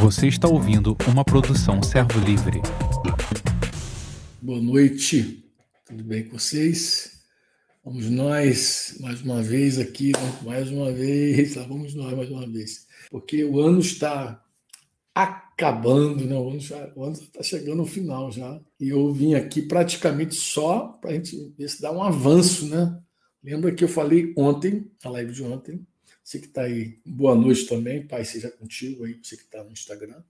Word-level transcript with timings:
Você 0.00 0.26
está 0.28 0.48
ouvindo 0.48 0.96
uma 1.08 1.24
produção 1.24 1.82
Servo 1.82 2.18
Livre. 2.20 2.60
Boa 4.40 4.60
noite, 4.60 5.44
tudo 5.86 6.02
bem 6.04 6.24
com 6.24 6.38
vocês? 6.38 7.22
Vamos 7.84 8.10
nós 8.10 8.96
mais 9.00 9.22
uma 9.22 9.42
vez 9.42 9.78
aqui, 9.78 10.12
mais 10.42 10.70
uma 10.70 10.92
vez, 10.92 11.56
lá 11.56 11.64
vamos 11.64 11.94
nós 11.94 12.16
mais 12.16 12.30
uma 12.30 12.46
vez, 12.46 12.86
porque 13.10 13.44
o 13.44 13.60
ano 13.60 13.80
está 13.80 14.42
acabando, 15.14 16.24
né? 16.24 16.34
o 16.36 17.04
ano 17.04 17.12
está 17.12 17.42
chegando 17.42 17.80
ao 17.80 17.86
final 17.86 18.30
já, 18.30 18.60
e 18.80 18.88
eu 18.88 19.12
vim 19.12 19.34
aqui 19.34 19.62
praticamente 19.62 20.34
só 20.34 20.88
para 21.00 21.10
a 21.10 21.14
gente 21.14 21.54
ver 21.56 21.68
se 21.68 21.80
dá 21.82 21.92
um 21.92 22.02
avanço, 22.02 22.66
né? 22.66 22.98
Lembra 23.42 23.74
que 23.74 23.82
eu 23.82 23.88
falei 23.88 24.32
ontem, 24.36 24.90
a 25.04 25.08
live 25.10 25.32
de 25.32 25.42
ontem, 25.42 25.84
você 26.22 26.38
que 26.38 26.46
está 26.46 26.62
aí, 26.62 26.98
boa 27.04 27.34
noite 27.34 27.66
também, 27.66 28.06
Pai 28.06 28.24
seja 28.24 28.50
contigo 28.50 29.04
aí, 29.04 29.18
você 29.22 29.36
que 29.36 29.42
está 29.42 29.62
no 29.62 29.72
Instagram. 29.72 30.22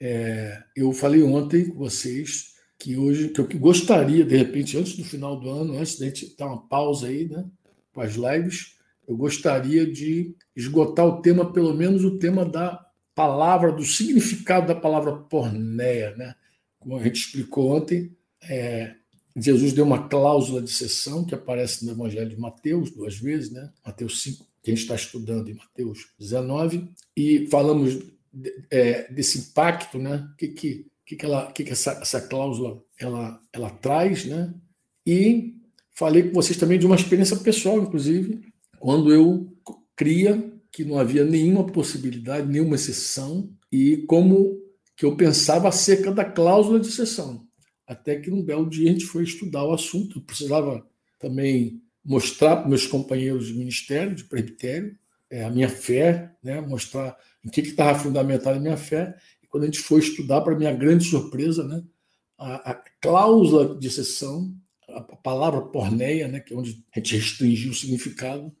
É, 0.00 0.62
eu 0.74 0.92
falei 0.92 1.22
ontem 1.22 1.68
com 1.68 1.76
vocês 1.76 2.54
que 2.78 2.96
hoje, 2.96 3.28
que 3.28 3.40
eu 3.40 3.48
gostaria, 3.58 4.24
de 4.24 4.36
repente, 4.36 4.76
antes 4.76 4.96
do 4.96 5.04
final 5.04 5.38
do 5.38 5.48
ano, 5.48 5.78
antes 5.78 5.98
da 5.98 6.06
gente 6.06 6.34
dar 6.36 6.46
uma 6.46 6.66
pausa 6.66 7.08
aí, 7.08 7.28
né, 7.28 7.44
com 7.92 8.00
as 8.00 8.14
lives, 8.14 8.76
eu 9.06 9.16
gostaria 9.16 9.90
de 9.90 10.34
esgotar 10.54 11.06
o 11.06 11.22
tema, 11.22 11.52
pelo 11.52 11.72
menos 11.74 12.04
o 12.04 12.18
tema 12.18 12.44
da 12.44 12.84
palavra, 13.14 13.72
do 13.72 13.84
significado 13.84 14.66
da 14.66 14.74
palavra 14.74 15.16
porneia, 15.16 16.14
né? 16.16 16.34
Como 16.78 16.96
a 16.96 17.02
gente 17.02 17.20
explicou 17.20 17.76
ontem, 17.76 18.14
é, 18.42 18.94
Jesus 19.36 19.72
deu 19.72 19.84
uma 19.84 20.08
cláusula 20.08 20.60
de 20.60 20.70
sessão 20.70 21.24
que 21.24 21.34
aparece 21.34 21.84
no 21.84 21.92
Evangelho 21.92 22.28
de 22.28 22.38
Mateus 22.38 22.90
duas 22.90 23.16
vezes, 23.16 23.50
né? 23.50 23.70
Mateus 23.84 24.22
5 24.22 24.46
que 24.66 24.72
a 24.72 24.74
gente 24.74 24.82
está 24.82 24.96
estudando 24.96 25.48
em 25.48 25.54
Mateus 25.54 26.08
19, 26.18 26.90
e 27.16 27.46
falamos 27.46 28.00
é, 28.68 29.12
desse 29.12 29.38
impacto, 29.38 29.96
né? 29.96 30.28
O 30.32 30.36
que, 30.36 30.48
que, 30.48 30.86
que, 31.04 31.14
que, 31.14 31.24
ela, 31.24 31.52
que, 31.52 31.62
que 31.62 31.70
essa, 31.70 31.92
essa 31.92 32.20
cláusula 32.20 32.82
ela, 32.98 33.40
ela 33.52 33.70
traz, 33.70 34.24
né? 34.24 34.52
E 35.06 35.54
falei 35.94 36.24
com 36.24 36.32
vocês 36.34 36.58
também 36.58 36.80
de 36.80 36.84
uma 36.84 36.96
experiência 36.96 37.36
pessoal, 37.36 37.78
inclusive, 37.80 38.40
quando 38.80 39.14
eu 39.14 39.56
cria 39.94 40.52
que 40.72 40.84
não 40.84 40.98
havia 40.98 41.24
nenhuma 41.24 41.64
possibilidade, 41.64 42.48
nenhuma 42.48 42.74
exceção, 42.74 43.48
e 43.70 43.98
como 43.98 44.60
que 44.96 45.04
eu 45.04 45.14
pensava 45.14 45.68
acerca 45.68 46.10
da 46.10 46.24
cláusula 46.24 46.80
de 46.80 46.88
exceção. 46.88 47.46
Até 47.86 48.16
que 48.16 48.32
num 48.32 48.42
belo 48.42 48.68
dia 48.68 48.90
a 48.90 48.92
gente 48.92 49.06
foi 49.06 49.22
estudar 49.22 49.64
o 49.64 49.72
assunto, 49.72 50.18
eu 50.18 50.22
precisava 50.22 50.84
também 51.20 51.80
mostrar 52.06 52.56
para 52.56 52.68
meus 52.68 52.86
companheiros 52.86 53.48
de 53.48 53.54
ministério, 53.54 54.14
de 54.14 54.24
presbitério, 54.24 54.96
é, 55.28 55.44
a 55.44 55.50
minha 55.50 55.68
fé, 55.68 56.32
né? 56.42 56.60
mostrar 56.60 57.16
em 57.44 57.48
que 57.48 57.60
estava 57.60 57.98
fundamentada 57.98 58.56
a 58.56 58.60
minha 58.60 58.76
fé. 58.76 59.16
E 59.42 59.46
quando 59.46 59.64
a 59.64 59.66
gente 59.66 59.80
foi 59.80 60.00
estudar, 60.00 60.40
para 60.42 60.56
minha 60.56 60.72
grande 60.72 61.04
surpresa, 61.04 61.66
né? 61.66 61.82
a, 62.38 62.70
a 62.70 62.74
cláusula 63.00 63.76
de 63.78 63.88
exceção, 63.88 64.54
a, 64.88 64.98
a 64.98 65.16
palavra 65.16 65.60
porneia, 65.62 66.28
né? 66.28 66.38
que 66.38 66.54
é 66.54 66.56
onde 66.56 66.84
a 66.94 66.98
gente 67.00 67.16
restringiu 67.16 67.72
o 67.72 67.74
significado, 67.74 68.54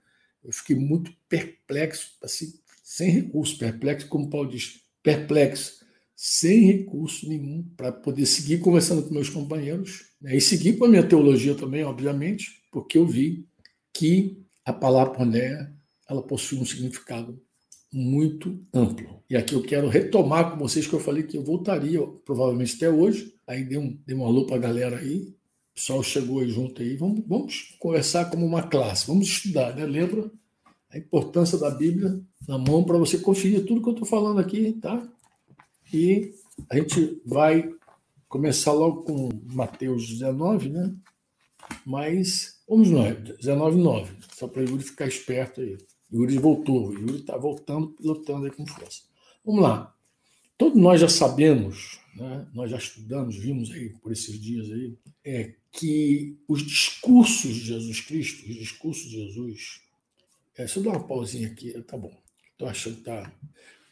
eu 0.44 0.52
fiquei 0.52 0.76
muito 0.76 1.12
perplexo, 1.28 2.12
assim, 2.22 2.52
sem 2.82 3.10
recurso, 3.10 3.58
perplexo, 3.58 4.08
como 4.08 4.30
Paulo 4.30 4.48
diz, 4.48 4.80
perplexo, 5.02 5.84
sem 6.16 6.60
recurso 6.64 7.28
nenhum 7.28 7.62
para 7.76 7.92
poder 7.92 8.26
seguir 8.26 8.58
conversando 8.58 9.02
com 9.02 9.12
meus 9.12 9.28
companheiros 9.28 10.06
né? 10.20 10.36
e 10.36 10.40
seguir 10.40 10.78
com 10.78 10.86
a 10.86 10.88
minha 10.88 11.06
teologia 11.06 11.54
também, 11.54 11.84
obviamente, 11.84 12.62
porque 12.76 12.98
eu 12.98 13.06
vi 13.06 13.48
que 13.90 14.44
a 14.62 14.70
palavra 14.70 15.14
porneia 15.14 15.74
ela 16.06 16.20
possui 16.20 16.58
um 16.58 16.64
significado 16.66 17.42
muito 17.90 18.62
amplo. 18.70 19.22
E 19.30 19.34
aqui 19.34 19.54
eu 19.54 19.62
quero 19.62 19.88
retomar 19.88 20.50
com 20.50 20.58
vocês 20.58 20.86
que 20.86 20.92
eu 20.92 21.00
falei 21.00 21.22
que 21.22 21.38
eu 21.38 21.42
voltaria, 21.42 22.06
provavelmente 22.22 22.76
até 22.76 22.90
hoje. 22.90 23.34
Aí 23.46 23.64
dei, 23.64 23.78
um, 23.78 23.98
dei 24.04 24.14
uma 24.14 24.28
lupa 24.28 24.56
a 24.56 24.58
galera 24.58 24.98
aí, 24.98 25.20
o 25.20 25.74
pessoal 25.74 26.02
chegou 26.02 26.40
aí 26.40 26.50
junto 26.50 26.82
aí. 26.82 26.96
Vamos, 26.96 27.24
vamos 27.26 27.74
conversar 27.78 28.28
como 28.28 28.44
uma 28.44 28.62
classe, 28.62 29.06
vamos 29.06 29.26
estudar, 29.26 29.74
né? 29.74 29.86
Lembra 29.86 30.30
a 30.90 30.98
importância 30.98 31.56
da 31.56 31.70
Bíblia 31.70 32.20
na 32.46 32.58
mão 32.58 32.84
para 32.84 32.98
você 32.98 33.16
conferir 33.16 33.64
tudo 33.64 33.80
que 33.80 33.88
eu 33.88 33.94
estou 33.94 34.06
falando 34.06 34.38
aqui, 34.38 34.74
tá? 34.74 35.02
E 35.90 36.34
a 36.68 36.76
gente 36.76 37.22
vai 37.24 37.72
começar 38.28 38.72
logo 38.74 39.02
com 39.04 39.30
Mateus 39.46 40.06
19, 40.10 40.68
né? 40.68 40.94
Mas 41.86 42.55
Vamos 42.68 42.90
nós, 42.90 43.16
19,9. 43.16 44.08
Só 44.34 44.48
para 44.48 44.62
o 44.62 44.68
Yuri 44.68 44.82
ficar 44.82 45.06
esperto 45.06 45.60
aí. 45.60 45.78
Yuri 46.12 46.38
voltou, 46.38 46.92
Yuri 46.92 47.20
está 47.20 47.36
voltando, 47.36 47.88
pilotando 47.88 48.46
aí 48.46 48.50
com 48.50 48.66
força. 48.66 49.02
Vamos 49.44 49.62
lá. 49.62 49.94
Todos 50.58 50.80
nós 50.80 51.00
já 51.00 51.08
sabemos, 51.08 52.00
né? 52.16 52.46
nós 52.54 52.70
já 52.70 52.78
estudamos, 52.78 53.36
vimos 53.36 53.70
aí 53.70 53.90
por 53.90 54.10
esses 54.10 54.40
dias 54.40 54.70
aí, 54.70 54.96
é 55.24 55.54
que 55.70 56.38
os 56.48 56.62
discursos 56.62 57.54
de 57.54 57.66
Jesus 57.66 58.00
Cristo, 58.00 58.48
os 58.48 58.56
discursos 58.56 59.10
de 59.10 59.26
Jesus. 59.26 59.82
É, 60.56 60.64
deixa 60.64 60.78
eu 60.78 60.82
dar 60.82 60.90
uma 60.90 61.06
pausinha 61.06 61.48
aqui, 61.48 61.72
tá 61.82 61.96
bom. 61.96 62.16
Estou 62.52 62.66
achando 62.66 62.96
que 62.96 63.02
tá. 63.02 63.30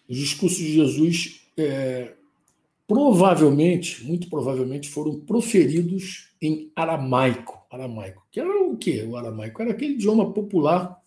Os 0.09 0.17
discursos 0.17 0.59
de 0.59 0.73
Jesus 0.73 1.43
é, 1.57 2.15
provavelmente, 2.87 4.03
muito 4.05 4.29
provavelmente, 4.31 4.89
foram 4.89 5.21
proferidos 5.21 6.31
em 6.41 6.73
aramaico. 6.75 7.64
Aramaico. 7.75 8.27
Que 8.31 8.41
era 8.41 8.63
o 8.63 8.77
que 8.77 9.03
o 9.03 9.17
aramaico? 9.17 9.61
Era 9.63 9.73
aquele 9.73 9.95
idioma 9.95 10.33
popular 10.33 10.99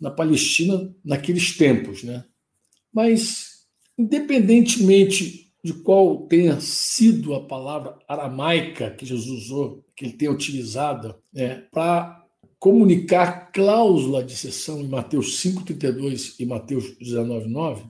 na 0.00 0.10
Palestina 0.10 0.94
naqueles 1.04 1.56
tempos. 1.56 2.02
Né? 2.02 2.24
Mas, 2.92 3.66
independentemente 3.96 5.48
de 5.62 5.72
qual 5.72 6.26
tenha 6.28 6.60
sido 6.60 7.34
a 7.34 7.44
palavra 7.44 7.98
aramaica 8.08 8.92
que 8.92 9.04
Jesus 9.04 9.44
usou, 9.44 9.84
que 9.94 10.04
ele 10.04 10.14
tenha 10.14 10.30
utilizado 10.30 11.16
né, 11.32 11.66
para 11.72 12.24
comunicar 12.58 13.52
cláusula 13.52 14.22
de 14.22 14.36
sessão 14.36 14.80
em 14.80 14.88
Mateus 14.88 15.42
5,32 15.42 16.36
e 16.38 16.46
Mateus 16.46 16.96
19,9, 16.98 17.82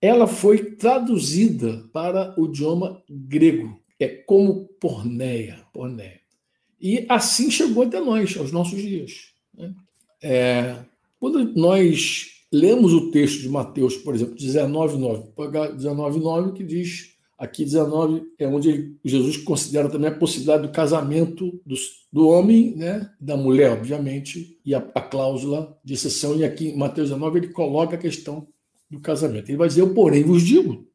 ela 0.00 0.26
foi 0.26 0.76
traduzida 0.76 1.88
para 1.92 2.38
o 2.38 2.46
idioma 2.46 3.02
grego, 3.08 3.80
é 3.98 4.08
como 4.08 4.66
porneia, 4.78 5.64
porneia. 5.72 6.20
E 6.84 7.06
assim 7.08 7.50
chegou 7.50 7.84
até 7.84 7.98
nós, 7.98 8.36
aos 8.36 8.52
nossos 8.52 8.78
dias. 8.78 9.30
Né? 9.56 9.74
É, 10.22 10.76
quando 11.18 11.54
nós 11.54 12.26
lemos 12.52 12.92
o 12.92 13.10
texto 13.10 13.40
de 13.40 13.48
Mateus, 13.48 13.96
por 13.96 14.14
exemplo, 14.14 14.36
19,9, 14.36 15.32
19,9 15.34 16.52
que 16.52 16.62
diz, 16.62 17.14
aqui 17.38 17.64
19 17.64 18.24
é 18.38 18.46
onde 18.46 18.96
Jesus 19.02 19.38
considera 19.38 19.88
também 19.88 20.10
a 20.10 20.14
possibilidade 20.14 20.64
do 20.64 20.74
casamento 20.74 21.58
do, 21.64 21.74
do 22.12 22.28
homem, 22.28 22.76
né, 22.76 23.10
da 23.18 23.34
mulher, 23.34 23.72
obviamente, 23.72 24.60
e 24.62 24.74
a, 24.74 24.78
a 24.94 25.00
cláusula 25.00 25.74
de 25.82 25.94
exceção. 25.94 26.36
E 26.36 26.44
aqui 26.44 26.68
em 26.68 26.76
Mateus 26.76 27.08
19 27.08 27.38
ele 27.38 27.48
coloca 27.48 27.96
a 27.96 27.98
questão 27.98 28.46
do 28.90 29.00
casamento. 29.00 29.48
Ele 29.48 29.56
vai 29.56 29.68
dizer: 29.68 29.80
Eu, 29.80 29.94
porém, 29.94 30.22
vos 30.22 30.42
digo: 30.42 30.86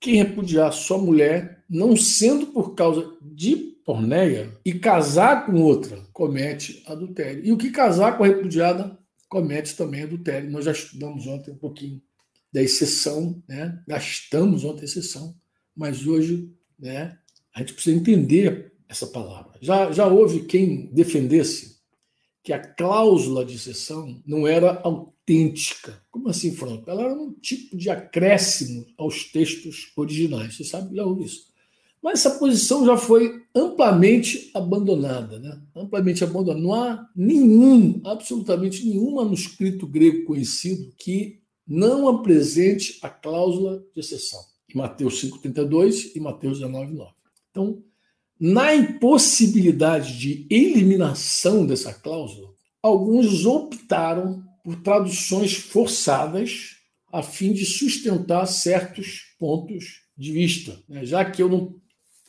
quem 0.00 0.14
repudiar 0.14 0.72
sua 0.72 0.96
mulher, 0.96 1.64
não 1.68 1.94
sendo 1.98 2.46
por 2.46 2.74
causa 2.74 3.12
de 3.20 3.76
porneia, 3.88 4.52
e 4.66 4.74
casar 4.74 5.46
com 5.46 5.62
outra, 5.62 5.96
comete 6.12 6.82
adultério. 6.86 7.42
E 7.42 7.50
o 7.50 7.56
que 7.56 7.70
casar 7.70 8.18
com 8.18 8.24
a 8.24 8.26
repudiada, 8.26 8.98
comete 9.30 9.74
também 9.74 10.02
adultério. 10.02 10.50
Nós 10.50 10.66
já 10.66 10.72
estudamos 10.72 11.26
ontem 11.26 11.52
um 11.52 11.56
pouquinho 11.56 12.02
da 12.52 12.62
exceção, 12.62 13.42
né? 13.48 13.82
gastamos 13.88 14.62
ontem 14.62 14.82
a 14.82 14.84
exceção, 14.84 15.34
mas 15.74 16.06
hoje 16.06 16.52
né, 16.78 17.16
a 17.56 17.60
gente 17.60 17.72
precisa 17.72 17.96
entender 17.96 18.74
essa 18.86 19.06
palavra. 19.06 19.54
Já, 19.62 19.90
já 19.90 20.06
houve 20.06 20.40
quem 20.44 20.92
defendesse 20.92 21.78
que 22.42 22.52
a 22.52 22.58
cláusula 22.58 23.42
de 23.42 23.54
exceção 23.54 24.22
não 24.26 24.46
era 24.46 24.82
autêntica. 24.84 25.98
Como 26.10 26.28
assim, 26.28 26.54
Franco? 26.54 26.90
Ela 26.90 27.04
era 27.04 27.14
um 27.14 27.32
tipo 27.32 27.74
de 27.74 27.88
acréscimo 27.88 28.84
aos 28.98 29.24
textos 29.32 29.90
originais. 29.96 30.58
Você 30.58 30.64
sabe 30.64 30.94
já 30.94 31.06
ouviu 31.06 31.24
isso. 31.24 31.47
Mas 32.02 32.20
essa 32.20 32.38
posição 32.38 32.86
já 32.86 32.96
foi 32.96 33.42
amplamente 33.54 34.50
abandonada, 34.54 35.38
né? 35.38 35.60
Amplamente 35.74 36.22
abandonada. 36.22 36.60
Não 36.60 36.74
há 36.74 37.08
nenhum, 37.14 38.00
absolutamente 38.04 38.86
nenhum 38.86 39.16
manuscrito 39.16 39.86
grego 39.86 40.24
conhecido 40.24 40.92
que 40.96 41.40
não 41.66 42.08
apresente 42.08 42.98
a 43.02 43.08
cláusula 43.08 43.84
de 43.94 44.00
exceção. 44.00 44.40
Em 44.72 44.78
Mateus 44.78 45.22
5,32 45.22 46.12
e 46.14 46.20
Mateus 46.20 46.60
19,9. 46.60 47.08
Então, 47.50 47.82
na 48.40 48.74
impossibilidade 48.74 50.18
de 50.18 50.46
eliminação 50.48 51.66
dessa 51.66 51.92
cláusula, 51.92 52.50
alguns 52.82 53.44
optaram 53.44 54.42
por 54.62 54.76
traduções 54.76 55.54
forçadas 55.54 56.76
a 57.12 57.22
fim 57.22 57.52
de 57.52 57.64
sustentar 57.64 58.46
certos 58.46 59.34
pontos 59.38 60.02
de 60.16 60.32
vista. 60.32 60.78
Né? 60.88 61.04
Já 61.04 61.24
que 61.24 61.42
eu 61.42 61.48
não, 61.48 61.74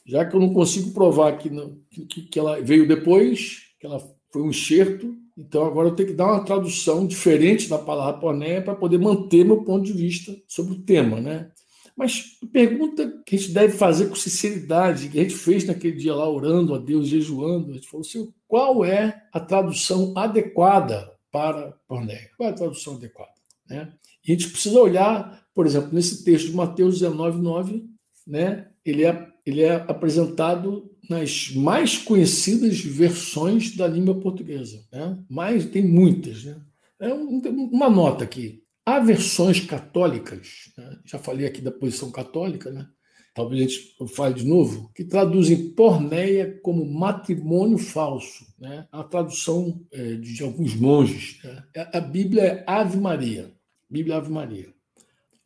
já 0.09 0.25
que 0.25 0.35
eu 0.35 0.39
não 0.39 0.51
consigo 0.51 0.91
provar 0.91 1.37
que, 1.37 1.51
não, 1.51 1.77
que, 1.91 2.23
que 2.23 2.39
ela 2.39 2.59
veio 2.59 2.87
depois, 2.87 3.59
que 3.79 3.85
ela 3.85 3.99
foi 4.33 4.41
um 4.41 4.49
enxerto, 4.49 5.15
então 5.37 5.63
agora 5.65 5.89
eu 5.89 5.95
tenho 5.95 6.09
que 6.09 6.15
dar 6.15 6.25
uma 6.25 6.43
tradução 6.43 7.05
diferente 7.05 7.69
da 7.69 7.77
palavra 7.77 8.19
pornéia 8.19 8.61
para 8.61 8.75
poder 8.75 8.97
manter 8.97 9.45
meu 9.45 9.63
ponto 9.63 9.85
de 9.85 9.93
vista 9.93 10.35
sobre 10.47 10.73
o 10.73 10.81
tema, 10.81 11.21
né? 11.21 11.51
Mas 11.95 12.39
pergunta 12.51 13.21
que 13.23 13.35
a 13.35 13.39
gente 13.39 13.51
deve 13.51 13.73
fazer 13.73 14.07
com 14.07 14.15
sinceridade, 14.15 15.09
que 15.09 15.19
a 15.19 15.21
gente 15.21 15.35
fez 15.35 15.65
naquele 15.65 15.97
dia 15.97 16.15
lá, 16.15 16.27
orando 16.27 16.73
a 16.73 16.79
Deus, 16.79 17.07
jejuando, 17.07 17.69
a 17.69 17.73
gente 17.73 17.87
falou 17.87 18.05
assim: 18.05 18.33
qual 18.47 18.83
é 18.83 19.21
a 19.31 19.39
tradução 19.39 20.13
adequada 20.17 21.11
para 21.31 21.77
pornéia? 21.87 22.31
Qual 22.35 22.49
é 22.49 22.51
a 22.51 22.55
tradução 22.55 22.95
adequada? 22.95 23.33
Né? 23.69 23.93
E 24.25 24.31
a 24.31 24.35
gente 24.35 24.49
precisa 24.49 24.79
olhar, 24.79 25.45
por 25.53 25.67
exemplo, 25.67 25.89
nesse 25.93 26.23
texto 26.23 26.47
de 26.47 26.55
Mateus 26.55 26.99
19, 26.99 27.41
9, 27.41 27.85
né? 28.25 28.69
ele, 28.85 29.05
é, 29.05 29.27
ele 29.45 29.61
é 29.61 29.75
apresentado 29.87 30.89
nas 31.09 31.51
mais 31.51 31.97
conhecidas 31.97 32.79
versões 32.79 33.75
da 33.75 33.87
língua 33.87 34.19
portuguesa. 34.19 34.83
Né? 34.91 35.17
Mas 35.29 35.65
tem 35.65 35.83
muitas. 35.83 36.43
Né? 36.43 36.61
É 36.99 37.13
uma 37.13 37.89
nota 37.89 38.23
aqui. 38.23 38.63
Há 38.85 38.99
versões 38.99 39.59
católicas, 39.59 40.71
né? 40.77 40.99
já 41.05 41.19
falei 41.19 41.45
aqui 41.45 41.61
da 41.61 41.71
posição 41.71 42.11
católica, 42.11 42.71
né? 42.71 42.87
talvez 43.33 43.61
a 43.61 43.67
gente 43.67 44.15
fale 44.15 44.33
de 44.33 44.45
novo, 44.45 44.91
que 44.93 45.03
traduzem 45.03 45.69
porneia 45.69 46.59
como 46.61 46.85
matrimônio 46.85 47.77
falso. 47.77 48.45
Né? 48.59 48.87
A 48.91 49.03
tradução 49.03 49.85
é, 49.91 50.15
de 50.15 50.43
alguns 50.43 50.75
monges. 50.75 51.39
Né? 51.43 51.63
A 51.93 51.99
Bíblia 51.99 52.43
é 52.43 52.63
Ave 52.67 52.97
Maria. 52.97 53.53
Bíblia 53.89 54.17
Ave 54.17 54.29
Maria. 54.29 54.73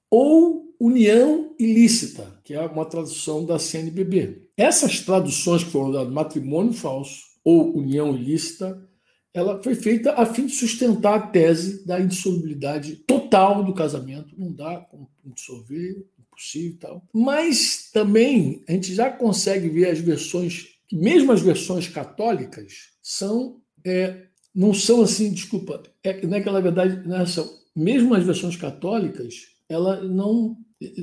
Ou 0.09 0.62
união 0.85 1.55
ilícita, 1.57 2.27
que 2.43 2.53
é 2.53 2.59
uma 2.59 2.83
tradução 2.85 3.45
da 3.45 3.57
CNBB. 3.57 4.49
Essas 4.57 4.99
traduções 4.99 5.63
que 5.63 5.71
foram 5.71 5.93
dadas, 5.93 6.11
matrimônio 6.11 6.73
falso 6.73 7.21
ou 7.41 7.77
união 7.77 8.13
ilícita, 8.13 8.85
ela 9.33 9.63
foi 9.63 9.75
feita 9.75 10.11
a 10.11 10.25
fim 10.25 10.45
de 10.45 10.53
sustentar 10.53 11.15
a 11.15 11.27
tese 11.27 11.85
da 11.87 12.01
indissolubilidade 12.01 12.97
total 12.97 13.63
do 13.63 13.73
casamento. 13.73 14.35
Não 14.37 14.51
dá 14.51 14.77
como 14.91 15.09
dissolver, 15.33 16.05
impossível 16.19 16.71
e 16.71 16.73
tal. 16.73 17.03
Mas 17.13 17.89
também 17.93 18.61
a 18.67 18.73
gente 18.73 18.93
já 18.93 19.09
consegue 19.09 19.69
ver 19.69 19.89
as 19.89 19.99
versões, 19.99 20.67
que 20.85 20.97
mesmo 20.97 21.31
as 21.31 21.41
versões 21.41 21.87
católicas 21.87 22.89
são, 23.01 23.61
é, 23.85 24.23
não 24.53 24.73
são 24.73 25.01
assim, 25.01 25.31
desculpa, 25.31 25.81
é, 26.03 26.27
não 26.27 26.35
é 26.35 26.41
aquela 26.41 26.59
verdade, 26.59 27.07
não 27.07 27.21
é, 27.21 27.25
são, 27.25 27.49
mesmo 27.73 28.13
as 28.13 28.25
versões 28.25 28.57
católicas, 28.57 29.53
ela 29.69 30.03
não 30.03 30.57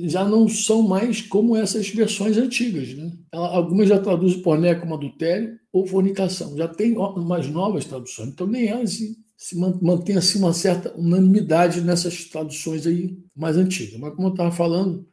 já 0.07 0.23
não 0.23 0.47
são 0.47 0.81
mais 0.81 1.21
como 1.21 1.55
essas 1.55 1.89
versões 1.89 2.37
antigas. 2.37 2.93
Né? 2.93 3.11
Algumas 3.31 3.87
já 3.87 3.99
traduzem 3.99 4.41
porné 4.41 4.75
como 4.75 4.95
adultério 4.95 5.59
ou 5.71 5.87
fornicação. 5.87 6.57
Já 6.57 6.67
tem 6.67 6.97
umas 6.97 7.47
novas 7.47 7.85
traduções. 7.85 8.29
Então, 8.29 8.47
nem 8.47 8.67
elas 8.67 8.91
se, 8.91 9.17
se 9.37 9.57
mantém 9.57 10.17
assim, 10.17 10.39
uma 10.39 10.53
certa 10.53 10.93
unanimidade 10.97 11.81
nessas 11.81 12.25
traduções 12.25 12.85
aí 12.85 13.17
mais 13.35 13.57
antigas. 13.57 13.99
Mas, 13.99 14.13
como 14.13 14.27
eu 14.27 14.31
estava 14.31 14.51
falando, 14.51 15.07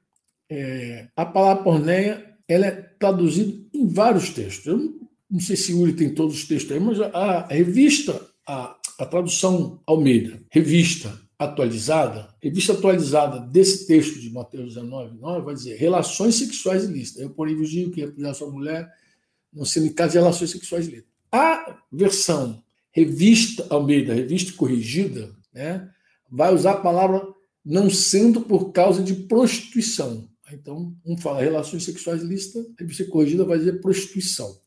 é, 0.50 1.09
a 1.17 1.25
palavra 1.25 1.62
pornéia 1.62 2.29
ela 2.49 2.67
é 2.67 2.71
traduzida 2.71 3.53
em 3.75 3.87
vários 3.87 4.31
textos. 4.31 4.67
Eu 4.67 4.79
não, 4.79 4.94
não 5.31 5.41
sei 5.41 5.56
se 5.56 5.75
Uri 5.75 5.93
tem 5.93 6.14
todos 6.14 6.35
os 6.35 6.44
textos 6.44 6.73
aí, 6.73 6.81
mas 6.81 7.00
a, 7.00 7.06
a 7.09 7.47
revista, 7.49 8.21
a, 8.47 8.75
a 8.99 9.06
tradução 9.06 9.81
Almeida, 9.87 10.41
revista 10.50 11.28
atualizada, 11.38 12.35
revista 12.43 12.73
atualizada 12.73 13.38
desse 13.38 13.87
texto 13.87 14.19
de 14.19 14.29
Mateus 14.31 14.75
19, 14.75 15.19
9, 15.19 15.44
vai 15.44 15.55
dizer 15.55 15.76
relações 15.76 16.35
sexuais 16.35 16.85
ilícitas. 16.85 17.23
Eu, 17.23 17.31
porém, 17.31 17.55
vos 17.55 17.70
digo 17.70 17.93
que 17.93 18.00
repudiar 18.00 18.35
sua 18.35 18.50
mulher, 18.50 18.93
não 19.52 19.64
sendo 19.64 19.87
em 19.87 19.93
caso 19.93 20.12
de 20.12 20.19
relações 20.19 20.50
sexuais 20.50 20.87
ilícitas. 20.88 21.12
A 21.31 21.79
versão 21.93 22.62
revista 22.90 23.64
Almeida, 23.70 24.12
revista 24.12 24.52
corrigida, 24.55 25.32
né, 25.52 25.88
vai 26.29 26.52
usar 26.52 26.73
a 26.73 26.81
palavra 26.81 27.23
não 27.64 27.88
sendo 27.88 28.40
por 28.40 28.73
causa 28.73 29.02
de 29.02 29.14
prostituição. 29.14 30.29
Então, 30.52 30.96
um 31.05 31.17
fala 31.17 31.40
relações 31.40 31.85
sexuais 31.85 32.23
ilícitas, 32.23 32.67
a 32.67 32.81
revista 32.81 33.05
corrigida 33.05 33.44
vai 33.44 33.58
dizer 33.58 33.81
prostituição. 33.81 34.58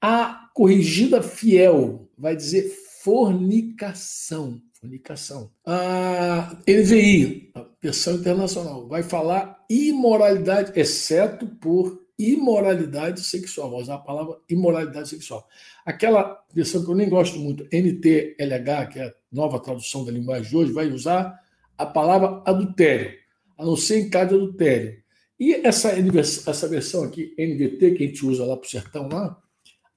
A 0.00 0.50
corrigida 0.52 1.22
fiel 1.22 2.10
vai 2.18 2.36
dizer 2.36 2.68
fornicação 3.02 4.60
comunicação. 4.86 5.50
A 5.66 6.56
NVI, 6.66 7.50
a 7.54 7.66
versão 7.82 8.14
internacional, 8.14 8.86
vai 8.86 9.02
falar 9.02 9.64
imoralidade, 9.68 10.72
exceto 10.78 11.46
por 11.46 12.06
imoralidade 12.18 13.20
sexual. 13.20 13.70
Vou 13.70 13.80
usar 13.80 13.96
a 13.96 13.98
palavra 13.98 14.38
imoralidade 14.48 15.08
sexual. 15.08 15.46
Aquela 15.84 16.42
versão 16.54 16.84
que 16.84 16.90
eu 16.90 16.94
nem 16.94 17.08
gosto 17.08 17.38
muito, 17.38 17.64
NTLH, 17.64 18.86
que 18.92 18.98
é 19.00 19.06
a 19.06 19.14
nova 19.30 19.60
tradução 19.60 20.04
da 20.04 20.12
linguagem 20.12 20.48
de 20.48 20.56
hoje, 20.56 20.72
vai 20.72 20.88
usar 20.88 21.38
a 21.76 21.84
palavra 21.84 22.42
adultério, 22.46 23.12
a 23.58 23.64
não 23.64 23.76
ser 23.76 24.00
em 24.00 24.08
caso 24.08 24.30
de 24.30 24.34
adultério. 24.36 25.02
E 25.38 25.52
essa, 25.52 25.90
essa 25.92 26.66
versão 26.66 27.04
aqui, 27.04 27.34
NVT, 27.38 27.90
que 27.90 28.04
a 28.04 28.06
gente 28.06 28.24
usa 28.24 28.46
lá 28.46 28.56
para 28.56 28.66
o 28.66 28.70
sertão, 28.70 29.08
lá, 29.08 29.38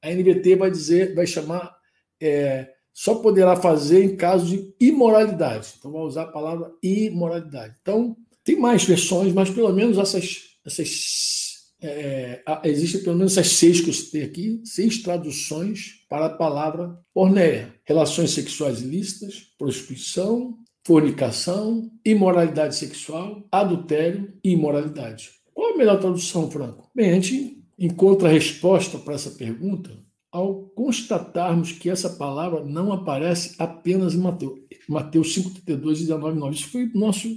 a 0.02 0.10
NVT 0.12 0.56
vai 0.58 0.70
dizer, 0.70 1.16
vai 1.16 1.26
chamar 1.26 1.78
é, 2.22 2.74
só 3.00 3.16
poderá 3.16 3.56
fazer 3.56 4.04
em 4.04 4.18
caso 4.18 4.46
de 4.46 4.74
imoralidade. 4.78 5.76
Então, 5.80 5.90
vou 5.90 6.06
usar 6.06 6.24
a 6.24 6.32
palavra 6.34 6.70
imoralidade. 6.84 7.74
Então, 7.82 8.14
tem 8.44 8.60
mais 8.60 8.84
versões, 8.84 9.32
mas 9.32 9.50
pelo 9.50 9.72
menos 9.72 9.98
essas. 9.98 10.50
essas 10.66 11.48
é, 11.82 12.44
existem 12.66 13.02
pelo 13.02 13.16
menos 13.16 13.38
essas 13.38 13.54
seis 13.54 13.80
que 13.80 13.90
eu 13.90 13.94
citei 13.94 14.24
aqui, 14.24 14.62
seis 14.66 15.02
traduções 15.02 16.04
para 16.10 16.26
a 16.26 16.30
palavra 16.30 17.00
pornéia: 17.14 17.74
relações 17.86 18.32
sexuais 18.32 18.82
ilícitas, 18.82 19.46
prostituição, 19.58 20.58
fornicação, 20.84 21.90
imoralidade 22.04 22.76
sexual, 22.76 23.48
adultério 23.50 24.34
e 24.44 24.52
imoralidade. 24.52 25.30
Qual 25.54 25.74
a 25.74 25.78
melhor 25.78 26.02
tradução, 26.02 26.52
Franco? 26.52 26.92
Bem, 26.94 27.12
a 27.12 27.14
gente 27.14 27.64
encontra 27.80 28.28
a 28.28 28.32
resposta 28.32 28.98
para 28.98 29.14
essa 29.14 29.32
pergunta 29.32 29.90
ao 30.32 30.64
constatarmos 30.76 31.72
que 31.72 31.90
essa 31.90 32.10
palavra 32.10 32.64
não 32.64 32.94
aparece 32.94 33.56
apenas 33.58 34.14
em 34.14 34.20
Mateus, 34.20 34.60
Mateus 34.88 35.36
5,32 35.36 36.02
e 36.02 36.08
19,9. 36.08 36.54
Isso 36.54 36.70
foi 36.70 36.92
nosso, 36.94 37.28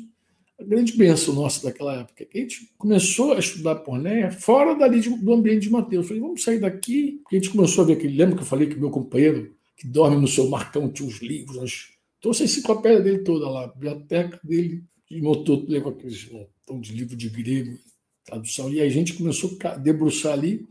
a 0.59 0.65
grande 0.65 0.97
bênção 0.97 1.35
nossa 1.35 1.67
daquela 1.67 2.01
época. 2.01 2.27
A 2.33 2.39
gente 2.39 2.73
começou 2.77 3.33
a 3.33 3.39
estudar 3.39 3.77
pornéia 3.77 4.31
fora 4.31 4.75
dali 4.75 5.01
do 5.01 5.33
ambiente 5.33 5.63
de 5.63 5.71
Mateus. 5.71 6.07
Falei, 6.07 6.21
vamos 6.21 6.43
sair 6.43 6.61
daqui, 6.61 7.21
a 7.31 7.35
gente 7.35 7.51
começou 7.51 7.85
a 7.85 7.87
ver 7.87 7.95
aquele. 7.95 8.17
Lembra 8.17 8.37
que 8.37 8.43
eu 8.43 8.47
falei 8.47 8.69
que 8.69 8.79
meu 8.79 8.91
companheiro, 8.91 9.55
que 9.77 9.87
dorme 9.87 10.21
no 10.21 10.29
seu 10.29 10.49
marcão, 10.49 10.91
tinha 10.91 11.09
os 11.09 11.21
livros, 11.21 11.59
as, 11.59 11.89
trouxe 12.21 12.43
a 12.43 12.45
enciclopédia 12.45 13.01
dele 13.01 13.19
toda 13.21 13.49
lá, 13.49 13.65
a 13.65 13.69
biblioteca 13.69 14.39
dele, 14.45 14.85
e 15.11 15.21
montou, 15.21 15.65
levou 15.67 15.93
aqueles 15.93 16.31
montão 16.31 16.81
de 16.81 16.93
livro 16.95 17.17
de 17.17 17.29
grego, 17.29 17.79
tradução, 18.25 18.73
e 18.73 18.81
a 18.81 18.89
gente 18.89 19.15
começou 19.15 19.59
a 19.65 19.77
debruçar 19.77 20.33
ali 20.33 20.67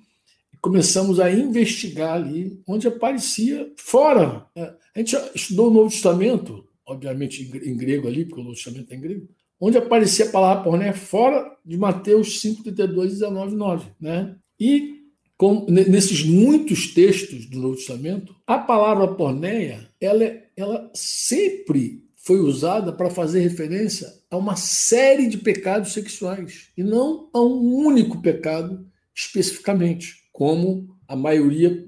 começamos 0.62 1.20
a 1.20 1.32
investigar 1.32 2.14
ali, 2.14 2.62
onde 2.68 2.88
aparecia 2.88 3.72
fora. 3.76 4.46
Né? 4.56 4.74
A 4.96 5.00
gente 5.00 5.18
estudou 5.34 5.70
o 5.70 5.74
Novo 5.74 5.90
Testamento, 5.90 6.64
obviamente 6.86 7.42
em 7.42 7.76
grego 7.76 8.08
ali, 8.08 8.26
porque 8.26 8.40
o 8.40 8.44
Novo 8.44 8.56
Testamento 8.56 8.92
é 8.92 8.96
em 8.96 9.02
grego, 9.02 9.28
onde 9.60 9.78
aparecia 9.78 10.26
a 10.26 10.32
palavra 10.32 10.64
porné 10.64 10.94
fora 10.94 11.52
de 11.66 11.78
Mateus 11.78 12.40
5, 12.40 12.64
32 12.64 13.12
e 13.12 13.14
19, 13.16 13.56
9. 13.56 13.92
Né? 14.00 14.36
E 14.60 15.02
com, 15.36 15.66
nesses 15.68 16.24
muitos 16.24 16.94
textos 16.94 17.48
do 17.48 17.60
Novo 17.60 17.76
Testamento, 17.76 18.36
a 18.46 18.60
palavra 18.60 19.08
pornéia, 19.08 19.90
ela, 20.00 20.24
ela 20.56 20.92
sempre 20.94 22.04
foi 22.16 22.40
usada 22.40 22.94
para 22.94 23.10
fazer 23.10 23.40
referência 23.40 24.08
a 24.30 24.38
uma 24.38 24.56
série 24.56 25.28
de 25.28 25.40
pecados 25.40 25.94
sexuais 25.94 26.70
e 26.78 26.84
não 26.84 27.30
a 27.34 27.42
um 27.42 27.74
único 27.74 28.22
pecado 28.22 28.86
especificamente 29.16 30.21
como 30.42 30.98
a 31.08 31.16
maioria 31.16 31.86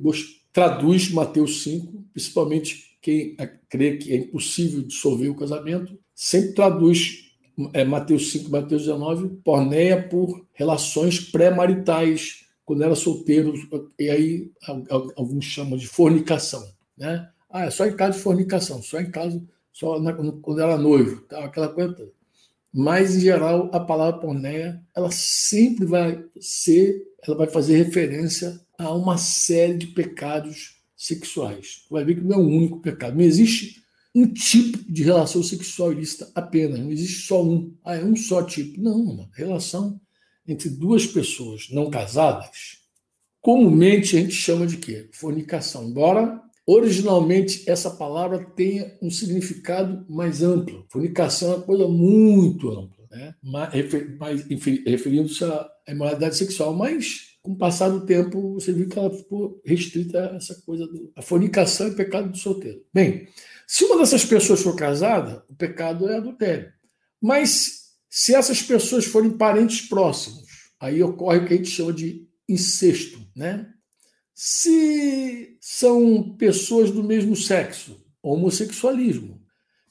traduz 0.53 1.09
Mateus 1.09 1.63
5, 1.63 2.05
principalmente 2.13 2.95
quem 3.01 3.35
crê 3.67 3.97
que 3.97 4.13
é 4.13 4.17
impossível 4.17 4.83
dissolver 4.83 5.31
o 5.31 5.35
casamento, 5.35 5.97
sempre 6.13 6.53
traduz 6.53 7.31
é, 7.73 7.83
Mateus 7.83 8.31
5, 8.31 8.51
Mateus 8.51 8.83
19, 8.83 9.37
porneia 9.43 10.07
por 10.07 10.45
relações 10.53 11.19
pré-maritais, 11.19 12.45
quando 12.63 12.83
era 12.83 12.93
solteiro, 12.93 13.55
e 13.97 14.07
aí 14.07 14.51
alguns 15.17 15.45
chamam 15.45 15.75
de 15.75 15.87
fornicação. 15.87 16.63
Né? 16.95 17.27
Ah, 17.49 17.65
é 17.65 17.71
só 17.71 17.87
em 17.87 17.95
caso 17.95 18.19
de 18.19 18.23
fornicação, 18.23 18.83
só 18.83 19.01
em 19.01 19.09
caso, 19.09 19.43
só 19.71 19.99
na, 19.99 20.13
quando 20.13 20.61
era 20.61 20.77
noivo, 20.77 21.21
tá? 21.21 21.43
aquela 21.43 21.69
coisa 21.69 22.07
mas 22.73 23.15
em 23.15 23.19
geral 23.19 23.69
a 23.71 23.79
palavra 23.79 24.19
porneia 24.19 24.81
ela 24.95 25.11
sempre 25.11 25.85
vai 25.85 26.25
ser, 26.39 27.03
ela 27.25 27.37
vai 27.37 27.47
fazer 27.47 27.77
referência 27.77 28.59
a 28.77 28.93
uma 28.93 29.17
série 29.17 29.77
de 29.77 29.87
pecados 29.87 30.81
sexuais. 30.95 31.85
Vai 31.89 32.03
ver 32.03 32.15
que 32.15 32.21
não 32.21 32.35
é 32.35 32.39
um 32.39 32.57
único 32.57 32.79
pecado, 32.79 33.15
não 33.15 33.23
existe 33.23 33.81
um 34.15 34.27
tipo 34.27 34.79
de 34.91 35.03
relação 35.03 35.41
sexual 35.41 35.91
ilícita 35.91 36.31
apenas, 36.35 36.79
não 36.79 36.91
existe 36.91 37.25
só 37.25 37.43
um. 37.43 37.75
Ah, 37.83 37.95
é 37.95 38.03
um 38.03 38.15
só 38.15 38.43
tipo. 38.43 38.79
Não, 38.81 38.95
uma 38.95 39.29
relação 39.33 39.99
entre 40.47 40.69
duas 40.69 41.07
pessoas 41.07 41.67
não 41.71 41.89
casadas, 41.89 42.79
comumente 43.41 44.17
a 44.17 44.19
gente 44.19 44.33
chama 44.33 44.67
de 44.67 44.77
quê? 44.77 45.09
Fornicação. 45.13 45.89
Embora 45.89 46.43
Originalmente, 46.65 47.69
essa 47.69 47.91
palavra 47.91 48.39
tenha 48.39 48.97
um 49.01 49.09
significado 49.09 50.05
mais 50.09 50.41
amplo. 50.41 50.85
Fornicação 50.87 51.51
é 51.51 51.55
uma 51.57 51.63
coisa 51.63 51.87
muito 51.89 52.69
ampla. 52.69 53.02
Né? 53.13 53.35
mas, 53.43 54.45
referindo-se 54.85 55.43
à 55.43 55.69
imoralidade 55.87 56.37
sexual, 56.37 56.73
mas 56.73 57.37
com 57.41 57.51
o 57.51 57.57
passar 57.57 57.89
do 57.89 58.05
tempo 58.05 58.53
você 58.53 58.71
viu 58.71 58.87
que 58.87 58.97
ela 58.97 59.11
ficou 59.11 59.61
restrita 59.65 60.31
a 60.31 60.35
essa 60.37 60.55
coisa 60.65 60.87
da 61.15 61.21
fornicação 61.21 61.89
e 61.89 61.95
pecado 61.95 62.29
do 62.29 62.37
solteiro. 62.37 62.81
Bem, 62.93 63.27
se 63.67 63.83
uma 63.83 63.97
dessas 63.97 64.23
pessoas 64.25 64.61
for 64.61 64.75
casada, 64.75 65.43
o 65.49 65.55
pecado 65.55 66.07
é 66.09 66.17
adultério. 66.17 66.71
Mas 67.21 67.83
se 68.09 68.33
essas 68.33 68.61
pessoas 68.61 69.05
forem 69.05 69.37
parentes 69.37 69.87
próximos, 69.87 70.45
aí 70.79 71.03
ocorre 71.03 71.39
o 71.39 71.45
que 71.45 71.53
a 71.53 71.57
gente 71.57 71.69
chama 71.69 71.93
de 71.93 72.27
incesto, 72.47 73.19
né? 73.35 73.69
Se 74.33 75.57
são 75.61 76.35
pessoas 76.37 76.91
do 76.91 77.03
mesmo 77.03 77.35
sexo, 77.35 78.03
homossexualismo. 78.21 79.42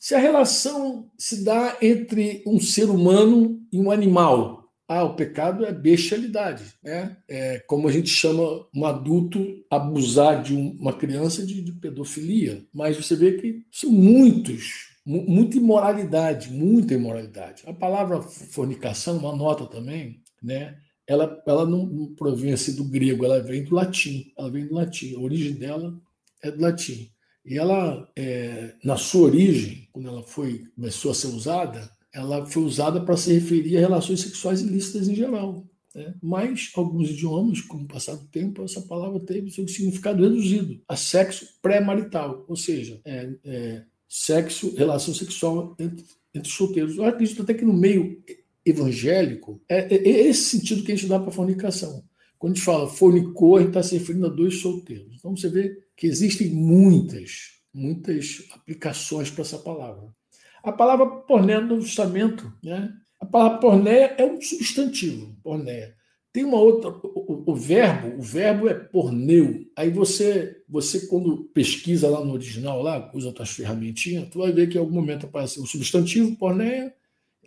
Se 0.02 0.16
a 0.16 0.18
relação 0.18 1.09
se 1.16 1.44
dá 1.44 1.78
entre 1.80 2.42
um 2.44 2.59
ser 2.59 2.90
humano 2.90 3.64
e 3.73 3.78
um 3.78 3.88
animal, 3.88 4.68
ah, 4.88 5.04
o 5.04 5.14
pecado 5.14 5.64
é 5.64 5.73
bestialidade, 5.73 6.64
né? 6.82 7.16
É 7.28 7.61
como 7.68 7.87
a 7.87 7.92
gente 7.92 8.11
chama 8.11 8.66
um 8.75 8.85
adulto 8.85 9.64
abusar 9.71 10.42
de 10.42 10.54
uma 10.54 10.92
criança 10.92 11.47
de, 11.47 11.62
de 11.62 11.71
pedofilia. 11.75 12.66
Mas 12.75 12.97
você 12.97 13.14
vê 13.14 13.35
que 13.35 13.64
são 13.71 13.92
muitos 13.92 14.90
muita 15.06 15.56
imoralidade, 15.56 16.50
muita 16.50 16.94
imoralidade. 16.94 17.62
A 17.64 17.73
palavra 17.73 18.21
fornicação, 18.21 19.18
uma 19.18 19.37
nota 19.37 19.66
também, 19.66 20.21
né? 20.42 20.78
Ela, 21.06 21.40
ela 21.47 21.64
não 21.64 22.12
provém 22.16 22.52
assim 22.52 22.75
do 22.75 22.88
grego, 22.88 23.25
ela 23.25 23.40
vem 23.40 23.62
do 23.62 23.76
latim. 23.76 24.32
Ela 24.37 24.50
vem 24.50 24.66
do 24.66 24.75
latim. 24.75 25.14
A 25.14 25.21
origem 25.21 25.54
dela 25.54 25.97
é 26.42 26.50
do 26.50 26.61
latim. 26.61 27.09
E 27.45 27.59
ela, 27.59 28.09
é, 28.17 28.75
na 28.85 28.97
sua 28.97 29.23
origem, 29.23 29.89
quando 29.93 30.09
ela 30.09 30.23
foi 30.23 30.65
começou 30.75 31.11
a 31.11 31.15
ser 31.15 31.29
usada, 31.29 31.91
ela 32.13 32.47
foi 32.47 32.63
usada 32.63 33.01
para 33.01 33.17
se 33.17 33.33
referir 33.33 33.77
a 33.77 33.81
relações 33.81 34.21
sexuais 34.21 34.61
ilícitas 34.61 35.09
em 35.09 35.15
geral. 35.15 35.67
Né? 35.95 36.15
Mas 36.23 36.71
alguns 36.75 37.11
idiomas, 37.11 37.61
com 37.61 37.79
o 37.79 37.89
passar 37.89 38.17
do 38.17 38.27
tempo, 38.27 38.63
essa 38.63 38.81
palavra 38.83 39.19
teve 39.21 39.51
seu 39.51 39.67
significado 39.67 40.23
reduzido 40.23 40.81
a 40.89 40.97
sexo 40.97 41.47
pré-marital, 41.61 42.45
ou 42.49 42.57
seja, 42.57 43.01
é, 43.05 43.31
é, 43.45 43.83
sexo, 44.09 44.75
relação 44.77 45.15
sexual 45.15 45.75
entre, 45.79 46.05
entre 46.35 46.51
solteiros. 46.51 46.97
Eu 46.97 47.05
acredito 47.05 47.43
até 47.43 47.55
que 47.55 47.65
no 47.65 47.73
meio 47.73 48.23
evangélico 48.65 49.61
é, 49.69 49.95
é, 49.95 49.97
é 49.97 50.29
esse 50.29 50.51
sentido 50.51 50.85
que 50.85 50.93
a 50.93 50.95
gente 50.95 51.09
dá 51.09 51.19
para 51.19 51.33
fornicação. 51.33 52.05
Quando 52.43 52.55
a 52.55 52.57
gente 52.57 52.65
fala 52.65 52.89
fornicou, 52.89 53.57
a 53.57 53.61
gente 53.61 53.69
está 53.69 53.85
se 53.85 53.97
referindo 53.97 54.27
a 54.27 54.29
dois 54.29 54.61
solteiros. 54.61 55.15
Então 55.17 55.37
você 55.37 55.49
vê 55.49 55.79
que 55.97 56.09
existem 56.09 56.49
muitas, 56.49 57.61
muitas 57.73 58.45
aplicações 58.53 59.31
para 59.31 59.43
essa 59.43 59.59
palavra. 59.59 60.13
A 60.61 60.73
palavra 60.73 61.07
porné 61.07 61.61
no 61.61 61.79
Testamento, 61.79 62.53
né? 62.61 62.93
a 63.21 63.25
palavra 63.25 63.59
porné 63.59 64.17
é 64.19 64.25
um 64.25 64.41
substantivo, 64.41 65.37
porné. 65.41 65.95
Tem 66.33 66.45
uma 66.45 66.59
outra, 66.59 66.91
o, 66.91 67.45
o, 67.47 67.55
verbo, 67.55 68.19
o 68.19 68.23
verbo 68.23 68.69
é 68.69 68.75
porneu. 68.75 69.65
Aí 69.77 69.91
você, 69.91 70.65
você 70.69 71.07
quando 71.07 71.45
pesquisa 71.55 72.11
lá 72.11 72.25
no 72.25 72.33
original, 72.33 72.83
lá, 72.83 73.09
usa 73.15 73.29
as 73.29 73.35
tuas 73.35 73.51
ferramentinhas, 73.51 74.29
tu 74.31 74.41
vai 74.41 74.51
ver 74.51 74.69
que 74.69 74.77
em 74.77 74.81
algum 74.81 74.95
momento 74.97 75.27
aparece 75.27 75.61
o 75.61 75.67
substantivo 75.67 76.35
pornéia, 76.35 76.93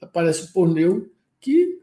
aparece 0.01 0.45
o 0.45 0.53
porneu, 0.53 1.11
que 1.41 1.81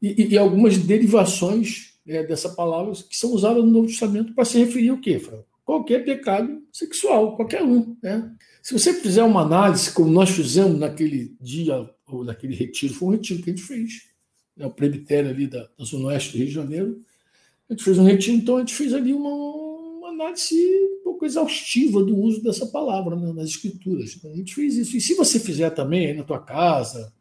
e, 0.00 0.28
e 0.28 0.38
algumas 0.38 0.78
derivações 0.78 1.91
né, 2.04 2.22
dessa 2.22 2.48
palavra 2.50 2.92
que 2.92 3.16
são 3.16 3.32
usadas 3.32 3.64
no 3.64 3.70
Novo 3.70 3.86
Testamento 3.86 4.34
para 4.34 4.44
se 4.44 4.58
referir 4.58 4.90
ao 4.90 4.98
quê, 4.98 5.18
Franco? 5.18 5.46
Qualquer 5.64 6.04
pecado 6.04 6.62
sexual, 6.72 7.36
qualquer 7.36 7.62
um. 7.62 7.96
Né? 8.02 8.30
Se 8.62 8.72
você 8.72 8.92
fizer 8.92 9.22
uma 9.22 9.42
análise, 9.42 9.92
como 9.92 10.10
nós 10.10 10.30
fizemos 10.30 10.78
naquele 10.78 11.36
dia, 11.40 11.88
ou 12.06 12.24
naquele 12.24 12.54
retiro, 12.54 12.94
foi 12.94 13.08
um 13.08 13.12
retiro 13.12 13.42
que 13.42 13.50
a 13.50 13.52
gente 13.54 13.64
fez 13.64 14.12
é 14.58 14.66
o 14.66 14.70
presbitério 14.70 15.30
ali 15.30 15.46
da, 15.46 15.68
da 15.78 15.84
Zona 15.84 16.06
Oeste 16.08 16.32
do 16.32 16.38
Rio 16.38 16.46
de 16.46 16.52
Janeiro. 16.52 17.04
A 17.68 17.72
gente 17.72 17.84
fez 17.84 17.98
um 17.98 18.04
retiro, 18.04 18.36
então 18.36 18.56
a 18.56 18.60
gente 18.60 18.74
fez 18.74 18.92
ali 18.92 19.12
uma, 19.12 19.30
uma 19.30 20.08
análise 20.10 20.54
um 21.00 21.02
pouco 21.02 21.24
exaustiva 21.24 22.02
do 22.02 22.16
uso 22.16 22.42
dessa 22.42 22.66
palavra 22.66 23.16
né, 23.16 23.32
nas 23.32 23.48
escrituras. 23.48 24.18
A 24.24 24.36
gente 24.36 24.54
fez 24.54 24.76
isso. 24.76 24.96
E 24.96 25.00
se 25.00 25.14
você 25.14 25.40
fizer 25.40 25.70
também 25.70 26.06
aí 26.06 26.14
na 26.14 26.22
tua 26.22 26.38
casa, 26.38 27.12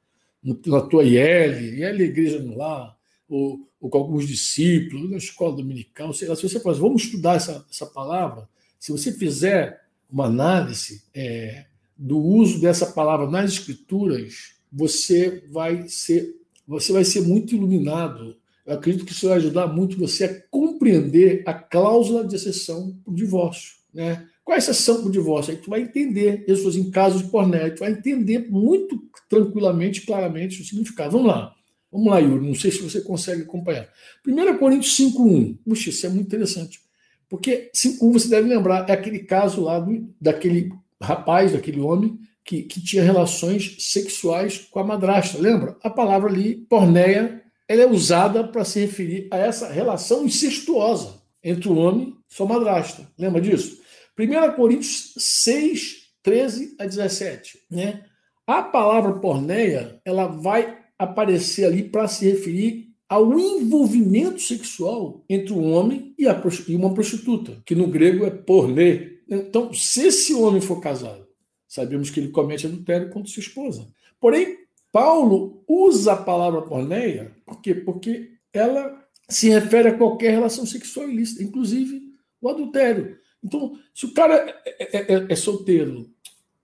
na 0.44 0.82
tua 0.82 1.04
IL, 1.04 1.62
IL 1.62 1.84
é 1.84 1.96
Igreja 1.96 2.40
no 2.40 2.58
Lar, 2.58 2.98
ou, 3.30 3.68
ou, 3.82 3.90
com 3.90 3.98
alguns 3.98 4.28
discípulos, 4.28 5.10
na 5.10 5.18
escola 5.18 5.56
dominical, 5.56 6.14
sei 6.14 6.28
lá, 6.28 6.36
se 6.36 6.44
você 6.44 6.60
faz, 6.60 6.78
vamos 6.78 7.04
estudar 7.04 7.36
essa, 7.36 7.66
essa 7.70 7.88
palavra, 7.88 8.48
se 8.80 8.92
você 8.92 9.12
fizer 9.12 9.82
uma 10.10 10.26
análise 10.26 11.04
é, 11.14 11.66
do 11.98 12.20
uso 12.20 12.62
dessa 12.62 12.86
palavra 12.86 13.30
nas 13.30 13.54
escrituras, 13.54 14.54
você 14.72 15.44
vai 15.50 15.88
ser 15.88 16.40
você 16.68 16.94
vai 16.94 17.04
ser 17.04 17.22
muito 17.22 17.54
iluminado. 17.54 18.38
Eu 18.66 18.76
acredito 18.76 19.04
que 19.04 19.12
isso 19.12 19.28
vai 19.28 19.38
ajudar 19.38 19.68
muito 19.68 19.98
você 19.98 20.24
a 20.24 20.42
compreender 20.50 21.44
a 21.46 21.54
cláusula 21.54 22.26
de 22.26 22.36
exceção 22.36 22.96
para 23.04 23.12
o 23.12 23.16
divórcio. 23.16 23.74
Né? 23.94 24.26
Qual 24.44 24.54
é 24.54 24.58
a 24.58 24.60
exceção 24.60 25.00
para 25.00 25.10
o 25.10 25.12
divórcio? 25.12 25.52
Aí 25.52 25.60
tu 25.60 25.70
vai 25.70 25.82
entender, 25.82 26.46
isso 26.48 26.70
em 26.78 26.90
casos 26.90 27.24
de 27.24 27.30
porné, 27.30 27.72
tu 27.72 27.80
vai 27.80 27.92
entender 27.92 28.48
muito 28.50 29.04
tranquilamente, 29.30 30.02
claramente 30.02 30.62
o 30.62 30.66
significado. 30.66 31.12
Vamos 31.12 31.28
lá. 31.28 31.54
Vamos 31.92 32.08
lá, 32.08 32.20
Yuri. 32.20 32.48
Não 32.48 32.56
sei 32.56 32.72
se 32.72 32.82
você 32.82 33.02
consegue 33.02 33.42
acompanhar. 33.42 33.90
1 34.26 34.58
Coríntios 34.58 34.98
5.1. 34.98 35.58
Puxa, 35.66 35.90
isso 35.90 36.06
é 36.06 36.10
muito 36.10 36.28
interessante. 36.28 36.80
Porque 37.28 37.70
5.1 37.76 38.14
você 38.14 38.28
deve 38.30 38.48
lembrar, 38.48 38.90
é 38.90 38.94
aquele 38.94 39.20
caso 39.20 39.62
lá 39.62 39.80
do, 39.80 40.14
daquele 40.20 40.72
rapaz, 41.02 41.52
daquele 41.52 41.80
homem, 41.80 42.20
que, 42.44 42.64
que 42.64 42.82
tinha 42.82 43.04
relações 43.04 43.76
sexuais 43.80 44.58
com 44.70 44.80
a 44.80 44.84
madrasta. 44.84 45.38
Lembra? 45.38 45.76
A 45.84 45.90
palavra 45.90 46.30
ali, 46.30 46.56
porneia, 46.56 47.42
ela 47.68 47.84
é 47.84 47.88
usada 47.88 48.44
para 48.44 48.66
se 48.66 48.80
referir 48.82 49.28
a 49.32 49.38
essa 49.38 49.72
relação 49.72 50.26
incestuosa 50.26 51.22
entre 51.44 51.70
o 51.70 51.76
homem 51.76 52.16
e 52.30 52.36
sua 52.36 52.46
madrasta. 52.46 53.08
Lembra 53.18 53.42
disso? 53.42 53.80
1 54.20 54.56
Coríntios 54.56 55.14
6, 55.18 56.10
13 56.22 56.76
a 56.80 56.86
17. 56.86 57.60
Né? 57.70 58.04
A 58.46 58.62
palavra 58.62 59.14
porneia 59.14 60.02
ela 60.04 60.28
vai 60.28 60.81
aparecer 61.04 61.66
ali 61.66 61.84
para 61.84 62.08
se 62.08 62.30
referir 62.30 62.90
ao 63.08 63.38
envolvimento 63.38 64.42
sexual 64.42 65.24
entre 65.30 65.54
o 65.54 65.62
homem 65.62 66.14
e, 66.18 66.28
a, 66.28 66.42
e 66.68 66.76
uma 66.76 66.94
prostituta, 66.94 67.62
que 67.66 67.76
no 67.76 67.88
grego 67.88 68.26
é 68.26 68.30
pornê. 68.30 69.20
Então, 69.30 69.74
se 69.74 70.08
esse 70.08 70.34
homem 70.34 70.62
for 70.62 70.80
casado 70.80 71.32
Sabemos 71.72 72.10
que 72.10 72.20
ele 72.20 72.28
comete 72.28 72.68
adultério 72.68 73.10
contra 73.10 73.32
sua 73.32 73.40
esposa. 73.40 73.88
Porém, 74.20 74.58
Paulo 74.92 75.64
usa 75.66 76.12
a 76.12 76.18
palavra 76.18 76.64
porneia, 76.64 77.34
por 77.46 77.62
quê? 77.62 77.74
Porque 77.74 78.34
ela 78.52 79.02
se 79.30 79.48
refere 79.48 79.88
a 79.88 79.98
qualquer 79.98 80.32
relação 80.32 80.66
sexual 80.66 81.10
ilícita, 81.10 81.42
inclusive 81.42 82.12
o 82.42 82.50
adultério. 82.50 83.18
Então, 83.42 83.80
se 83.96 84.06
o 84.06 84.14
cara 84.14 84.36
é, 84.66 84.98
é, 84.98 85.14
é, 85.14 85.28
é 85.30 85.36
solteiro 85.38 86.10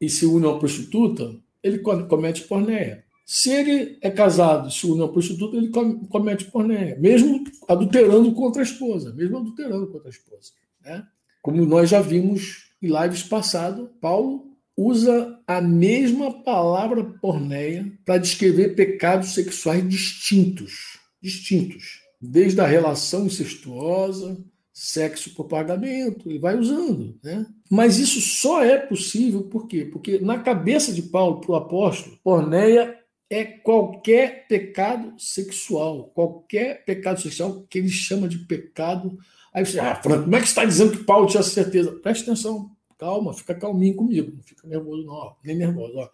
e 0.01 0.09
se 0.09 0.25
une 0.25 0.45
a 0.45 0.49
uma 0.49 0.59
prostituta, 0.59 1.39
ele 1.63 1.79
comete 1.79 2.43
porneia. 2.43 3.05
Se 3.29 3.51
ele 3.51 3.97
é 3.99 4.09
casado 4.09 4.71
se 4.71 4.87
une 4.87 5.01
a 5.01 5.03
uma 5.03 5.11
prostituta, 5.11 5.57
ele 5.57 5.69
comete 6.09 6.45
porneia, 6.45 6.97
mesmo 6.97 7.43
adulterando 7.67 8.31
contra 8.31 8.61
a 8.61 8.63
esposa, 8.63 9.13
mesmo 9.13 9.39
adulterando 9.39 9.85
contra 9.87 10.07
a 10.07 10.09
esposa. 10.09 10.53
Né? 10.81 11.05
Como 11.41 11.65
nós 11.65 11.89
já 11.89 11.99
vimos 11.99 12.69
em 12.81 12.87
lives 12.87 13.23
passado, 13.23 13.91
Paulo 13.99 14.47
usa 14.77 15.37
a 15.45 15.59
mesma 15.59 16.41
palavra 16.41 17.03
porneia 17.03 17.91
para 18.05 18.17
descrever 18.17 18.75
pecados 18.75 19.33
sexuais 19.33 19.85
distintos, 19.89 20.97
distintos, 21.21 22.03
desde 22.21 22.61
a 22.61 22.65
relação 22.65 23.25
incestuosa, 23.25 24.37
sexo 24.71 25.33
por 25.33 25.49
pagamento, 25.49 26.29
ele 26.29 26.39
vai 26.39 26.57
usando, 26.57 27.19
né? 27.21 27.45
Mas 27.69 27.97
isso 27.97 28.21
só 28.21 28.63
é 28.63 28.77
possível 28.77 29.43
por 29.43 29.67
quê? 29.67 29.83
Porque 29.83 30.19
na 30.19 30.39
cabeça 30.39 30.93
de 30.93 31.01
Paulo 31.01 31.41
para 31.41 31.51
o 31.51 31.55
apóstolo, 31.55 32.17
porneia 32.23 32.96
é 33.29 33.43
qualquer 33.43 34.47
pecado 34.47 35.13
sexual, 35.17 36.11
qualquer 36.13 36.85
pecado 36.85 37.21
sexual 37.21 37.65
que 37.69 37.79
ele 37.79 37.89
chama 37.89 38.27
de 38.27 38.39
pecado. 38.39 39.17
Aí 39.53 39.65
você, 39.65 39.79
ah, 39.79 39.95
Franco, 39.95 40.23
como 40.23 40.35
é 40.35 40.39
que 40.39 40.45
você 40.45 40.51
está 40.51 40.65
dizendo 40.65 40.97
que 40.97 41.03
Paulo 41.03 41.27
tinha 41.27 41.43
certeza? 41.43 41.91
Preste 41.91 42.23
atenção, 42.23 42.71
Calma, 42.97 43.31
fica 43.31 43.53
calminho 43.53 43.95
comigo, 43.95 44.31
não 44.35 44.41
fica 44.41 44.67
nervoso, 44.67 45.05
não, 45.05 45.35
nem 45.43 45.55
nervoso. 45.55 45.93
Ó. 45.97 46.09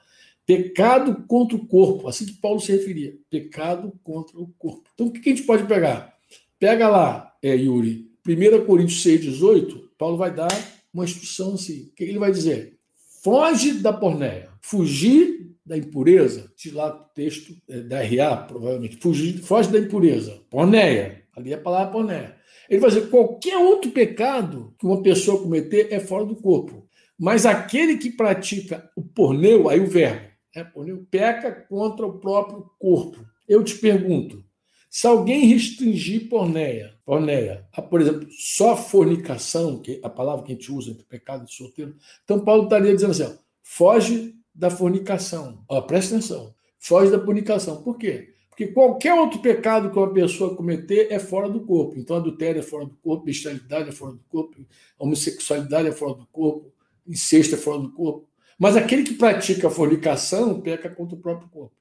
Pecado 0.46 1.24
contra 1.28 1.56
o 1.56 1.66
corpo, 1.66 2.10
assim 2.10 2.26
que 2.26 2.34
Paulo 2.34 2.60
se 2.60 2.74
referia. 2.74 3.16
Pecado 3.30 3.94
contra 4.04 4.38
o 4.38 4.48
corpo. 4.60 4.84
Então, 4.94 5.08
o 5.08 5.12
que 5.12 5.30
a 5.30 5.34
gente 5.34 5.46
pode 5.46 5.66
pegar? 5.66 6.14
Pega 6.60 6.90
lá, 6.90 7.34
é, 7.42 7.56
Yuri, 7.56 8.12
1 8.28 8.66
Coríntios 8.66 9.02
6, 9.02 9.22
18, 9.22 9.92
Paulo 9.98 10.18
vai 10.18 10.34
dar 10.34 10.52
uma 10.94 11.06
instrução 11.06 11.54
assim. 11.54 11.84
O 11.84 11.96
que 11.96 12.04
ele 12.04 12.20
vai 12.20 12.32
dizer? 12.32 12.78
Foge 13.24 13.76
da 13.76 13.94
pornéia, 13.94 14.50
fugir 14.62 15.43
da 15.66 15.78
impureza, 15.78 16.52
de 16.58 16.72
lá 16.72 16.94
o 16.94 17.14
texto 17.14 17.56
é, 17.70 17.82
da 17.82 18.02
RA, 18.02 18.38
provavelmente, 18.38 18.98
fugir, 18.98 19.40
foge 19.40 19.72
da 19.72 19.80
impureza, 19.80 20.42
pornéia, 20.50 21.24
ali 21.36 21.52
é 21.52 21.56
a 21.56 21.62
palavra 21.62 21.92
pornéia. 21.92 22.36
Ele 22.70 22.80
vai 22.80 22.90
dizer: 22.90 23.10
qualquer 23.10 23.58
outro 23.58 23.92
pecado 23.92 24.74
que 24.78 24.86
uma 24.86 25.02
pessoa 25.02 25.42
cometer 25.42 25.88
é 25.92 26.00
fora 26.00 26.26
do 26.26 26.36
corpo. 26.36 26.88
Mas 27.18 27.46
aquele 27.46 27.98
que 27.98 28.12
pratica 28.12 28.90
o 28.96 29.02
porneu, 29.02 29.70
aí 29.70 29.80
o 29.80 29.88
verbo, 29.88 30.28
é 30.54 30.64
porneia, 30.64 31.00
peca 31.10 31.52
contra 31.52 32.06
o 32.06 32.20
próprio 32.20 32.70
corpo. 32.80 33.26
Eu 33.48 33.64
te 33.64 33.76
pergunto, 33.76 34.44
se 34.90 35.08
alguém 35.08 35.48
restringir 35.48 36.30
porneia, 36.30 36.94
porneia, 37.06 37.68
a, 37.72 37.82
por 37.82 38.02
exemplo, 38.02 38.28
só 38.32 38.76
fornicação, 38.76 39.82
que 39.82 39.94
é 39.94 40.00
a 40.04 40.10
palavra 40.10 40.46
que 40.46 40.52
a 40.52 40.56
gente 40.56 40.72
usa 40.72 40.92
entre 40.92 41.04
pecado 41.06 41.46
e 41.48 41.54
solteiro, 41.54 41.96
então 42.24 42.40
Paulo 42.40 42.64
estaria 42.66 42.94
dizendo 42.94 43.12
assim, 43.12 43.24
ó, 43.24 43.32
foge 43.64 44.36
da 44.54 44.70
fornicação. 44.70 45.64
Ó, 45.68 45.82
presta 45.82 46.16
atenção, 46.16 46.54
foge 46.80 47.12
da 47.12 47.24
fornicação. 47.24 47.82
Por 47.82 47.98
quê? 47.98 48.34
Porque 48.50 48.68
qualquer 48.68 49.16
outro 49.16 49.40
pecado 49.40 49.90
que 49.90 49.98
uma 49.98 50.14
pessoa 50.14 50.56
cometer 50.56 51.08
é 51.10 51.18
fora 51.18 51.50
do 51.50 51.62
corpo. 51.62 51.98
Então, 51.98 52.18
adultério 52.18 52.60
é 52.60 52.64
fora 52.64 52.86
do 52.86 52.96
corpo, 52.98 53.26
bestialidade 53.26 53.90
é 53.90 53.92
fora 53.92 54.14
do 54.14 54.24
corpo, 54.30 54.56
homossexualidade 55.00 55.88
é 55.88 55.92
fora 55.92 56.14
do 56.14 56.28
corpo, 56.28 56.72
incesto 57.08 57.56
é 57.56 57.58
fora 57.58 57.80
do 57.80 57.92
corpo. 57.92 58.28
Mas 58.60 58.78
aquele 58.78 59.02
que 59.02 59.16
pratica 59.16 59.68
a 59.68 59.72
fornicação 59.72 60.62
peca 60.62 60.88
contra 60.88 61.16
o 61.16 61.20
próprio 61.20 61.50
corpo. 61.50 61.76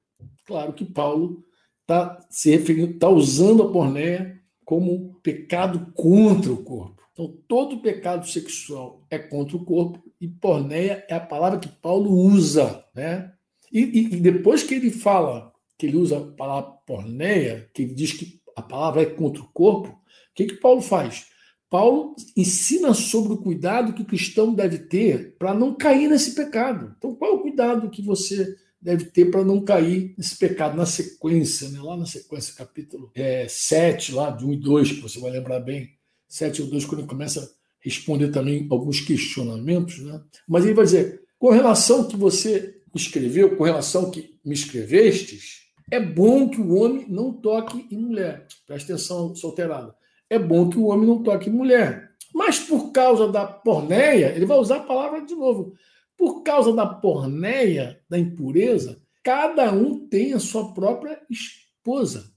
Claro 0.46 0.72
que 0.72 0.84
Paulo 0.84 1.44
está 1.82 2.18
se 2.30 2.50
referindo, 2.50 2.94
está 2.94 3.08
usando 3.08 3.64
a 3.64 3.70
pornéia 3.70 4.40
como 4.64 5.14
pecado 5.22 5.92
contra 5.94 6.50
o 6.50 6.64
corpo. 6.64 7.01
Então, 7.22 7.36
todo 7.46 7.80
pecado 7.80 8.26
sexual 8.28 9.06
é 9.08 9.18
contra 9.18 9.56
o 9.56 9.64
corpo 9.64 10.02
e 10.20 10.26
pornéia 10.26 11.04
é 11.08 11.14
a 11.14 11.20
palavra 11.20 11.58
que 11.58 11.68
Paulo 11.68 12.10
usa, 12.10 12.84
né? 12.94 13.32
E, 13.72 13.80
e, 13.80 14.14
e 14.14 14.20
depois 14.20 14.62
que 14.62 14.74
ele 14.74 14.90
fala, 14.90 15.52
que 15.78 15.86
ele 15.86 15.96
usa 15.96 16.18
a 16.18 16.32
palavra 16.32 16.72
pornéia, 16.86 17.70
que 17.72 17.82
ele 17.82 17.94
diz 17.94 18.12
que 18.12 18.40
a 18.56 18.62
palavra 18.62 19.02
é 19.02 19.06
contra 19.06 19.42
o 19.42 19.48
corpo, 19.52 19.88
o 19.88 20.34
que, 20.34 20.46
que 20.46 20.54
Paulo 20.54 20.82
faz? 20.82 21.26
Paulo 21.70 22.14
ensina 22.36 22.92
sobre 22.92 23.32
o 23.32 23.38
cuidado 23.38 23.94
que 23.94 24.02
o 24.02 24.06
cristão 24.06 24.52
deve 24.52 24.78
ter 24.78 25.36
para 25.38 25.54
não 25.54 25.74
cair 25.74 26.08
nesse 26.08 26.34
pecado. 26.34 26.94
Então, 26.98 27.14
qual 27.14 27.32
é 27.32 27.34
o 27.34 27.40
cuidado 27.40 27.88
que 27.88 28.02
você 28.02 28.54
deve 28.80 29.06
ter 29.06 29.30
para 29.30 29.44
não 29.44 29.64
cair 29.64 30.14
nesse 30.18 30.36
pecado 30.36 30.76
na 30.76 30.84
sequência, 30.84 31.68
né? 31.70 31.80
lá 31.80 31.96
na 31.96 32.04
sequência, 32.04 32.54
capítulo 32.54 33.10
é, 33.14 33.46
7, 33.48 34.12
lá 34.12 34.30
de 34.30 34.44
1 34.44 34.52
e 34.52 34.56
2, 34.56 34.92
que 34.92 35.00
você 35.00 35.20
vai 35.20 35.30
lembrar 35.30 35.60
bem, 35.60 35.88
7 36.32 36.62
e 36.62 36.64
2, 36.64 36.86
quando 36.86 37.06
começa 37.06 37.40
a 37.42 37.48
responder 37.78 38.28
também 38.30 38.66
alguns 38.70 39.02
questionamentos, 39.02 39.98
né? 39.98 40.18
mas 40.48 40.64
ele 40.64 40.72
vai 40.72 40.86
dizer, 40.86 41.20
com 41.38 41.50
relação 41.50 42.08
que 42.08 42.16
você 42.16 42.80
escreveu, 42.94 43.54
com 43.54 43.64
relação 43.64 44.10
que 44.10 44.38
me 44.42 44.54
escrevestes, 44.54 45.60
é 45.90 46.00
bom 46.00 46.48
que 46.48 46.58
o 46.58 46.74
homem 46.76 47.04
não 47.06 47.34
toque 47.34 47.86
em 47.90 47.98
mulher. 47.98 48.46
Presta 48.66 48.94
atenção, 48.94 49.34
solteirada. 49.34 49.94
É 50.30 50.38
bom 50.38 50.70
que 50.70 50.78
o 50.78 50.86
homem 50.86 51.06
não 51.06 51.22
toque 51.22 51.50
em 51.50 51.52
mulher. 51.52 52.10
Mas 52.34 52.58
por 52.58 52.92
causa 52.92 53.28
da 53.28 53.44
porneia, 53.44 54.34
ele 54.34 54.46
vai 54.46 54.56
usar 54.56 54.76
a 54.76 54.84
palavra 54.84 55.20
de 55.20 55.34
novo. 55.34 55.74
Por 56.16 56.42
causa 56.42 56.72
da 56.72 56.86
porneia, 56.86 58.00
da 58.08 58.18
impureza, 58.18 58.96
cada 59.22 59.70
um 59.70 60.08
tem 60.08 60.32
a 60.32 60.40
sua 60.40 60.72
própria. 60.72 61.20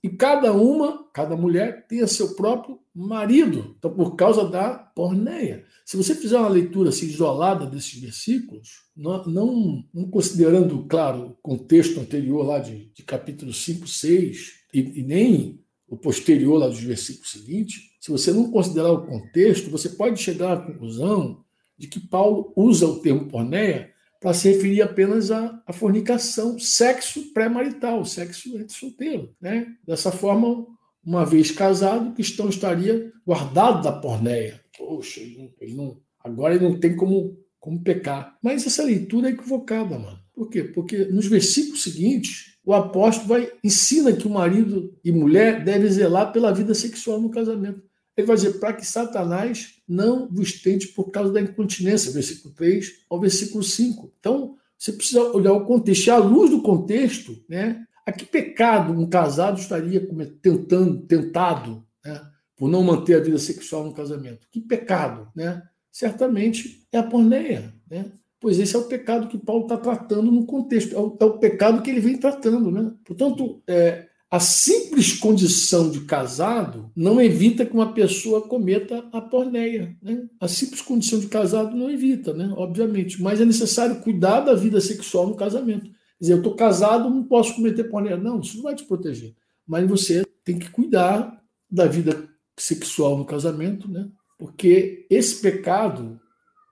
E 0.03 0.09
cada 0.09 0.53
uma, 0.53 1.07
cada 1.13 1.35
mulher, 1.35 1.85
tem 1.87 2.05
seu 2.07 2.35
próprio 2.35 2.79
marido. 2.93 3.75
Então, 3.77 3.93
por 3.93 4.15
causa 4.15 4.47
da 4.47 4.73
porneia. 4.73 5.65
Se 5.85 5.97
você 5.97 6.15
fizer 6.15 6.37
uma 6.37 6.49
leitura 6.49 6.89
assim, 6.89 7.05
isolada 7.05 7.65
desses 7.65 7.99
versículos, 7.99 8.85
não, 8.95 9.23
não, 9.25 9.83
não, 9.93 10.09
considerando, 10.09 10.85
claro, 10.85 11.27
o 11.27 11.35
contexto 11.35 11.99
anterior 11.99 12.45
lá 12.45 12.59
de, 12.59 12.91
de 12.93 13.03
capítulo 13.03 13.53
5, 13.53 13.87
6, 13.87 14.53
e, 14.73 14.99
e 14.99 15.03
nem 15.03 15.63
o 15.87 15.95
posterior 15.95 16.57
lá 16.57 16.67
dos 16.67 16.81
versículos 16.81 17.31
seguintes, 17.31 17.81
se 17.99 18.11
você 18.11 18.31
não 18.31 18.51
considerar 18.51 18.91
o 18.91 19.05
contexto, 19.05 19.69
você 19.69 19.89
pode 19.89 20.21
chegar 20.21 20.53
à 20.53 20.61
conclusão 20.61 21.43
de 21.77 21.87
que 21.87 21.99
Paulo 21.99 22.51
usa 22.55 22.87
o 22.87 22.99
termo 22.99 23.27
porneia 23.27 23.91
para 24.19 24.33
se 24.33 24.49
referir 24.49 24.81
apenas 24.81 25.31
à, 25.31 25.61
à 25.65 25.73
fornicação, 25.73 26.57
sexo 26.59 27.33
pré-marital, 27.33 28.05
sexo 28.05 28.57
entre 28.57 28.75
solteiro. 28.75 29.35
Né? 29.39 29.67
Dessa 29.85 30.11
forma, 30.11 30.65
uma 31.03 31.25
vez 31.25 31.51
casado, 31.51 32.09
o 32.09 32.13
cristão 32.13 32.49
estaria 32.49 33.11
guardado 33.25 33.83
da 33.83 33.91
porneia. 33.91 34.59
Poxa, 34.77 35.19
ele 35.19 35.37
não, 35.37 35.53
ele 35.61 35.73
não, 35.73 36.01
agora 36.23 36.55
ele 36.55 36.63
não 36.63 36.79
tem 36.79 36.95
como, 36.95 37.37
como 37.59 37.83
pecar. 37.83 38.37
Mas 38.41 38.65
essa 38.65 38.83
leitura 38.83 39.29
é 39.29 39.31
equivocada, 39.31 39.97
mano. 39.97 40.19
Por 40.33 40.49
quê? 40.49 40.63
Porque 40.63 41.05
nos 41.05 41.27
versículos 41.27 41.83
seguintes, 41.83 42.57
o 42.65 42.73
apóstolo 42.73 43.29
vai, 43.29 43.51
ensina 43.63 44.11
que 44.11 44.27
o 44.27 44.29
marido 44.29 44.97
e 45.03 45.11
mulher 45.11 45.63
devem 45.63 45.89
zelar 45.89 46.33
pela 46.33 46.53
vida 46.53 46.73
sexual 46.73 47.21
no 47.21 47.29
casamento. 47.29 47.81
Ele 48.17 48.27
vai 48.27 48.35
dizer, 48.35 48.59
para 48.59 48.73
que 48.73 48.85
Satanás 48.85 49.75
não 49.87 50.27
vos 50.29 50.61
tente 50.61 50.87
por 50.89 51.11
causa 51.11 51.33
da 51.33 51.41
incontinência, 51.41 52.11
versículo 52.11 52.53
3 52.53 53.03
ao 53.09 53.19
versículo 53.19 53.63
5. 53.63 54.13
Então, 54.19 54.55
você 54.77 54.93
precisa 54.93 55.21
olhar 55.21 55.53
o 55.53 55.65
contexto. 55.65 56.07
E 56.07 56.11
à 56.11 56.17
luz 56.17 56.49
do 56.49 56.61
contexto, 56.61 57.37
né, 57.49 57.85
a 58.05 58.11
que 58.11 58.25
pecado 58.25 58.93
um 58.93 59.09
casado 59.09 59.59
estaria 59.59 60.07
tentando, 60.41 61.01
tentado, 61.01 61.85
né, 62.03 62.21
por 62.55 62.69
não 62.69 62.83
manter 62.83 63.15
a 63.15 63.23
vida 63.23 63.37
sexual 63.37 63.83
no 63.83 63.93
casamento? 63.93 64.47
Que 64.51 64.61
pecado, 64.61 65.27
né? 65.35 65.61
Certamente 65.91 66.87
é 66.91 66.97
a 66.97 67.03
porneia, 67.03 67.73
né? 67.89 68.11
Pois 68.39 68.59
esse 68.59 68.75
é 68.75 68.79
o 68.79 68.83
pecado 68.83 69.27
que 69.27 69.37
Paulo 69.37 69.63
está 69.63 69.77
tratando 69.77 70.31
no 70.31 70.45
contexto, 70.45 70.95
é 70.95 70.99
o, 70.99 71.17
é 71.19 71.25
o, 71.25 71.37
pecado 71.39 71.81
que 71.81 71.89
ele 71.89 71.99
vem 71.99 72.17
tratando, 72.17 72.69
né? 72.69 72.93
Portanto, 73.03 73.61
é, 73.67 74.07
a 74.35 74.39
simples 74.41 75.13
condição 75.13 75.89
de 75.89 76.01
casado 76.01 76.91
não 76.93 77.21
evita 77.21 77.65
que 77.65 77.73
uma 77.73 77.93
pessoa 77.93 78.41
cometa 78.41 79.07
a 79.13 79.21
porneia. 79.21 79.97
Né? 80.01 80.27
A 80.41 80.47
simples 80.49 80.81
condição 80.81 81.21
de 81.21 81.27
casado 81.27 81.73
não 81.73 81.89
evita, 81.89 82.33
né? 82.33 82.53
obviamente, 82.57 83.21
mas 83.21 83.39
é 83.39 83.45
necessário 83.45 84.01
cuidar 84.01 84.41
da 84.41 84.53
vida 84.53 84.81
sexual 84.81 85.27
no 85.27 85.37
casamento. 85.37 85.85
Quer 85.85 85.93
dizer, 86.19 86.33
eu 86.33 86.37
estou 86.39 86.53
casado, 86.53 87.09
não 87.09 87.23
posso 87.23 87.55
cometer 87.55 87.85
porneia. 87.85 88.17
Não, 88.17 88.41
isso 88.41 88.57
não 88.57 88.63
vai 88.63 88.75
te 88.75 88.83
proteger. 88.83 89.33
Mas 89.65 89.87
você 89.87 90.25
tem 90.43 90.59
que 90.59 90.69
cuidar 90.69 91.41
da 91.71 91.85
vida 91.85 92.27
sexual 92.59 93.17
no 93.17 93.23
casamento, 93.23 93.89
né? 93.89 94.09
porque 94.37 95.07
esse 95.09 95.41
pecado 95.41 96.19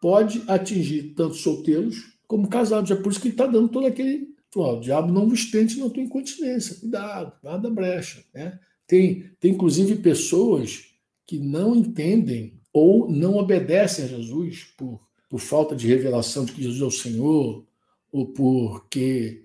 pode 0.01 0.43
atingir 0.49 1.13
tanto 1.15 1.35
solteiros 1.35 1.95
como 2.27 2.49
casados. 2.49 2.91
É 2.91 2.95
por 2.95 3.09
isso 3.09 3.21
que 3.21 3.29
ele 3.29 3.35
está 3.35 3.47
dando 3.47 3.69
todo 3.69 3.87
aquele 3.87 4.32
Falou, 4.53 4.77
o 4.77 4.81
diabo 4.81 5.11
não 5.11 5.27
vos 5.27 5.49
tente 5.49 5.79
na 5.79 5.89
tua 5.89 6.03
incontinência, 6.03 6.75
cuidado, 6.75 7.33
nada 7.43 7.71
brecha. 7.71 8.23
Né? 8.31 8.59
Tem, 8.85 9.31
tem 9.39 9.51
inclusive 9.51 9.95
pessoas 9.95 10.85
que 11.25 11.39
não 11.39 11.75
entendem 11.75 12.61
ou 12.71 13.09
não 13.09 13.37
obedecem 13.37 14.05
a 14.05 14.07
Jesus 14.07 14.65
por, 14.77 15.01
por 15.27 15.39
falta 15.39 15.75
de 15.75 15.87
revelação 15.87 16.45
de 16.45 16.51
que 16.51 16.61
Jesus 16.61 16.81
é 16.81 16.85
o 16.85 16.91
Senhor, 16.91 17.65
ou 18.11 18.27
porque 18.27 19.43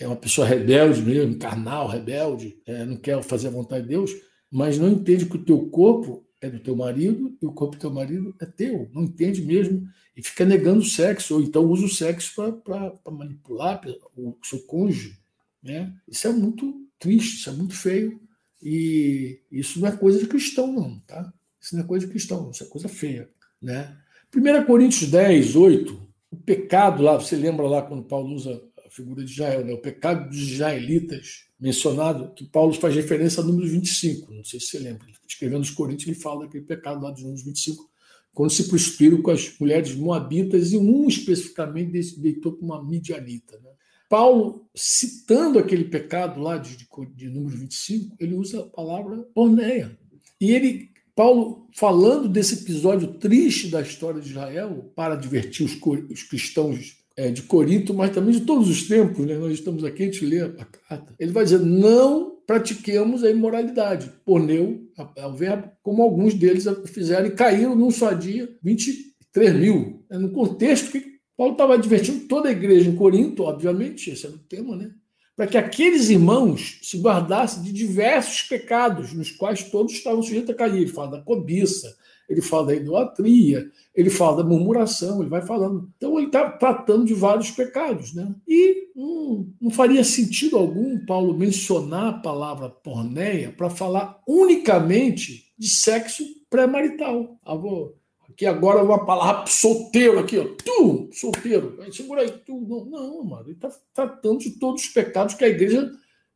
é 0.00 0.06
uma 0.06 0.16
pessoa 0.16 0.46
rebelde 0.46 1.00
mesmo, 1.02 1.38
carnal, 1.38 1.86
rebelde, 1.86 2.58
é, 2.66 2.84
não 2.84 2.96
quer 2.96 3.22
fazer 3.22 3.48
a 3.48 3.52
vontade 3.52 3.84
de 3.84 3.90
Deus, 3.90 4.10
mas 4.50 4.78
não 4.78 4.88
entende 4.88 5.26
que 5.26 5.36
o 5.36 5.44
teu 5.44 5.68
corpo 5.68 6.24
é 6.40 6.48
do 6.48 6.60
teu 6.60 6.74
marido 6.74 7.36
e 7.40 7.46
o 7.46 7.52
corpo 7.52 7.76
do 7.76 7.80
teu 7.80 7.90
marido 7.90 8.34
é 8.40 8.46
teu. 8.46 8.88
Não 8.92 9.02
entende 9.02 9.42
mesmo 9.42 9.86
e 10.16 10.22
fica 10.22 10.44
negando 10.44 10.80
o 10.80 10.84
sexo, 10.84 11.34
ou 11.34 11.42
então 11.42 11.64
usa 11.64 11.84
o 11.84 11.88
sexo 11.88 12.52
para 12.64 12.92
manipular 13.10 13.80
o 14.16 14.36
seu 14.42 14.60
cônjuge. 14.60 15.18
Né? 15.62 15.94
Isso 16.08 16.26
é 16.26 16.32
muito 16.32 16.86
triste, 16.98 17.36
isso 17.36 17.50
é 17.50 17.52
muito 17.52 17.74
feio. 17.74 18.20
E 18.62 19.40
isso 19.50 19.80
não 19.80 19.88
é 19.88 19.92
coisa 19.92 20.18
de 20.18 20.26
cristão, 20.26 20.72
não. 20.72 20.98
Tá? 21.00 21.32
Isso 21.60 21.74
não 21.74 21.84
é 21.84 21.86
coisa 21.86 22.06
de 22.06 22.12
cristão, 22.12 22.50
isso 22.50 22.64
é 22.64 22.66
coisa 22.66 22.88
feia. 22.88 23.30
Né? 23.60 23.96
1 24.34 24.64
Coríntios 24.64 25.10
10, 25.10 25.56
8, 25.56 26.08
o 26.30 26.36
pecado 26.36 27.02
lá, 27.02 27.16
você 27.16 27.36
lembra 27.36 27.66
lá 27.66 27.82
quando 27.82 28.04
Paulo 28.04 28.34
usa 28.34 28.62
a 28.90 28.92
figura 28.92 29.24
de 29.24 29.30
Israel, 29.30 29.64
né? 29.64 29.72
o 29.72 29.78
pecado 29.78 30.28
dos 30.28 30.38
israelitas, 30.38 31.44
mencionado, 31.58 32.34
que 32.34 32.44
Paulo 32.44 32.74
faz 32.74 32.94
referência 32.94 33.40
a 33.40 33.46
número 33.46 33.68
25, 33.68 34.34
não 34.34 34.44
sei 34.44 34.58
se 34.58 34.66
você 34.66 34.78
lembra. 34.80 35.06
Escrevendo 35.26 35.62
os 35.62 35.70
Coríntios, 35.70 36.08
ele 36.08 36.18
fala 36.18 36.44
daquele 36.44 36.64
pecado 36.64 37.02
lá 37.02 37.12
dos 37.12 37.22
números 37.22 37.44
25, 37.44 37.88
quando 38.34 38.50
se 38.50 38.64
prostituíram 38.64 39.22
com 39.22 39.30
as 39.30 39.56
mulheres 39.60 39.94
moabitas, 39.94 40.72
e 40.72 40.76
um 40.76 41.06
especificamente 41.06 42.18
deitou 42.18 42.52
com 42.52 42.66
uma 42.66 42.82
midianita. 42.82 43.58
Né? 43.62 43.70
Paulo, 44.08 44.66
citando 44.74 45.58
aquele 45.58 45.84
pecado 45.84 46.40
lá 46.40 46.58
de, 46.58 46.76
de, 46.76 46.88
de 47.14 47.28
número 47.28 47.56
25, 47.56 48.16
ele 48.18 48.34
usa 48.34 48.60
a 48.60 48.66
palavra 48.66 49.18
porneia. 49.32 49.96
E 50.40 50.50
ele, 50.50 50.90
Paulo, 51.14 51.68
falando 51.76 52.28
desse 52.28 52.54
episódio 52.54 53.14
triste 53.14 53.68
da 53.68 53.82
história 53.82 54.20
de 54.20 54.30
Israel, 54.30 54.90
para 54.96 55.14
divertir 55.14 55.64
os, 55.64 55.78
os 56.10 56.22
cristãos 56.24 56.99
é, 57.16 57.30
de 57.30 57.42
Corinto, 57.42 57.92
mas 57.92 58.10
também 58.10 58.32
de 58.32 58.40
todos 58.40 58.68
os 58.68 58.88
tempos, 58.88 59.26
né? 59.26 59.36
nós 59.36 59.52
estamos 59.52 59.84
aqui, 59.84 60.02
a 60.02 60.06
gente 60.06 60.24
lê 60.24 60.40
a 60.40 60.48
carta, 60.48 61.14
ele 61.18 61.32
vai 61.32 61.44
dizer: 61.44 61.60
não 61.60 62.38
pratiquemos 62.46 63.22
a 63.22 63.30
imoralidade. 63.30 64.10
Poneu, 64.24 64.80
é 65.16 65.26
o 65.26 65.32
verbo, 65.32 65.70
como 65.82 66.02
alguns 66.02 66.34
deles 66.34 66.66
fizeram 66.86 67.26
e 67.26 67.30
caíram 67.30 67.76
num 67.76 67.90
só 67.90 68.12
dia 68.12 68.48
23 68.62 69.54
mil. 69.54 70.04
É 70.10 70.18
no 70.18 70.30
contexto 70.30 70.90
que 70.90 71.20
Paulo 71.36 71.52
estava 71.52 71.74
advertindo 71.74 72.26
toda 72.26 72.48
a 72.48 72.52
igreja 72.52 72.90
em 72.90 72.96
Corinto, 72.96 73.44
obviamente, 73.44 74.10
esse 74.10 74.26
era 74.26 74.34
o 74.34 74.38
tema, 74.38 74.76
né? 74.76 74.90
Para 75.36 75.46
que 75.46 75.56
aqueles 75.56 76.10
irmãos 76.10 76.80
se 76.82 76.98
guardassem 76.98 77.62
de 77.62 77.72
diversos 77.72 78.42
pecados, 78.42 79.12
nos 79.12 79.30
quais 79.30 79.64
todos 79.70 79.92
estavam 79.92 80.22
sujeitos 80.22 80.50
a 80.50 80.54
cair. 80.54 80.82
Ele 80.82 80.86
fala 80.88 81.12
da 81.12 81.22
cobiça, 81.22 81.96
ele 82.30 82.40
fala 82.40 82.68
da 82.68 82.74
idolatria, 82.76 83.68
ele 83.92 84.08
fala 84.08 84.36
da 84.36 84.48
murmuração, 84.48 85.20
ele 85.20 85.28
vai 85.28 85.42
falando. 85.42 85.90
Então 85.96 86.16
ele 86.16 86.28
está 86.28 86.48
tratando 86.48 87.04
de 87.04 87.12
vários 87.12 87.50
pecados. 87.50 88.14
Né? 88.14 88.32
E 88.46 88.88
hum, 88.94 89.52
não 89.60 89.70
faria 89.70 90.04
sentido 90.04 90.56
algum 90.56 91.04
Paulo 91.04 91.36
mencionar 91.36 92.06
a 92.06 92.18
palavra 92.18 92.70
porneia 92.70 93.50
para 93.50 93.68
falar 93.68 94.22
unicamente 94.28 95.52
de 95.58 95.68
sexo 95.68 96.22
pré-marital. 96.48 97.36
Ah, 97.44 97.56
vou 97.56 97.98
que 98.36 98.46
agora 98.46 98.82
uma 98.82 99.04
palavra 99.04 99.46
solteiro 99.48 100.18
aqui, 100.18 100.38
ó, 100.38 100.46
tu, 100.64 101.10
solteiro, 101.12 101.76
segura 101.92 102.22
aí, 102.22 102.30
tu. 102.30 102.58
Não, 102.60 102.86
não 102.86 103.24
mano, 103.24 103.44
ele 103.46 103.52
está 103.52 103.68
tratando 103.92 104.38
de 104.38 104.52
todos 104.52 104.84
os 104.84 104.88
pecados 104.88 105.34
que 105.34 105.44
a 105.44 105.48
igreja 105.48 105.90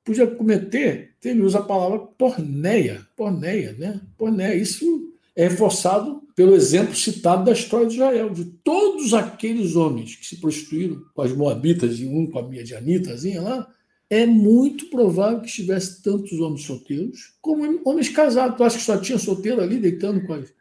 podia 0.04 0.26
cometer. 0.26 1.14
Ele 1.24 1.40
usa 1.40 1.61
a 1.61 1.62
palavra 1.62 2.00
porneia, 2.00 3.07
porneia, 3.16 3.72
né? 3.78 4.02
Porneia. 4.18 4.54
Isso 4.54 5.13
é 5.36 5.48
reforçado 5.48 6.22
pelo 6.34 6.54
exemplo 6.54 6.94
citado 6.94 7.44
da 7.44 7.52
história 7.52 7.86
de 7.86 7.94
Israel, 7.94 8.30
de 8.30 8.44
todos 8.44 9.14
aqueles 9.14 9.76
homens 9.76 10.16
que 10.16 10.26
se 10.26 10.40
prostituíram 10.40 11.02
com 11.14 11.22
as 11.22 11.32
moabitas 11.32 11.98
e 11.98 12.06
um 12.06 12.26
com 12.30 12.38
a 12.38 12.48
midianitazinha 12.48 13.40
lá, 13.40 13.68
é 14.10 14.26
muito 14.26 14.86
provável 14.90 15.40
que 15.40 15.48
estivesse 15.48 16.02
tantos 16.02 16.38
homens 16.38 16.64
solteiros 16.64 17.34
como 17.40 17.80
homens 17.84 18.08
casados. 18.08 18.56
Tu 18.56 18.64
acha 18.64 18.78
que 18.78 18.84
só 18.84 18.98
tinha 18.98 19.18
solteiro 19.18 19.60
ali 19.60 19.78
deitando 19.78 20.24
com 20.26 20.34
as 20.34 20.52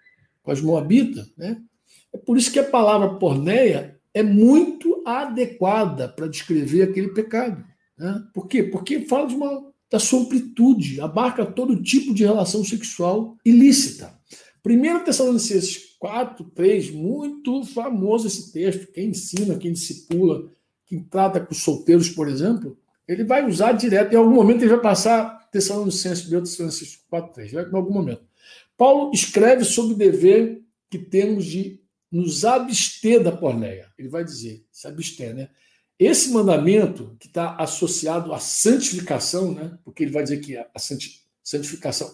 com 0.43 0.51
as 0.51 0.61
moabitas, 0.61 1.31
né? 1.37 1.57
É 2.11 2.17
por 2.17 2.37
isso 2.37 2.51
que 2.51 2.59
a 2.59 2.69
palavra 2.69 3.15
porneia 3.15 3.97
é 4.13 4.21
muito 4.21 5.01
adequada 5.05 6.07
para 6.07 6.27
descrever 6.27 6.83
aquele 6.83 7.07
pecado. 7.09 7.63
Né? 7.97 8.23
Por 8.31 8.47
quê? 8.47 8.61
Porque 8.61 8.99
fala 9.01 9.27
de 9.27 9.33
uma, 9.33 9.71
da 9.89 9.97
sua 9.97 10.19
amplitude, 10.19 11.01
abarca 11.01 11.43
todo 11.43 11.81
tipo 11.81 12.13
de 12.13 12.23
relação 12.23 12.63
sexual 12.63 13.35
ilícita. 13.43 14.13
1 14.65 15.03
Tessalonicenses 15.03 15.95
4, 15.99 16.45
3, 16.55 16.91
muito 16.91 17.63
famoso 17.65 18.27
esse 18.27 18.51
texto. 18.51 18.91
Quem 18.91 19.09
ensina, 19.09 19.57
quem 19.57 19.73
discipula, 19.73 20.49
quem 20.85 21.03
trata 21.03 21.39
com 21.39 21.51
os 21.51 21.61
solteiros, 21.61 22.09
por 22.09 22.27
exemplo, 22.27 22.77
ele 23.07 23.23
vai 23.23 23.45
usar 23.45 23.73
direto. 23.73 24.13
Em 24.13 24.17
algum 24.17 24.33
momento 24.33 24.61
ele 24.61 24.71
vai 24.71 24.81
passar 24.81 25.49
Tessalonicenses, 25.51 26.31
1 26.31 26.43
Tessalonicenses 26.43 26.99
4, 27.09 27.33
3, 27.33 27.51
vai 27.51 27.63
em 27.65 27.75
algum 27.75 27.93
momento. 27.93 28.23
Paulo 28.77 29.11
escreve 29.13 29.63
sobre 29.65 29.93
o 29.93 29.97
dever 29.97 30.61
que 30.89 30.97
temos 30.97 31.45
de 31.45 31.81
nos 32.11 32.45
abster 32.45 33.21
da 33.21 33.31
porneia. 33.31 33.91
Ele 33.97 34.07
vai 34.07 34.23
dizer, 34.23 34.65
se 34.71 34.87
abster, 34.87 35.33
né? 35.33 35.49
Esse 35.97 36.31
mandamento 36.31 37.15
que 37.19 37.27
está 37.27 37.55
associado 37.55 38.33
à 38.33 38.39
santificação, 38.39 39.53
né? 39.53 39.77
Porque 39.83 40.03
ele 40.03 40.11
vai 40.11 40.23
dizer 40.23 40.39
que 40.39 40.57
a 40.57 40.79
santificação, 40.79 41.22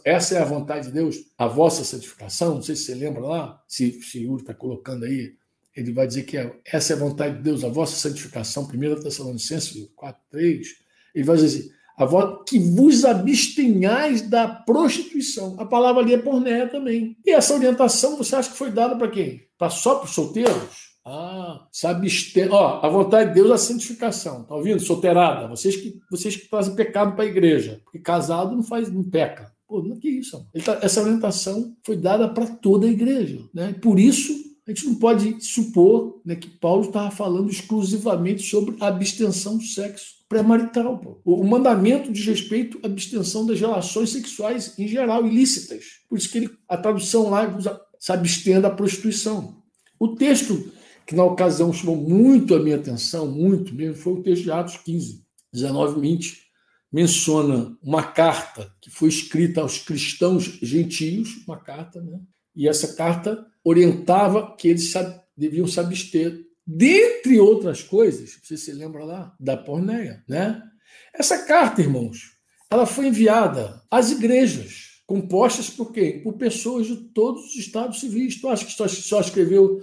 essa 0.03 0.35
é 0.35 0.41
a 0.41 0.45
vontade 0.45 0.87
de 0.87 0.93
Deus, 0.93 1.17
a 1.37 1.47
vossa 1.47 1.83
santificação. 1.83 2.55
Não 2.55 2.61
sei 2.61 2.75
se 2.75 2.85
você 2.85 2.95
lembra 2.95 3.21
lá, 3.21 3.63
se, 3.67 4.01
se 4.01 4.23
Yuri 4.23 4.41
está 4.41 4.53
colocando 4.53 5.05
aí, 5.05 5.35
ele 5.75 5.93
vai 5.93 6.07
dizer 6.07 6.23
que 6.23 6.37
é, 6.37 6.51
essa 6.65 6.93
é 6.93 6.95
a 6.95 6.99
vontade 6.99 7.37
de 7.37 7.43
Deus, 7.43 7.63
a 7.63 7.69
vossa 7.69 7.95
santificação, 7.95 8.63
1 8.63 9.01
Tessalonicenses 9.01 9.89
4, 9.95 10.21
3. 10.31 10.67
Ele 11.13 11.23
vai 11.23 11.35
dizer 11.37 11.59
assim, 11.59 11.69
a 11.95 12.05
voz 12.05 12.43
que 12.47 12.57
vos 12.57 13.05
abstenhais 13.05 14.21
da 14.21 14.47
prostituição. 14.47 15.55
A 15.59 15.65
palavra 15.65 16.01
ali 16.01 16.13
é 16.13 16.17
pornéia 16.17 16.67
também. 16.67 17.17
E 17.25 17.31
essa 17.31 17.53
orientação 17.53 18.17
você 18.17 18.35
acha 18.35 18.49
que 18.49 18.57
foi 18.57 18.71
dada 18.71 18.95
para 18.95 19.11
quem? 19.11 19.47
Para 19.57 19.69
só 19.69 19.95
para 19.95 20.05
os 20.05 20.15
solteiros? 20.15 20.88
Ah, 21.11 21.67
se 21.71 21.87
abster. 21.87 22.53
Ó, 22.53 22.85
a 22.85 22.87
vontade 22.87 23.29
de 23.29 23.35
Deus 23.35 23.49
é 23.49 23.53
a 23.53 23.57
santificação. 23.57 24.43
Tá 24.43 24.55
ouvindo? 24.55 24.79
Solteirada. 24.79 25.47
Vocês 25.47 25.75
que, 25.75 25.99
vocês 26.09 26.35
que 26.35 26.47
trazem 26.47 26.75
pecado 26.75 27.15
para 27.15 27.23
a 27.23 27.27
igreja. 27.27 27.81
Porque 27.83 27.97
casado 27.97 28.55
não 28.55 28.61
faz, 28.61 28.91
não 28.91 29.03
peca. 29.03 29.51
Pô, 29.67 29.81
não 29.81 29.95
é 29.95 29.99
que 29.99 30.07
isso. 30.07 30.47
Tá, 30.63 30.79
essa 30.83 31.01
orientação 31.01 31.75
foi 31.83 31.95
dada 31.95 32.29
para 32.29 32.45
toda 32.45 32.85
a 32.85 32.91
igreja. 32.91 33.39
Né? 33.51 33.73
Por 33.81 33.99
isso, 33.99 34.33
a 34.67 34.71
gente 34.71 34.85
não 34.85 34.95
pode 34.95 35.43
supor 35.43 36.21
né, 36.23 36.35
que 36.35 36.47
Paulo 36.47 36.85
estava 36.85 37.09
falando 37.09 37.49
exclusivamente 37.49 38.43
sobre 38.43 38.75
a 38.79 38.87
abstenção 38.87 39.57
do 39.57 39.63
sexo 39.63 40.19
pré-marital. 40.29 40.99
Pô. 40.99 41.19
O 41.25 41.43
mandamento 41.43 42.11
diz 42.11 42.23
respeito 42.23 42.79
à 42.83 42.85
abstenção 42.85 43.47
das 43.47 43.59
relações 43.59 44.11
sexuais 44.11 44.77
em 44.77 44.87
geral, 44.87 45.25
ilícitas. 45.25 45.85
Por 46.07 46.19
isso 46.19 46.29
que 46.29 46.37
ele, 46.37 46.49
a 46.67 46.77
tradução 46.77 47.31
lá 47.31 47.51
usa, 47.57 47.81
se 47.99 48.11
abstém 48.11 48.61
da 48.61 48.69
prostituição. 48.69 49.57
O 49.99 50.09
texto 50.09 50.71
que 51.09 51.15
na 51.15 51.23
ocasião 51.23 51.73
chamou 51.73 51.95
muito 51.95 52.53
a 52.53 52.59
minha 52.59 52.75
atenção, 52.75 53.25
muito 53.25 53.73
mesmo, 53.73 53.95
foi 53.95 54.13
o 54.13 54.21
texto 54.21 54.43
de 54.43 54.51
Atos 54.51 54.77
15, 54.77 55.25
19 55.51 55.99
20. 56.01 56.37
Menciona 56.91 57.75
uma 57.81 58.03
carta 58.03 58.71
que 58.79 58.91
foi 58.91 59.09
escrita 59.09 59.61
aos 59.61 59.79
cristãos 59.79 60.43
gentios, 60.61 61.43
uma 61.47 61.57
carta, 61.57 61.99
né? 61.99 62.19
E 62.55 62.67
essa 62.67 62.93
carta 62.93 63.43
orientava 63.63 64.55
que 64.55 64.67
eles 64.67 64.93
deviam 65.35 65.65
se 65.65 65.79
abster 65.79 66.45
dentre 66.63 67.39
outras 67.39 67.81
coisas, 67.81 68.37
você 68.43 68.55
se 68.55 68.71
lembra 68.71 69.03
lá, 69.03 69.35
da 69.39 69.57
porneia, 69.57 70.23
né? 70.29 70.61
Essa 71.11 71.39
carta, 71.39 71.81
irmãos, 71.81 72.37
ela 72.69 72.85
foi 72.85 73.07
enviada 73.07 73.81
às 73.89 74.11
igrejas, 74.11 75.01
compostas 75.07 75.71
por 75.71 75.91
quem? 75.91 76.21
Por 76.21 76.33
pessoas 76.33 76.85
de 76.85 76.97
todos 76.97 77.45
os 77.45 77.55
estados 77.55 77.99
civis. 77.99 78.39
Tu 78.39 78.47
acha 78.47 78.63
que 78.63 78.73
só, 78.73 78.87
só 78.87 79.19
escreveu 79.21 79.81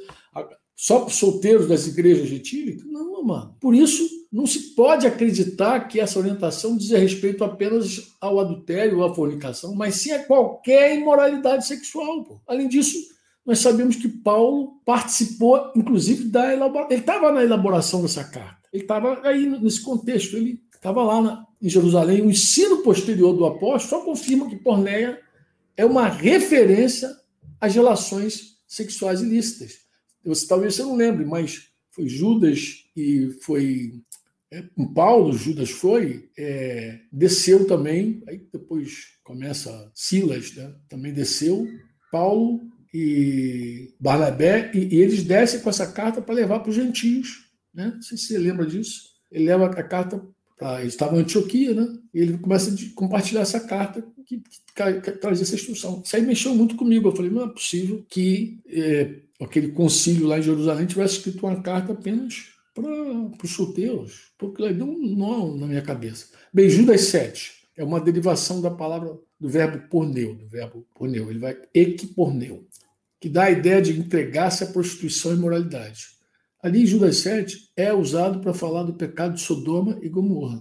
só 0.77 1.01
para 1.01 1.15
solteiros 1.15 1.67
das 1.67 1.87
igrejas 1.87 2.29
gentílicas? 2.29 2.85
Não, 2.87 3.25
mano. 3.25 3.57
Por 3.59 3.75
isso, 3.75 4.07
não 4.31 4.47
se 4.47 4.75
pode 4.75 5.07
acreditar 5.07 5.89
que 5.89 5.99
essa 5.99 6.19
orientação 6.19 6.77
diz 6.77 6.91
respeito 6.91 7.43
apenas 7.43 8.13
ao 8.21 8.39
adultério 8.39 8.99
ou 8.99 9.05
à 9.05 9.15
fornicação, 9.15 9.75
mas 9.75 9.95
sim 9.97 10.13
a 10.13 10.23
qualquer 10.23 10.95
imoralidade 10.95 11.67
sexual. 11.67 12.23
Pô. 12.25 12.41
Além 12.47 12.69
disso, 12.69 12.99
nós 13.45 13.61
sabemos 13.61 13.97
que 13.97 14.09
Paulo 14.09 14.81
participou, 14.85 15.73
inclusive, 15.75 16.25
da 16.25 16.53
elaboração. 16.53 16.91
Ele 16.91 17.01
estava 17.01 17.33
na 17.33 17.43
elaboração 17.43 18.03
dessa 18.03 18.25
carta. 18.25 18.69
Ele 18.71 18.83
estava 18.83 19.21
aí 19.27 19.47
nesse 19.47 19.81
contexto. 19.81 20.37
Ele 20.37 20.61
estava 20.75 21.03
lá 21.03 21.23
na, 21.23 21.47
em 21.63 21.69
Jerusalém. 21.71 22.21
O 22.21 22.31
ensino 22.31 22.83
posterior 22.83 23.33
do 23.33 23.47
apóstolo 23.47 24.03
só 24.03 24.05
confirma 24.05 24.51
que 24.51 24.57
porneia 24.57 25.19
é 25.77 25.87
uma 25.87 26.09
referência 26.09 27.11
às 27.59 27.75
relações 27.75 28.59
sexuais 28.67 29.23
ilícitas. 29.23 29.86
Você, 30.27 30.47
talvez 30.47 30.75
você 30.75 30.83
não 30.83 30.97
lembre, 30.97 31.25
mas 31.25 31.69
foi 31.91 32.09
Judas 32.09 32.85
e 32.97 33.31
foi 33.43 33.93
é, 34.51 34.63
Paulo, 34.95 35.33
Judas 35.33 35.71
foi, 35.71 36.31
é, 36.39 37.01
desceu 37.13 37.67
também, 37.67 38.23
aí 38.29 38.47
depois 38.53 39.19
começa 39.25 39.91
Silas, 39.95 40.55
né? 40.55 40.75
também 40.89 41.13
desceu. 41.13 41.67
Paulo 42.13 42.61
e 42.95 43.93
Barnabé, 43.99 44.71
e, 44.73 44.95
e 44.95 45.01
eles 45.01 45.25
descem 45.25 45.61
com 45.61 45.69
essa 45.69 45.91
carta 45.91 46.23
para 46.23 46.35
levar 46.35 46.61
para 46.61 46.71
os 46.71 46.77
gentios. 46.77 47.51
Né? 47.75 47.93
Não 47.95 48.03
sei 48.03 48.17
se 48.17 48.27
você 48.27 48.39
lembra 48.39 48.65
disso. 48.65 49.17
Ele 49.31 49.47
leva 49.47 49.67
a 49.67 49.83
carta 49.83 50.25
para. 50.57 50.81
Eles 50.81 50.95
estavam 50.95 51.19
em 51.19 51.23
Antioquia, 51.23 51.75
né? 51.75 51.87
E 52.13 52.21
ele 52.21 52.39
começa 52.39 52.71
a 52.71 52.95
compartilhar 52.95 53.43
essa 53.43 53.61
carta 53.61 54.07
que, 54.27 54.39
que, 54.39 55.01
que 55.01 55.13
trazia 55.13 55.45
essa 55.45 55.55
instrução. 55.55 56.03
Isso 56.05 56.17
aí 56.17 56.23
mexeu 56.23 56.55
muito 56.55 56.77
comigo. 56.77 57.09
Eu 57.09 57.17
falei, 57.17 57.31
não 57.31 57.45
é 57.45 57.49
possível 57.49 58.05
que 58.09 58.61
é, 58.69 59.17
aquele 59.41 59.69
concílio 59.69 60.27
lá 60.27 60.39
em 60.39 60.43
Jerusalém 60.43 60.87
tivesse 60.87 61.19
escrito 61.19 61.47
uma 61.47 61.63
carta 61.63 61.93
apenas 61.93 62.51
para 62.75 63.47
os 63.47 63.51
solteiros, 63.51 64.33
porque 64.37 64.73
deu 64.73 64.87
um 64.87 65.17
nó 65.17 65.55
na 65.55 65.67
minha 65.67 65.83
cabeça. 65.83 66.27
Bem, 66.53 66.69
Judas 66.69 67.03
7 67.03 67.53
é 67.77 67.85
uma 67.85 68.01
derivação 68.01 68.61
da 68.61 68.71
palavra 68.71 69.19
do 69.39 69.49
verbo 69.49 69.89
porneu, 69.89 70.35
do 70.35 70.47
verbo 70.47 70.87
porneu. 70.95 71.31
Ele 71.31 71.39
vai 71.39 71.57
equiporneu 71.73 72.67
que 73.21 73.29
dá 73.29 73.45
a 73.45 73.51
ideia 73.51 73.81
de 73.81 73.99
entregar-se 73.99 74.65
à 74.65 74.67
prostituição 74.67 75.33
e 75.33 75.37
imoralidade. 75.37 76.16
Ali 76.67 76.83
em 76.83 76.87
Judas 76.87 77.19
7 77.19 77.71
é 77.77 77.95
usado 77.95 78.41
para 78.41 78.53
falar 78.53 78.83
do 78.83 78.93
pecado 78.93 79.35
de 79.35 79.41
Sodoma 79.41 80.01
e 80.03 80.09
Gomorra, 80.09 80.61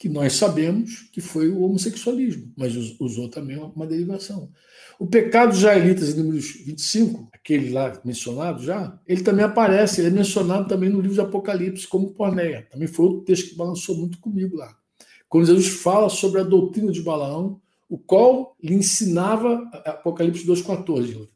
que 0.00 0.08
nós 0.08 0.32
sabemos 0.32 1.10
que 1.12 1.20
foi 1.20 1.50
o 1.50 1.60
homossexualismo, 1.60 2.50
mas 2.56 2.74
usou 2.98 3.28
também 3.28 3.58
uma 3.58 3.86
derivação. 3.86 4.48
O 4.98 5.06
pecado 5.06 5.50
dos 5.50 5.58
israelitas 5.58 6.08
em 6.08 6.22
números 6.22 6.52
25, 6.64 7.28
aquele 7.34 7.68
lá 7.68 8.00
mencionado 8.02 8.62
já, 8.62 8.98
ele 9.06 9.22
também 9.22 9.44
aparece, 9.44 10.00
ele 10.00 10.08
é 10.08 10.10
mencionado 10.10 10.66
também 10.68 10.88
no 10.88 11.02
livro 11.02 11.16
de 11.16 11.20
Apocalipse 11.20 11.86
como 11.86 12.14
porneia. 12.14 12.66
Também 12.70 12.88
foi 12.88 13.04
outro 13.04 13.24
texto 13.26 13.50
que 13.50 13.56
balançou 13.56 13.98
muito 13.98 14.18
comigo 14.20 14.56
lá. 14.56 14.74
Quando 15.28 15.44
Jesus 15.44 15.66
fala 15.66 16.08
sobre 16.08 16.40
a 16.40 16.44
doutrina 16.44 16.90
de 16.90 17.02
Balaão, 17.02 17.60
o 17.90 17.98
qual 17.98 18.56
lhe 18.58 18.72
ensinava, 18.72 19.70
Apocalipse 19.84 20.46
2,14, 20.46 21.28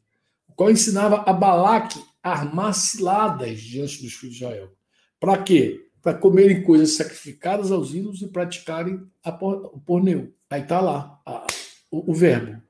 qual 0.55 0.71
ensinava 0.71 1.17
a 1.17 1.31
Balaque 1.31 2.08
armar 2.23 2.73
ciladas 2.73 3.59
diante 3.61 4.01
dos 4.01 4.13
filhos 4.13 4.35
de 4.35 4.43
Israel. 4.43 4.71
Para 5.19 5.41
quê? 5.41 5.85
Para 6.01 6.17
comerem 6.17 6.63
coisas 6.63 6.95
sacrificadas 6.95 7.71
aos 7.71 7.93
ídolos 7.93 8.21
e 8.21 8.27
praticarem 8.27 9.01
a, 9.23 9.29
o 9.29 9.79
porneu. 9.79 10.33
Aí 10.49 10.61
está 10.61 10.79
lá 10.79 11.19
a, 11.25 11.45
o, 11.91 12.11
o 12.11 12.13
verbo. 12.13 12.61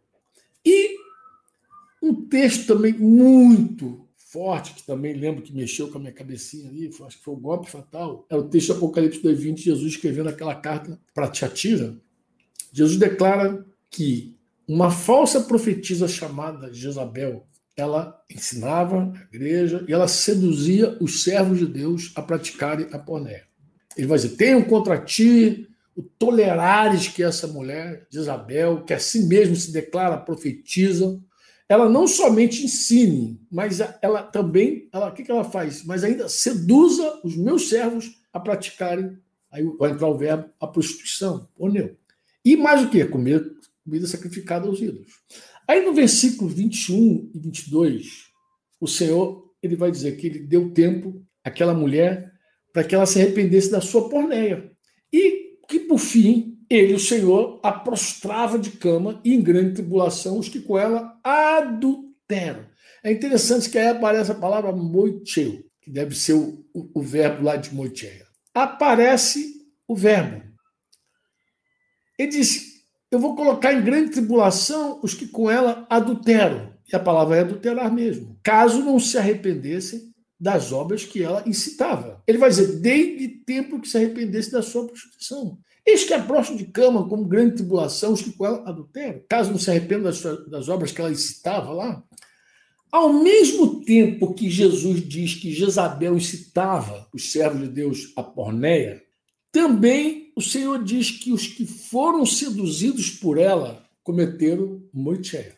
E 0.66 0.98
um 2.02 2.28
texto 2.28 2.68
também 2.68 2.94
muito 2.94 4.08
forte, 4.16 4.76
que 4.76 4.84
também 4.84 5.14
lembro 5.14 5.42
que 5.42 5.54
mexeu 5.54 5.90
com 5.90 5.98
a 5.98 6.02
minha 6.02 6.14
cabecinha 6.14 6.70
ali, 6.70 6.88
acho 6.88 7.18
que 7.18 7.24
foi 7.24 7.34
o 7.34 7.38
golpe 7.38 7.70
fatal, 7.70 8.28
é 8.30 8.36
o 8.36 8.48
texto 8.48 8.74
Apocalipse 8.74 9.22
2,20, 9.22 9.58
Jesus 9.58 9.94
escrevendo 9.94 10.30
aquela 10.30 10.54
carta 10.54 11.00
para 11.16 11.28
Tiatira. 11.28 11.98
Jesus 12.72 13.00
declara 13.00 13.66
que 13.90 14.38
uma 14.68 14.92
falsa 14.92 15.42
profetisa 15.42 16.08
chamada 16.08 16.72
Jezabel, 16.72 17.48
ela 17.80 18.22
ensinava 18.30 19.14
a 19.14 19.36
igreja 19.36 19.86
e 19.88 19.94
ela 19.94 20.08
seduzia 20.08 20.98
os 21.00 21.24
servos 21.24 21.60
de 21.60 21.66
Deus 21.66 22.12
a 22.16 22.22
praticarem 22.22 22.88
a 22.92 23.00
pornéia. 23.00 23.46
Ele 23.98 24.08
vai 24.08 24.18
dizer: 24.18 24.36
tenham 24.36 24.64
contra 24.64 24.98
ti 24.98 25.68
o 25.96 26.04
tolerares 26.04 27.08
que 27.08 27.24
essa 27.24 27.48
mulher, 27.48 28.08
de 28.10 28.18
Isabel, 28.20 28.84
que 28.84 28.94
assim 28.94 29.28
mesmo 29.28 29.56
se 29.56 29.72
declara 29.72 30.18
profetiza, 30.18 31.20
ela 31.68 31.90
não 31.90 32.08
somente 32.08 32.64
ensine, 32.64 33.40
mas 33.52 33.80
ela 34.02 34.24
também, 34.24 34.90
ela, 34.92 35.10
o 35.10 35.14
que, 35.14 35.30
ela 35.30 35.44
faz? 35.44 35.84
Mas 35.84 36.04
ainda 36.04 36.30
seduza 36.30 37.20
os 37.24 37.36
meus 37.36 37.70
servos 37.70 38.20
a 38.32 38.40
praticarem, 38.40 39.18
aí 39.52 39.64
vai 39.78 39.92
entrar 39.92 40.08
o 40.08 40.18
verbo, 40.18 40.50
a 40.60 40.68
prostituição, 40.68 41.48
porneu. 41.56 41.96
E 42.44 42.56
mais 42.56 42.84
o 42.84 42.90
que? 42.90 43.04
Comer 43.06 43.44
comida 43.84 44.08
sacrificada 44.08 44.68
aos 44.68 44.80
ídolos. 44.80 45.20
Aí 45.70 45.86
no 45.86 45.94
versículo 45.94 46.50
21 46.50 47.30
e 47.32 47.40
22, 47.40 48.24
o 48.82 48.88
Senhor 48.88 49.54
ele 49.62 49.76
vai 49.76 49.92
dizer 49.92 50.18
que 50.18 50.26
ele 50.26 50.40
deu 50.40 50.74
tempo 50.74 51.24
àquela 51.44 51.76
mulher 51.76 52.32
para 52.74 52.84
que 52.84 52.96
ela 52.96 53.06
se 53.06 53.22
arrependesse 53.22 53.70
da 53.70 53.80
sua 53.80 54.10
porneia. 54.10 54.72
E 55.14 55.60
que, 55.68 55.82
por 55.82 56.00
fim, 56.00 56.58
ele, 56.68 56.96
o 56.96 57.00
Senhor, 57.00 57.60
a 57.62 57.72
prostrava 57.72 58.58
de 58.58 58.72
cama 58.72 59.22
e 59.24 59.32
em 59.32 59.44
grande 59.44 59.76
tribulação 59.76 60.40
os 60.40 60.50
que 60.50 60.60
com 60.60 60.76
ela 60.76 61.16
adulteram. 61.24 62.66
É 63.04 63.12
interessante 63.12 63.70
que 63.70 63.78
aí 63.78 63.90
aparece 63.90 64.32
a 64.32 64.36
palavra 64.36 64.72
moiteu, 64.72 65.64
que 65.84 65.92
deve 65.92 66.16
ser 66.16 66.34
o, 66.34 66.66
o, 66.74 66.90
o 66.96 67.02
verbo 67.04 67.44
lá 67.44 67.56
de 67.56 67.76
moiteia. 67.76 68.26
Aparece 68.56 69.54
o 69.88 69.96
verbo. 69.96 70.44
Ele 72.18 72.32
disse: 72.32 72.79
eu 73.12 73.20
vou 73.20 73.36
colocar 73.36 73.74
em 73.74 73.84
grande 73.84 74.12
tribulação 74.12 75.00
os 75.02 75.14
que 75.14 75.28
com 75.28 75.50
ela 75.50 75.86
adulteram. 75.90 76.74
E 76.92 76.96
a 76.96 77.00
palavra 77.00 77.38
é 77.38 77.40
adulterar 77.42 77.94
mesmo. 77.94 78.38
Caso 78.44 78.84
não 78.84 79.00
se 79.00 79.18
arrependessem 79.18 80.14
das 80.40 80.72
obras 80.72 81.04
que 81.04 81.22
ela 81.22 81.44
incitava. 81.46 82.24
Ele 82.28 82.38
vai 82.38 82.50
dizer, 82.50 82.80
desde 82.80 83.28
tempo 83.28 83.80
que 83.80 83.90
se 83.90 83.98
arrependesse 83.98 84.52
da 84.52 84.62
sua 84.62 84.88
prostituição. 84.88 85.58
Eis 85.86 86.04
que 86.04 86.14
é 86.14 86.22
próximo 86.22 86.58
de 86.58 86.66
cama, 86.66 87.08
como 87.08 87.26
grande 87.26 87.56
tribulação, 87.56 88.14
os 88.14 88.22
que 88.22 88.32
com 88.32 88.46
ela 88.46 88.64
adulteram. 88.70 89.22
Caso 89.28 89.52
não 89.52 89.58
se 89.58 89.70
arrependam 89.70 90.04
das, 90.04 90.22
das 90.48 90.70
obras 90.70 90.92
que 90.92 91.02
ela 91.02 91.12
incitava 91.12 91.72
lá. 91.74 92.04
Ao 92.92 93.12
mesmo 93.14 93.84
tempo 93.84 94.34
que 94.34 94.50
Jesus 94.50 95.08
diz 95.08 95.36
que 95.36 95.52
Jezabel 95.52 96.18
incitava 96.18 97.08
os 97.14 97.32
servos 97.32 97.62
de 97.62 97.68
Deus 97.68 98.14
a 98.16 98.24
pornéia, 98.24 99.02
também 99.52 100.29
o 100.36 100.42
Senhor 100.42 100.84
diz 100.84 101.12
que 101.12 101.32
os 101.32 101.48
que 101.48 101.66
foram 101.66 102.26
seduzidos 102.26 103.10
por 103.10 103.38
ela 103.38 103.84
cometeram 104.04 104.82
moitéia. 104.94 105.58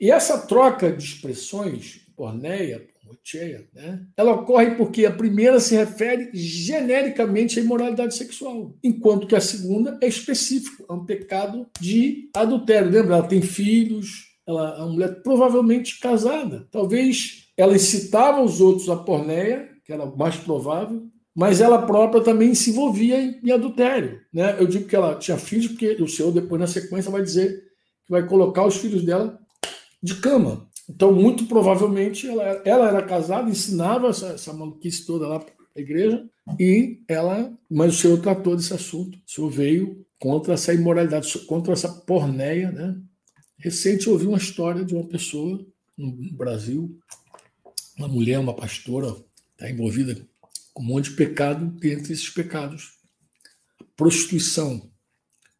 E 0.00 0.10
essa 0.10 0.46
troca 0.46 0.90
de 0.90 1.04
expressões, 1.04 2.00
porneia, 2.16 2.84
moitéia, 3.04 3.68
né, 3.74 4.04
ela 4.16 4.32
ocorre 4.32 4.74
porque 4.74 5.04
a 5.04 5.12
primeira 5.12 5.60
se 5.60 5.76
refere 5.76 6.30
genericamente 6.32 7.60
à 7.60 7.62
imoralidade 7.62 8.14
sexual, 8.16 8.74
enquanto 8.82 9.26
que 9.26 9.36
a 9.36 9.40
segunda 9.40 9.98
é 10.02 10.08
específica, 10.08 10.84
é 10.88 10.92
um 10.92 11.04
pecado 11.04 11.66
de 11.80 12.30
adultério. 12.34 12.90
Lembra? 12.90 13.16
Ela 13.16 13.28
tem 13.28 13.42
filhos, 13.42 14.32
ela 14.46 14.76
é 14.76 14.78
uma 14.78 14.92
mulher 14.92 15.22
provavelmente 15.22 16.00
casada. 16.00 16.66
Talvez 16.70 17.48
ela 17.56 17.76
incitava 17.76 18.42
os 18.42 18.60
outros 18.60 18.88
à 18.88 18.96
porneia, 18.96 19.68
que 19.84 19.92
era 19.92 20.04
o 20.04 20.16
mais 20.16 20.36
provável, 20.36 21.06
mas 21.34 21.60
ela 21.60 21.86
própria 21.86 22.22
também 22.22 22.54
se 22.54 22.70
envolvia 22.70 23.20
em, 23.20 23.50
adultério. 23.50 24.20
Né? 24.32 24.56
Eu 24.58 24.66
digo 24.66 24.86
que 24.86 24.94
ela 24.94 25.14
tinha 25.16 25.38
filhos, 25.38 25.68
porque 25.68 26.02
o 26.02 26.08
Senhor, 26.08 26.30
depois 26.30 26.60
na 26.60 26.66
sequência, 26.66 27.10
vai 27.10 27.22
dizer 27.22 27.64
que 28.04 28.10
vai 28.10 28.26
colocar 28.26 28.66
os 28.66 28.76
filhos 28.76 29.02
dela 29.02 29.38
de 30.02 30.16
cama. 30.16 30.68
Então, 30.88 31.12
muito 31.12 31.46
provavelmente, 31.46 32.28
ela, 32.28 32.44
ela 32.64 32.88
era 32.88 33.02
casada, 33.02 33.48
ensinava 33.48 34.08
essa, 34.08 34.28
essa 34.28 34.52
maluquice 34.52 35.06
toda 35.06 35.26
lá 35.26 35.38
para 35.38 35.54
a 35.74 35.80
igreja, 35.80 36.28
e 36.58 37.00
ela, 37.08 37.50
mas 37.70 37.94
o 37.94 37.98
Senhor 37.98 38.20
tratou 38.20 38.54
desse 38.54 38.74
assunto. 38.74 39.16
O 39.16 39.30
Senhor 39.30 39.48
veio 39.48 40.04
contra 40.18 40.54
essa 40.54 40.74
imoralidade, 40.74 41.38
contra 41.46 41.72
essa 41.72 41.88
porneia. 41.88 42.70
Né? 42.70 43.00
Recente, 43.56 44.06
eu 44.06 44.12
ouvi 44.12 44.26
uma 44.26 44.38
história 44.38 44.84
de 44.84 44.94
uma 44.94 45.06
pessoa 45.06 45.64
no 45.96 46.12
Brasil, 46.32 46.98
uma 47.96 48.08
mulher, 48.08 48.38
uma 48.38 48.54
pastora, 48.54 49.14
está 49.52 49.70
envolvida 49.70 50.26
um 50.76 50.82
monte 50.82 51.10
de 51.10 51.16
pecado 51.16 51.66
dentre 51.78 52.12
esses 52.12 52.28
pecados. 52.28 52.98
prostituição. 53.96 54.90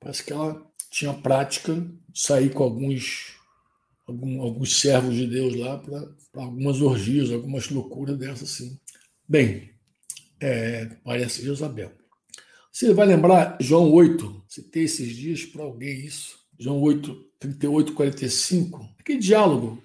Parece 0.01 0.25
que 0.25 0.33
ela 0.33 0.67
tinha 0.91 1.15
prática 1.15 1.75
de 2.09 2.21
sair 2.21 2.51
com 2.53 2.65
alguns, 2.65 3.37
algum, 4.07 4.43
alguns 4.43 4.81
servos 4.81 5.15
de 5.15 5.27
Deus 5.27 5.55
lá 5.55 5.79
para 5.79 6.43
algumas 6.43 6.81
orgias, 6.81 7.31
algumas 7.31 7.69
loucuras 7.71 8.19
dessas 8.19 8.55
assim. 8.55 8.79
Bem, 9.29 9.71
é, 10.41 10.87
parece 11.05 11.43
Jezabel. 11.43 11.93
Você 12.73 12.93
vai 12.95 13.07
lembrar 13.07 13.59
João 13.61 13.93
8, 13.93 14.45
citei 14.49 14.85
esses 14.85 15.15
dias 15.15 15.45
para 15.45 15.63
alguém 15.63 16.07
isso. 16.07 16.39
João 16.59 16.81
8, 16.81 17.31
38, 17.39 17.93
45. 17.93 18.89
Aquele 18.99 19.19
diálogo 19.19 19.83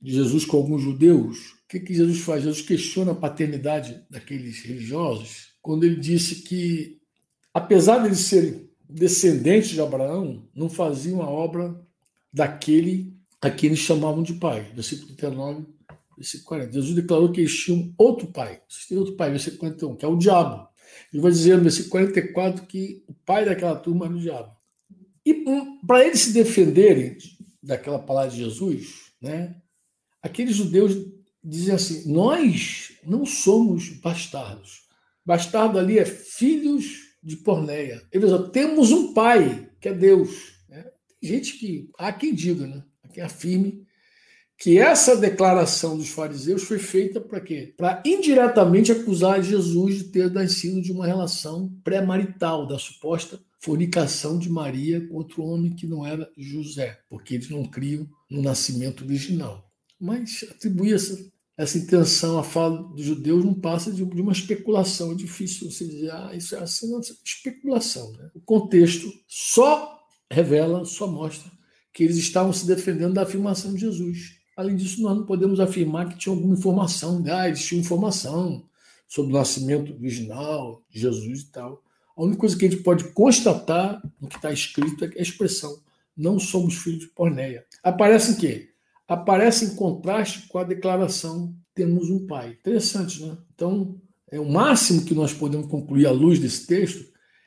de 0.00 0.12
Jesus 0.12 0.44
com 0.44 0.56
alguns 0.56 0.82
judeus 0.82 1.57
que, 1.68 1.80
que 1.80 1.94
Jesus 1.94 2.20
faz? 2.20 2.42
Jesus 2.42 2.62
questiona 2.62 3.12
a 3.12 3.14
paternidade 3.14 4.02
daqueles 4.08 4.62
religiosos 4.62 5.48
quando 5.60 5.84
ele 5.84 5.96
disse 5.96 6.36
que, 6.36 6.98
apesar 7.52 7.98
de 7.98 8.06
eles 8.06 8.20
serem 8.20 8.70
descendentes 8.88 9.70
de 9.70 9.80
Abraão, 9.82 10.48
não 10.54 10.70
faziam 10.70 11.20
a 11.20 11.28
obra 11.28 11.78
daquele 12.32 13.14
a 13.40 13.50
quem 13.50 13.68
eles 13.68 13.80
chamavam 13.80 14.22
de 14.22 14.32
pai. 14.32 14.72
Versículo 14.74 15.08
39, 15.14 15.66
versículo 16.16 16.48
40. 16.48 16.72
Jesus 16.72 16.94
declarou 16.94 17.30
que 17.30 17.40
eles 17.42 17.54
tinham 17.54 17.92
outro 17.98 18.28
pai. 18.28 18.62
Vocês 18.66 18.86
têm 18.86 18.96
outro 18.96 19.14
pai, 19.14 19.30
versículo 19.30 19.60
41, 19.60 19.96
que 19.96 20.04
é 20.06 20.08
o 20.08 20.16
diabo. 20.16 20.68
Ele 21.12 21.22
vai 21.22 21.30
dizer 21.30 21.56
no 21.56 21.62
versículo 21.62 21.90
44 21.90 22.66
que 22.66 23.04
o 23.06 23.12
pai 23.12 23.44
daquela 23.44 23.76
turma 23.76 24.06
era 24.06 24.14
o 24.14 24.20
diabo. 24.20 24.56
E 25.24 25.44
para 25.86 26.04
eles 26.04 26.20
se 26.20 26.32
defenderem 26.32 27.18
daquela 27.62 27.98
palavra 27.98 28.30
de 28.30 28.38
Jesus, 28.38 29.12
né, 29.20 29.54
aqueles 30.22 30.56
judeus 30.56 30.96
dizem 31.42 31.74
assim: 31.74 32.12
nós 32.12 32.92
não 33.04 33.24
somos 33.24 33.88
bastardos. 33.88 34.86
Bastardo 35.24 35.78
ali 35.78 35.98
é 35.98 36.04
filhos 36.04 37.08
de 37.22 37.36
porneia. 37.36 38.02
Dizem, 38.12 38.50
temos 38.50 38.90
um 38.92 39.12
pai, 39.12 39.70
que 39.80 39.88
é 39.88 39.94
Deus. 39.94 40.52
Né? 40.68 40.84
Tem 41.20 41.30
gente 41.30 41.58
que, 41.58 41.90
há 41.98 42.12
quem 42.12 42.34
diga, 42.34 42.66
né? 42.66 42.82
há 43.04 43.08
quem 43.08 43.22
afirme 43.22 43.86
que 44.58 44.76
essa 44.76 45.16
declaração 45.16 45.96
dos 45.96 46.08
fariseus 46.08 46.64
foi 46.64 46.80
feita 46.80 47.20
para 47.20 47.40
quê? 47.40 47.74
Para 47.76 48.02
indiretamente 48.04 48.90
acusar 48.90 49.40
Jesus 49.40 49.98
de 49.98 50.04
ter 50.04 50.32
nascido 50.32 50.82
de 50.82 50.90
uma 50.90 51.06
relação 51.06 51.72
pré-marital, 51.84 52.66
da 52.66 52.76
suposta 52.76 53.38
fornicação 53.60 54.38
de 54.38 54.48
Maria 54.48 55.06
contra 55.08 55.40
o 55.40 55.46
homem 55.46 55.74
que 55.74 55.86
não 55.86 56.06
era 56.06 56.30
José, 56.36 56.98
porque 57.08 57.34
eles 57.34 57.50
não 57.50 57.64
criam 57.64 58.08
no 58.30 58.42
nascimento 58.42 59.04
original. 59.04 59.67
Mas 60.00 60.44
atribuir 60.50 60.94
essa 60.94 61.16
essa 61.58 61.76
intenção, 61.76 62.38
a 62.38 62.44
fala 62.44 62.84
dos 62.84 63.04
judeus 63.04 63.44
não 63.44 63.52
passa 63.52 63.90
de, 63.90 64.04
uma 64.04 64.30
especulação. 64.30 65.10
É 65.10 65.14
difícil 65.16 65.68
você 65.68 65.84
dizer, 65.84 66.12
ah, 66.12 66.30
isso 66.32 66.54
é 66.54 66.60
assim, 66.60 66.88
não, 66.88 67.00
é 67.00 67.02
especulação. 67.24 68.12
Né? 68.12 68.30
O 68.32 68.40
contexto 68.40 69.12
só 69.26 69.98
revela, 70.30 70.84
só 70.84 71.08
mostra 71.08 71.50
que 71.92 72.04
eles 72.04 72.16
estavam 72.16 72.52
se 72.52 72.64
defendendo 72.64 73.14
da 73.14 73.22
afirmação 73.22 73.74
de 73.74 73.80
Jesus. 73.80 74.36
Além 74.56 74.76
disso, 74.76 75.02
nós 75.02 75.16
não 75.16 75.26
podemos 75.26 75.58
afirmar 75.58 76.08
que 76.08 76.16
tinha 76.16 76.32
alguma 76.32 76.54
informação, 76.54 77.18
né? 77.18 77.32
ah, 77.32 77.48
eles 77.48 77.66
tinham 77.66 77.80
informação 77.80 78.64
sobre 79.08 79.32
o 79.32 79.36
nascimento 79.36 79.92
original 79.94 80.84
de 80.88 81.00
Jesus 81.00 81.40
e 81.40 81.50
tal. 81.50 81.82
A 82.16 82.22
única 82.22 82.38
coisa 82.38 82.56
que 82.56 82.66
a 82.66 82.70
gente 82.70 82.84
pode 82.84 83.02
constatar 83.12 84.00
no 84.20 84.28
que 84.28 84.36
está 84.36 84.52
escrito 84.52 85.04
é 85.04 85.10
a 85.18 85.22
expressão 85.22 85.76
não 86.16 86.38
somos 86.38 86.76
filhos 86.76 87.00
de 87.00 87.06
Porneia. 87.08 87.64
Aparece 87.82 88.32
em 88.32 88.34
quê? 88.36 88.70
Aparece 89.08 89.64
em 89.64 89.74
contraste 89.74 90.46
com 90.48 90.58
a 90.58 90.64
declaração 90.64 91.56
temos 91.74 92.10
um 92.10 92.26
pai. 92.26 92.56
Interessante, 92.60 93.24
né? 93.24 93.38
Então, 93.54 94.00
é 94.30 94.38
o 94.38 94.48
máximo 94.48 95.04
que 95.04 95.14
nós 95.14 95.32
podemos 95.32 95.68
concluir 95.68 96.06
à 96.06 96.10
luz 96.10 96.38
desse 96.38 96.66
texto 96.66 97.04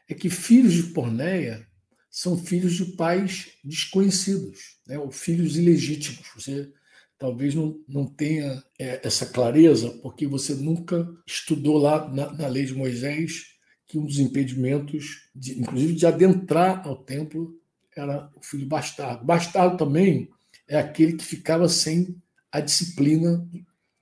é 0.10 0.13
que 0.13 0.30
filhos 0.30 0.74
de 0.74 0.84
Porneia 0.84 1.65
são 2.10 2.38
filhos 2.38 2.74
de 2.74 2.86
pais 2.97 3.50
desconhecidos, 3.63 4.78
né? 4.88 4.97
ou 4.97 5.12
filhos 5.12 5.56
ilegítimos. 5.56 6.28
Você 6.36 6.71
talvez 7.17 7.54
não, 7.54 7.80
não 7.88 8.06
tenha 8.06 8.63
é, 8.80 9.00
essa 9.06 9.26
clareza, 9.28 9.89
porque 10.02 10.26
você 10.26 10.56
nunca 10.56 11.08
estudou 11.26 11.78
lá 11.78 12.10
na, 12.10 12.34
na, 12.34 12.47
lei 12.47 12.65
de 12.65 12.74
Moisés 12.74 13.52
que 13.88 13.97
um 13.97 14.06
dos 14.06 14.19
impedimentos, 14.19 15.30
de, 15.36 15.60
inclusive 15.60 15.93
de 15.93 16.06
adentrar 16.06 16.86
ao 16.88 16.95
templo, 17.04 17.54
era 17.95 18.30
o 18.36 18.43
filho 18.43 18.65
bastardo. 18.65 19.24
Bastardo 19.24 19.78
também 19.78 20.30
é 20.72 20.80
aquele 20.80 21.14
que 21.14 21.26
ficava 21.26 21.68
sem 21.68 22.16
a 22.50 22.62
disciplina 22.62 23.46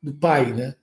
do 0.02 0.14
pai, 0.14 0.54
né? 0.54 0.76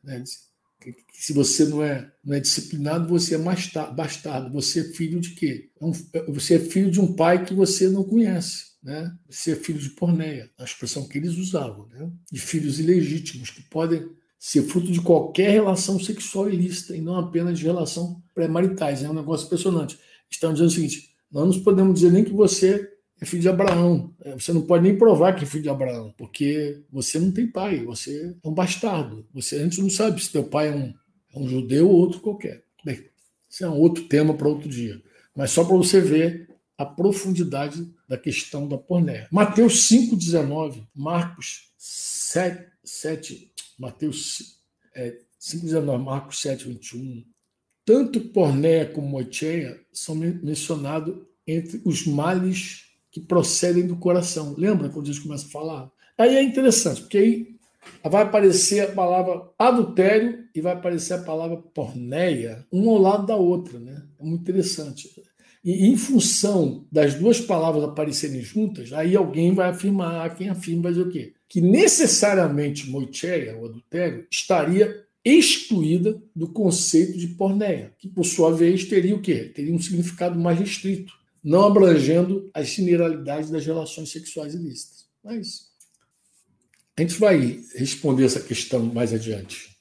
se 1.12 1.33
você 1.33 1.64
não 1.64 1.83
é, 1.83 2.12
não 2.25 2.35
é 2.35 2.40
disciplinado, 2.40 3.09
você 3.09 3.37
é 3.37 3.38
bastardo. 3.38 4.53
Você 4.53 4.81
é 4.81 4.85
filho 4.85 5.20
de 5.20 5.31
quê? 5.31 5.70
É 5.81 6.18
é, 6.18 6.31
você 6.31 6.57
é 6.57 6.59
filho 6.59 6.90
de 6.90 7.01
um 7.01 7.14
pai 7.14 7.44
que 7.44 7.55
você 7.55 7.88
não 7.88 8.03
conhece. 8.03 8.66
Né? 8.83 9.12
É 9.31 9.55
filho 9.55 9.79
de 9.79 9.90
porneia, 9.90 10.51
a 10.59 10.64
expressão 10.64 11.07
que 11.09 11.18
eles 11.18 11.37
usavam, 11.37 11.87
né? 11.88 12.11
de 12.31 12.40
filhos 12.40 12.81
ilegítimos, 12.81 13.51
que 13.51 13.62
podem 13.62 14.09
ser 14.38 14.62
fruto 14.64 14.90
de 14.90 15.01
qualquer 15.01 15.51
relação 15.51 16.01
sexual 16.01 16.51
ilícita 16.51 16.96
e 16.96 17.01
não 17.01 17.16
apenas 17.16 17.59
de 17.59 17.64
relação 17.64 18.20
pré-maritais. 18.35 19.05
É 19.05 19.09
um 19.09 19.14
negócio 19.14 19.46
impressionante. 19.46 19.99
Estão 20.29 20.53
dizendo 20.53 20.68
o 20.68 20.72
seguinte: 20.72 21.11
nós 21.31 21.57
não 21.57 21.62
podemos 21.62 21.94
dizer 21.94 22.12
nem 22.12 22.25
que 22.25 22.33
você 22.33 22.95
é 23.20 23.24
filho 23.24 23.42
de 23.42 23.48
Abraão. 23.48 24.14
É, 24.20 24.33
você 24.33 24.52
não 24.52 24.62
pode 24.62 24.85
nem 24.85 24.96
provar 24.96 25.35
que 25.35 25.44
é 25.44 25.46
filho 25.46 25.62
de 25.62 25.68
Abraão, 25.68 26.14
porque 26.16 26.83
você 26.90 27.18
não 27.18 27.33
tem 27.33 27.46
pai, 27.46 27.85
você 27.85 28.35
é 28.42 28.48
um 28.48 28.52
bastardo. 28.52 29.26
Você, 29.35 29.57
a 29.57 29.62
gente 29.64 29.81
não 29.81 29.90
sabe 29.90 30.22
se 30.22 30.33
teu 30.33 30.44
pai 30.44 30.68
é 30.68 30.74
um, 30.74 30.94
é 31.35 31.38
um 31.38 31.48
judeu 31.48 31.88
ou 31.88 31.96
outro 31.96 32.20
qualquer. 32.20 32.62
Bem, 32.85 33.05
isso 33.48 33.64
é 33.64 33.68
um 33.68 33.79
outro 33.79 34.05
tema 34.05 34.35
para 34.35 34.48
outro 34.48 34.68
dia. 34.68 35.00
Mas 35.35 35.50
só 35.50 35.64
para 35.64 35.76
você 35.76 36.00
ver 36.00 36.48
a 36.79 36.85
profundidade 36.85 37.90
da 38.09 38.18
questão 38.18 38.68
da 38.68 38.76
pornéia. 38.76 39.29
Mateus 39.31 39.88
5,19, 39.88 40.87
Marcos 40.94 41.70
7, 41.79 42.66
7 42.85 43.52
Mateus 43.79 44.61
é, 44.94 45.18
5,19, 45.40 46.02
Marcos 46.02 46.40
7, 46.40 46.68
21. 46.68 47.24
Tanto 47.85 48.20
pornéia 48.20 48.87
como 48.87 49.07
moicheia 49.07 49.81
são 49.92 50.14
mencionados 50.14 51.16
entre 51.46 51.81
os 51.85 52.07
males 52.07 52.86
que 53.16 53.20
procedem 53.22 53.87
do 53.87 53.96
coração. 53.96 54.55
Lembra 54.59 54.90
quando 54.90 55.07
gente 55.07 55.22
começa 55.22 55.46
a 55.46 55.50
falar? 55.50 55.90
Aí 56.18 56.37
é 56.37 56.42
interessante, 56.42 57.00
porque 57.00 57.16
aí 57.16 57.57
vai 58.05 58.24
aparecer 58.24 58.81
a 58.81 58.92
palavra 58.92 59.42
adultério 59.59 60.44
e 60.55 60.61
vai 60.61 60.74
aparecer 60.74 61.14
a 61.14 61.22
palavra 61.22 61.57
porneia, 61.57 62.66
um 62.70 62.90
ao 62.90 62.98
lado 62.98 63.26
da 63.26 63.35
outra, 63.35 63.79
né? 63.79 64.02
É 64.20 64.22
muito 64.22 64.42
interessante. 64.42 65.11
E 65.64 65.87
em 65.87 65.96
função 65.96 66.87
das 66.92 67.14
duas 67.14 67.40
palavras 67.40 67.85
aparecerem 67.85 68.42
juntas, 68.42 68.92
aí 68.92 69.16
alguém 69.16 69.55
vai 69.55 69.70
afirmar, 69.70 70.37
quem 70.37 70.50
afirma 70.50 70.83
vai 70.83 70.92
dizer 70.92 71.07
o 71.07 71.11
quê? 71.11 71.33
Que 71.48 71.62
necessariamente 71.62 72.90
moicheia, 72.90 73.57
o 73.57 73.64
adultério, 73.64 74.26
estaria 74.31 74.94
excluída 75.24 76.22
do 76.35 76.52
conceito 76.52 77.16
de 77.16 77.29
porneia, 77.29 77.94
que 77.98 78.11
por 78.11 78.24
sua 78.24 78.52
vez 78.52 78.85
teria 78.85 79.16
o 79.16 79.22
quê? 79.22 79.50
Teria 79.55 79.74
um 79.74 79.81
significado 79.81 80.38
mais 80.38 80.59
restrito 80.59 81.14
não 81.46 81.64
abrangendo 81.64 82.50
as 82.52 82.66
generalidades 82.66 83.50
das 83.50 83.64
relações 83.64 84.11
sexuais 84.11 84.52
ilícitas. 84.52 85.06
Mas 85.22 85.68
a 86.98 87.02
gente 87.02 87.20
vai 87.20 87.62
responder 87.76 88.24
essa 88.24 88.40
questão 88.40 88.85
mais 88.87 89.14
adiante. 89.14 89.76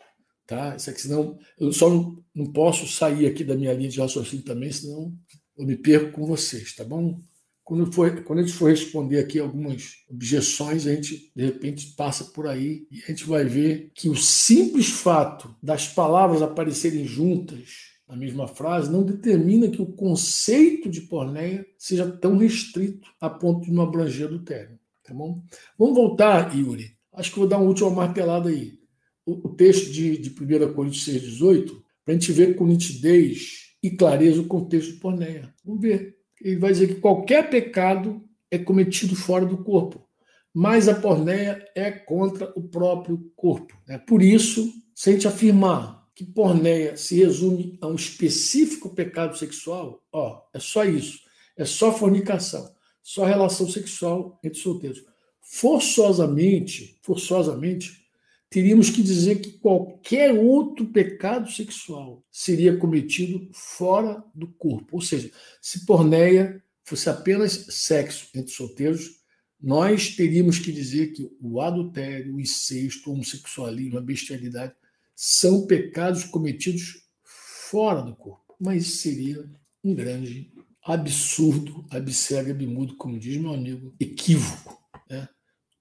Tá? 0.45 0.75
Isso 0.75 0.91
aqui, 0.91 1.01
senão, 1.01 1.39
eu 1.59 1.73
só 1.73 1.89
não, 1.89 2.23
não 2.35 2.53
posso 2.53 2.87
sair 2.87 3.25
aqui 3.25 3.43
da 3.43 3.55
minha 3.55 3.73
linha 3.73 3.89
de 3.89 3.99
raciocínio 3.99 4.45
também, 4.45 4.71
senão 4.71 5.11
eu 5.57 5.65
me 5.65 5.75
perco 5.75 6.11
com 6.11 6.27
vocês, 6.27 6.75
tá 6.75 6.83
bom? 6.83 7.19
Quando, 7.63 7.91
for, 7.91 8.23
quando 8.23 8.39
a 8.39 8.41
gente 8.43 8.53
for 8.53 8.69
responder 8.69 9.17
aqui 9.17 9.39
algumas 9.39 10.03
objeções, 10.07 10.85
a 10.85 10.93
gente, 10.93 11.31
de 11.35 11.45
repente, 11.45 11.95
passa 11.95 12.25
por 12.25 12.45
aí 12.45 12.85
e 12.91 13.01
a 13.01 13.07
gente 13.07 13.23
vai 13.25 13.43
ver 13.43 13.89
que 13.95 14.07
o 14.07 14.15
simples 14.15 14.89
fato 14.89 15.55
das 15.63 15.87
palavras 15.87 16.43
aparecerem 16.43 17.07
juntas 17.07 17.94
na 18.07 18.15
mesma 18.15 18.47
frase, 18.47 18.91
não 18.91 19.03
determina 19.03 19.69
que 19.69 19.81
o 19.81 19.93
conceito 19.93 20.89
de 20.89 21.01
porneia 21.01 21.65
seja 21.77 22.09
tão 22.09 22.37
restrito 22.37 23.09
a 23.19 23.29
ponto 23.29 23.65
de 23.65 23.71
não 23.71 23.83
abranger 23.83 24.27
adultério. 24.27 24.79
Tá 25.03 25.13
bom? 25.13 25.43
Vamos 25.77 25.95
voltar, 25.95 26.55
Yuri. 26.55 26.95
Acho 27.13 27.31
que 27.31 27.39
vou 27.39 27.47
dar 27.47 27.57
uma 27.57 27.67
última 27.67 27.89
martelada 27.89 28.49
aí. 28.49 28.79
O, 29.25 29.49
texto 29.49 29.91
de, 29.91 30.17
de 30.17 30.29
1 30.29 30.73
Coríntios 30.73 31.07
6,18, 31.07 31.71
para 32.03 32.13
a 32.13 32.17
gente 32.17 32.31
ver 32.31 32.55
com 32.55 32.67
nitidez 32.67 33.75
e 33.81 33.89
clareza 33.89 34.41
o 34.41 34.47
contexto 34.47 34.93
de 34.93 34.99
porneia. 34.99 35.53
Vamos 35.63 35.81
ver. 35.81 36.15
Ele 36.39 36.57
vai 36.57 36.71
dizer 36.71 36.87
que 36.87 37.01
qualquer 37.01 37.49
pecado 37.49 38.23
é 38.51 38.59
cometido 38.59 39.15
fora 39.15 39.45
do 39.45 39.63
corpo, 39.63 40.07
mas 40.53 40.87
a 40.87 40.93
porneia 40.93 41.65
é 41.75 41.89
contra 41.89 42.51
o 42.55 42.61
próprio 42.61 43.31
corpo. 43.35 43.75
Né? 43.87 43.97
Por 43.97 44.21
isso, 44.21 44.71
se 44.93 45.09
a 45.09 45.13
gente 45.13 45.27
afirmar 45.27 46.04
que 46.15 46.23
porneia 46.23 46.95
se 46.95 47.17
resume 47.17 47.77
a 47.81 47.87
um 47.87 47.95
específico 47.95 48.89
pecado 48.89 49.37
sexual, 49.37 50.01
ó, 50.11 50.41
é 50.53 50.59
só 50.59 50.85
isso. 50.85 51.19
É 51.57 51.65
só 51.65 51.91
fornicação, 51.91 52.73
só 53.03 53.25
relação 53.25 53.69
sexual 53.69 54.39
entre 54.41 54.59
solteiros. 54.59 55.03
Forçosamente, 55.41 56.97
forçosamente, 57.01 58.05
teríamos 58.49 58.89
que 58.89 59.03
dizer 59.03 59.41
que 59.41 59.51
qualquer 59.53 60.33
outro 60.33 60.85
pecado 60.87 61.51
sexual 61.51 62.23
seria 62.31 62.77
cometido 62.77 63.49
fora 63.53 64.23
do 64.33 64.47
corpo. 64.47 64.95
Ou 64.95 65.01
seja, 65.01 65.29
se 65.61 65.85
porneia 65.85 66.63
fosse 66.83 67.09
apenas 67.09 67.51
sexo 67.69 68.29
entre 68.33 68.51
solteiros, 68.51 69.19
nós 69.61 70.15
teríamos 70.15 70.59
que 70.59 70.71
dizer 70.71 71.11
que 71.13 71.29
o 71.41 71.59
adultério, 71.59 72.35
o 72.35 72.39
incesto, 72.39 73.09
o 73.09 73.13
homossexualismo, 73.13 73.97
a 73.97 74.01
bestialidade 74.01 74.73
são 75.15 75.65
pecados 75.65 76.23
cometidos 76.25 77.03
fora 77.23 78.01
do 78.01 78.15
corpo. 78.15 78.55
Mas 78.59 78.83
isso 78.83 78.97
seria 78.97 79.49
um 79.83 79.93
grande 79.95 80.51
absurdo, 80.83 81.85
abcega, 81.89 82.53
bimudo, 82.53 82.95
como 82.95 83.17
diz 83.17 83.37
meu 83.37 83.53
amigo, 83.53 83.95
equívoco. 83.99 84.77
Né? 85.09 85.27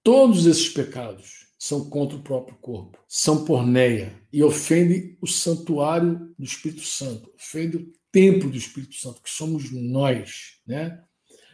Todos 0.03 0.47
esses 0.47 0.68
pecados 0.68 1.47
são 1.59 1.88
contra 1.88 2.16
o 2.16 2.23
próprio 2.23 2.57
corpo, 2.59 2.99
são 3.09 3.44
porneia 3.44 4.14
e 4.33 4.42
ofendem 4.42 5.16
o 5.20 5.27
santuário 5.27 6.35
do 6.38 6.44
Espírito 6.44 6.83
Santo, 6.83 7.31
ofendem 7.35 7.81
o 7.81 7.92
templo 8.12 8.51
do 8.51 8.57
Espírito 8.57 8.94
Santo, 8.94 9.23
que 9.23 9.31
somos 9.31 9.70
nós. 9.70 10.61
Né? 10.66 11.03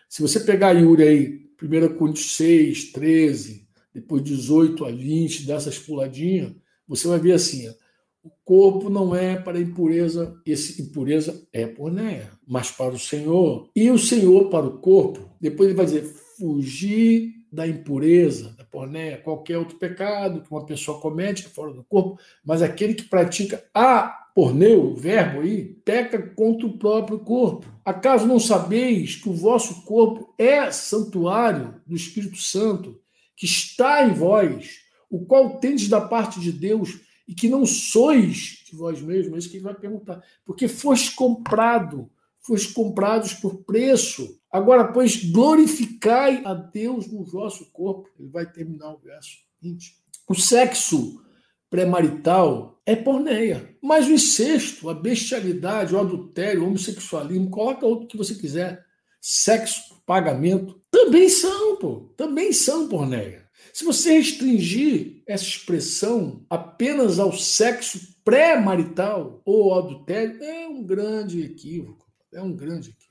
Se 0.09 0.23
você 0.23 0.41
pegar 0.41 0.73
Yuri 0.73 1.03
aí, 1.03 1.51
1 1.63 1.97
Coríntios 1.97 2.37
6, 2.37 2.93
13, 2.93 3.69
depois 3.95 4.23
18 4.23 4.85
a 4.85 4.91
20, 4.91 5.47
dessas 5.47 5.79
puladinhas, 5.79 6.53
você 6.91 7.07
vai 7.07 7.21
ver 7.21 7.33
assim: 7.33 7.73
o 8.21 8.31
corpo 8.45 8.91
não 8.91 9.15
é 9.15 9.37
para 9.37 9.61
impureza, 9.61 10.37
esse 10.45 10.83
impureza 10.83 11.47
é 11.53 11.65
pornéia, 11.67 12.33
mas 12.45 12.69
para 12.73 12.93
o 12.93 12.99
Senhor. 12.99 13.71
E 13.77 13.89
o 13.93 13.99
Senhor 13.99 14.51
para 14.51 14.67
o 14.67 14.79
corpo, 14.79 15.31
depois 15.41 15.69
ele 15.69 15.77
vai 15.77 15.87
dizer: 15.87 16.03
fugir 16.37 17.33
da 17.53 17.67
impureza, 17.67 18.55
da 18.59 18.65
pornéia, 18.65 19.19
qualquer 19.19 19.57
outro 19.57 19.79
pecado 19.79 20.43
que 20.43 20.51
uma 20.51 20.67
pessoa 20.67 21.01
comete 21.01 21.45
fora 21.45 21.73
do 21.73 21.85
corpo, 21.85 22.19
mas 22.45 22.61
aquele 22.61 22.95
que 22.95 23.05
pratica 23.05 23.65
a 23.73 24.29
porneu, 24.35 24.87
o 24.87 24.97
verbo 24.97 25.41
aí, 25.41 25.65
peca 25.85 26.21
contra 26.35 26.67
o 26.67 26.79
próprio 26.79 27.21
corpo. 27.21 27.67
Acaso 27.85 28.27
não 28.27 28.41
sabeis 28.41 29.17
que 29.17 29.29
o 29.29 29.35
vosso 29.35 29.85
corpo 29.85 30.35
é 30.39 30.71
santuário 30.73 31.81
do 31.87 31.95
Espírito 31.95 32.37
Santo, 32.37 33.01
que 33.37 33.47
está 33.47 34.07
em 34.07 34.13
vós, 34.13 34.90
o 35.11 35.27
qual 35.27 35.59
tendes 35.59 35.89
da 35.89 36.01
parte 36.01 36.39
de 36.39 36.53
Deus 36.53 37.01
e 37.27 37.35
que 37.35 37.49
não 37.49 37.67
sois 37.67 38.65
de 38.65 38.77
vós 38.77 39.01
mesmos, 39.03 39.35
é 39.35 39.39
isso 39.39 39.51
que 39.51 39.57
ele 39.57 39.65
vai 39.65 39.75
perguntar. 39.75 40.23
Porque 40.45 40.69
foste 40.69 41.15
comprado, 41.15 42.09
foste 42.41 42.73
comprados 42.73 43.35
por 43.35 43.65
preço. 43.65 44.39
Agora, 44.51 44.93
pois, 44.93 45.25
glorificai 45.31 46.43
a 46.45 46.55
Deus 46.55 47.07
no 47.07 47.25
vosso 47.25 47.71
corpo. 47.73 48.09
Ele 48.19 48.29
vai 48.29 48.51
terminar 48.51 48.93
o 48.95 48.99
verso 48.99 49.39
20. 49.61 49.95
O 50.29 50.35
sexo 50.35 51.21
pré-marital 51.69 52.81
é 52.85 52.97
porneia. 52.97 53.77
Mas 53.81 54.07
o 54.07 54.13
incesto, 54.13 54.89
a 54.89 54.95
bestialidade, 54.95 55.95
o 55.95 56.01
adultério, 56.01 56.63
o 56.63 56.67
homossexualismo, 56.67 57.51
coloca 57.51 57.87
outro 57.87 58.09
que 58.09 58.17
você 58.17 58.35
quiser, 58.35 58.85
sexo, 59.21 60.03
pagamento, 60.05 60.81
também 60.91 61.29
são, 61.29 61.77
pô, 61.77 62.13
também 62.17 62.53
são 62.53 62.89
porneia. 62.89 63.49
Se 63.73 63.85
você 63.85 64.15
restringir 64.15 65.23
essa 65.27 65.45
expressão 65.45 66.45
apenas 66.51 67.19
ao 67.19 67.33
sexo 67.33 68.15
pré-marital 68.25 69.41
ou 69.45 69.75
adultério, 69.75 70.43
é 70.43 70.69
um 70.69 70.85
grande 70.85 71.43
equívoco. 71.43 72.07
É 72.33 72.43
um 72.43 72.53
grande 72.53 72.91
equívoco. 72.91 73.11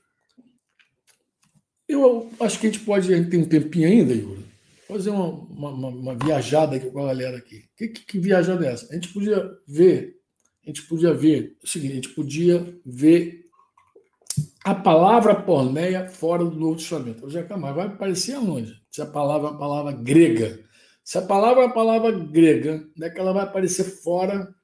Eu 1.88 2.30
acho 2.40 2.60
que 2.60 2.68
a 2.68 2.70
gente 2.70 2.84
pode, 2.84 3.12
a 3.12 3.16
gente 3.16 3.30
tem 3.30 3.40
um 3.40 3.48
tempinho 3.48 3.88
ainda, 3.88 4.14
Yuri, 4.14 4.44
fazer 4.86 5.10
uma, 5.10 5.28
uma, 5.28 5.88
uma, 5.88 6.14
viajada 6.14 6.76
aqui 6.76 6.88
com 6.88 7.00
a 7.02 7.06
galera 7.06 7.36
aqui. 7.36 7.64
Que, 7.76 7.88
que, 7.88 8.06
que 8.06 8.18
viajada 8.18 8.64
é 8.64 8.72
essa? 8.72 8.86
A 8.90 8.94
gente 8.94 9.08
podia 9.12 9.50
ver, 9.66 10.16
a 10.64 10.68
gente 10.68 10.82
podia 10.82 11.12
ver 11.12 11.56
o 11.62 11.66
seguinte, 11.66 11.92
a 11.92 11.94
gente 11.96 12.08
podia 12.10 12.80
ver 12.86 13.49
a 14.64 14.74
palavra 14.74 15.34
porneia 15.34 16.08
fora 16.08 16.44
do 16.44 16.58
Novo 16.58 16.76
Testamento. 16.76 17.24
Hoje 17.24 17.38
é 17.38 17.42
vai 17.44 17.86
aparecer 17.86 18.34
aonde? 18.34 18.80
Se 18.90 19.00
a 19.00 19.06
palavra 19.06 19.48
é 19.48 19.52
a 19.52 19.56
palavra 19.56 19.92
grega. 19.92 20.60
Se 21.02 21.18
a 21.18 21.22
palavra 21.22 21.62
é 21.62 21.66
a 21.66 21.70
palavra 21.70 22.12
grega, 22.12 22.86
onde 22.96 23.06
é 23.06 23.10
que 23.10 23.18
ela 23.18 23.32
vai 23.32 23.44
aparecer 23.44 23.84
fora 23.84 24.54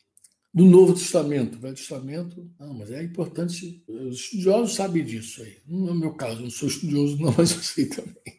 do 0.53 0.65
Novo 0.65 0.93
Testamento? 0.93 1.59
Velho 1.59 1.75
Testamento, 1.75 2.51
não, 2.61 2.75
mas 2.75 2.91
é 2.91 3.03
importante. 3.03 3.83
Os 3.89 4.17
estudiosos 4.17 4.75
sabem 4.75 5.05
disso 5.05 5.43
aí. 5.43 5.57
Não 5.67 5.89
é 5.89 5.93
o 5.93 5.95
meu 5.95 6.13
caso, 6.13 6.43
não 6.43 6.51
sou 6.51 6.69
estudioso, 6.69 7.19
não, 7.19 7.33
mas 7.37 7.53
eu 7.53 7.63
sei 7.63 7.87
também. 7.87 8.37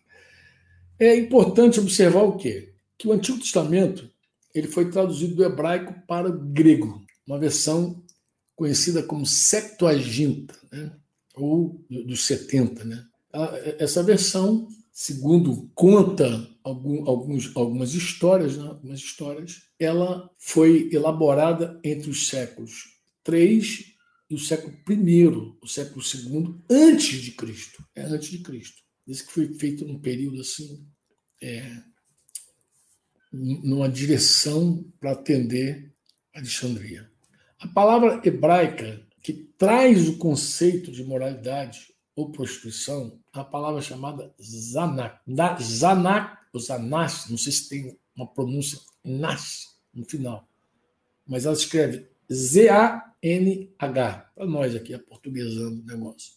É 0.99 1.15
importante 1.15 1.79
observar 1.79 2.21
o 2.21 2.37
quê? 2.37 2.73
Que 2.97 3.07
o 3.07 3.11
Antigo 3.11 3.39
Testamento 3.39 4.09
ele 4.53 4.67
foi 4.67 4.89
traduzido 4.89 5.35
do 5.35 5.43
hebraico 5.43 5.93
para 6.07 6.29
o 6.29 6.39
grego. 6.39 7.03
uma 7.27 7.37
versão 7.37 8.03
conhecida 8.55 9.03
como 9.03 9.25
Septuaginta, 9.25 10.55
né? 10.71 10.91
Ou 11.37 11.85
dos 11.89 12.25
70. 12.25 12.83
Né? 12.83 13.05
Essa 13.79 14.03
versão, 14.03 14.67
segundo 14.91 15.69
conta 15.73 16.47
algum, 16.63 17.07
alguns, 17.07 17.55
algumas 17.55 17.93
histórias, 17.93 18.57
né? 18.57 18.67
algumas 18.67 18.99
histórias, 18.99 19.61
ela 19.79 20.29
foi 20.37 20.89
elaborada 20.91 21.79
entre 21.83 22.09
os 22.09 22.27
séculos 22.27 22.97
3 23.23 23.95
e 24.29 24.35
o 24.35 24.39
século 24.39 24.73
I, 24.89 25.27
o 25.61 25.67
século 25.67 26.01
II, 26.03 26.55
antes 26.69 27.21
de 27.21 27.31
Cristo. 27.31 27.83
É 27.95 28.03
antes 28.03 28.29
de 28.29 28.39
Cristo. 28.39 28.81
Isso 29.07 29.25
que 29.25 29.31
foi 29.31 29.53
feito 29.53 29.85
num 29.85 29.99
período 29.99 30.41
assim, 30.41 30.85
é, 31.41 31.77
numa 33.31 33.87
direção 33.87 34.85
para 34.99 35.11
atender 35.11 35.93
Alexandria. 36.33 37.09
A 37.59 37.67
palavra 37.67 38.21
hebraica 38.23 39.06
que 39.27 39.33
traz 39.33 40.07
o 40.07 40.17
conceito 40.17 40.89
de 40.89 41.03
moralidade 41.03 41.93
ou 42.15 42.31
prostituição, 42.31 43.19
a 43.33 43.43
palavra 43.43 43.81
chamada 43.81 44.33
zanak. 44.41 45.19
Zanak, 45.61 46.37
ou 46.53 46.61
não 47.29 47.37
sei 47.37 47.51
se 47.51 47.67
tem 47.67 47.99
uma 48.15 48.25
pronúncia 48.25 48.79
nas 49.03 49.75
no 49.93 50.05
final, 50.05 50.47
mas 51.27 51.45
ela 51.45 51.53
escreve 51.53 52.07
Z-A-N-H, 52.31 54.31
para 54.33 54.45
nós 54.45 54.73
aqui, 54.73 54.93
a 54.93 54.99
portuguesando 54.99 55.81
o 55.81 55.85
negócio. 55.85 56.31